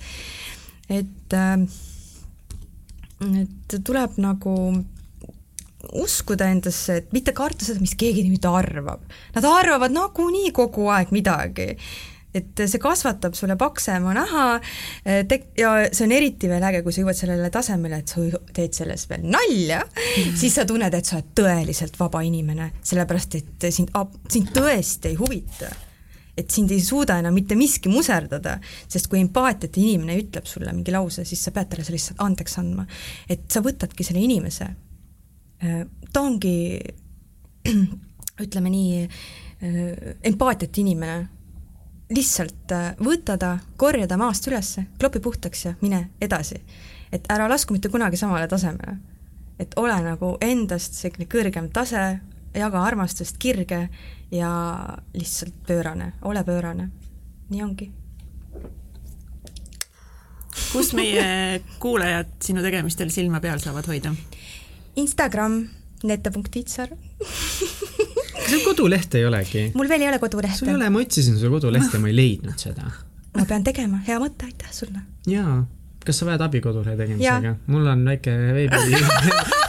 [0.88, 1.66] et äh,
[3.42, 4.54] et tuleb nagu
[5.96, 9.02] uskuda endasse, et mitte karta seda, mis keegi nüüd arvab.
[9.34, 11.74] Nad arvavad nagunii kogu aeg midagi.
[12.34, 14.46] Et see kasvatab sulle paksema naha
[15.28, 18.22] tek- ja see on eriti veel äge, kui sa jõuad sellele tasemele, et sa
[18.54, 23.38] teed sellest veel nalja mm, siis sa tunned, et sa oled tõeliselt vaba inimene, sellepärast
[23.40, 23.94] et sind,
[24.30, 25.70] sind tõesti ei huvita
[26.40, 28.56] et sind ei suuda enam mitte miski muserdada,
[28.88, 32.56] sest kui empaatiat inimene ütleb sulle mingi lause, siis sa pead talle see lihtsalt andeks
[32.62, 32.86] andma.
[33.28, 34.70] et sa võtadki selle inimese,
[35.60, 36.54] ta ongi
[38.44, 39.04] ütleme nii,
[40.30, 41.18] empaatiat inimene,
[42.10, 46.60] lihtsalt äh, võta ta, korja ta maast ülesse, klopi puhtaks ja mine edasi.
[47.12, 48.96] et ära lasku mitte kunagi samale tasemele.
[49.58, 52.20] et ole nagu endast selline kõrgem tase,
[52.54, 53.88] jaga armastust, kirge
[54.30, 54.50] ja
[55.14, 56.90] lihtsalt pöörane, ole pöörane.
[57.48, 57.92] nii ongi.
[60.72, 64.14] kus meie kuulajad sinu tegemistel silma peal saavad hoida?
[64.96, 65.68] Instagram,
[66.02, 66.96] nete.tiitsar.
[68.50, 69.66] sul koduleht ei olegi?
[69.74, 70.74] mul veel ei ole sul ei kodulehte.
[70.74, 72.90] ole, ma otsisin su kodulehte, ma ei leidnud seda.
[73.36, 75.04] ma pean tegema, hea mõte, aitäh sulle.
[75.30, 75.60] jaa,
[76.04, 77.56] kas sa vajad abi kodulehe tegemisega?
[77.66, 78.76] mul on väike veebi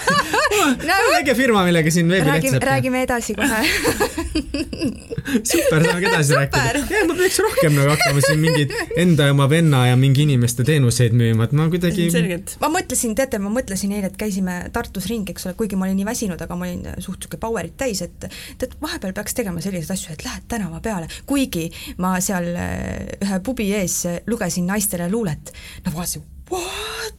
[1.16, 3.62] väike firma, millega siin veebileht räägime, saab räägime edasi kohe.
[5.52, 6.52] super, saame edasi Super.
[6.54, 6.96] rääkida.
[6.96, 10.66] jaa, ma peaks rohkem nagu hakkama siin mingeid enda ja oma venna ja mingi inimeste
[10.68, 12.08] teenuseid müüma, et ma kuidagi.
[12.14, 12.56] selgelt.
[12.64, 16.00] ma mõtlesin, teate, ma mõtlesin eile, et käisime Tartus ringi, eks ole, kuigi ma olin
[16.02, 18.28] nii väsinud, aga ma olin suht sihuke power'it täis, et
[18.62, 21.68] tead, vahepeal peaks tegema selliseid asju, et lähed tänava peale, kuigi
[22.04, 25.54] ma seal äh, ühe pubi ees lugesin naistele luulet,
[25.86, 27.18] no vaatasin, what?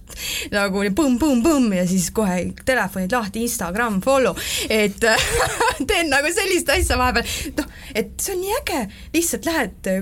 [0.52, 4.36] nagu oli põmm-põmm-põmm ja siis kohe telefonid lahti, Instagram, follow,
[4.70, 5.00] et
[5.88, 7.28] teen nagu sellist asja vahepeal,
[7.58, 8.80] noh, et see on nii äge,
[9.16, 9.92] lihtsalt lähed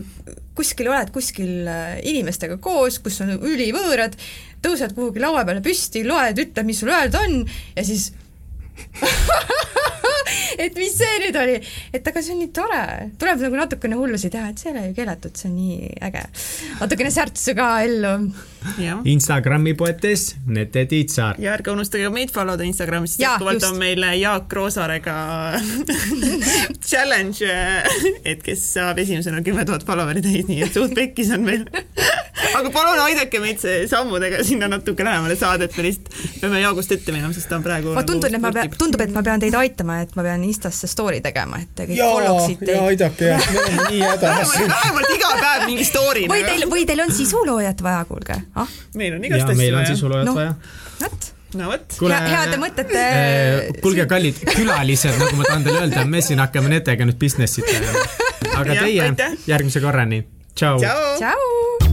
[0.58, 4.16] kuskil, oled kuskil äh, inimestega koos, kus on ülivõõrad,
[4.64, 7.40] tõused kuhugi laua peale püsti, loed, ütled, mis sul öelda on
[7.76, 8.10] ja siis
[10.64, 11.56] et mis see nüüd oli,
[11.94, 12.82] et aga see on nii tore,
[13.20, 16.24] tuleb nagu natukene hullusi teha, et see ei ole ju keelatud, see on nii äge.
[16.80, 18.14] natukene särtsu ka ellu.
[19.08, 21.38] Instagrami poetes Nete Tiitsaar.
[21.40, 25.16] ja ärge unustage meid follow da Instagramis, sest jätkuvalt on meil Jaak Roosaarega
[26.90, 27.54] challenge,
[28.24, 31.64] et kes saab esimesena kümme tuhat follower'i täis, nii et suht pekkis on meil.
[32.58, 36.12] aga palun aidake meid sammudega sinna natuke lähemale saada, et me lihtsalt
[36.42, 39.10] peame Jaagust ette minema, sest ta on praegu ma tundun, et ma pean, tundub, et
[39.14, 42.62] ma pean teid aitama, et ma pean Instasse story tegema, et te kõik follow ksid
[42.66, 42.78] teid.
[42.90, 44.54] aidake jah, me oleme nii hädas.
[44.74, 46.24] vähemalt, iga päev mingi story.
[46.30, 49.74] või teil, või teil on sisuloojat vaja, kuulge, ah, meil on igast ja asju meil
[49.74, 49.94] on vaja.
[49.94, 50.40] sisuloojat Noh.
[50.40, 50.54] vaja.
[51.02, 51.30] vot,
[51.60, 51.96] no vot.
[51.98, 53.04] kuule, heade mõtete
[53.82, 58.06] kuulge, kallid külalised, nagu ma tahan teile öelda, me siin hakkame nendega nüüd business'it tegema.
[58.54, 59.38] aga Jah, teie aitäh.
[59.50, 60.24] järgmise korrani,
[60.54, 61.16] tšau, tšau.
[61.22, 61.89] tšau.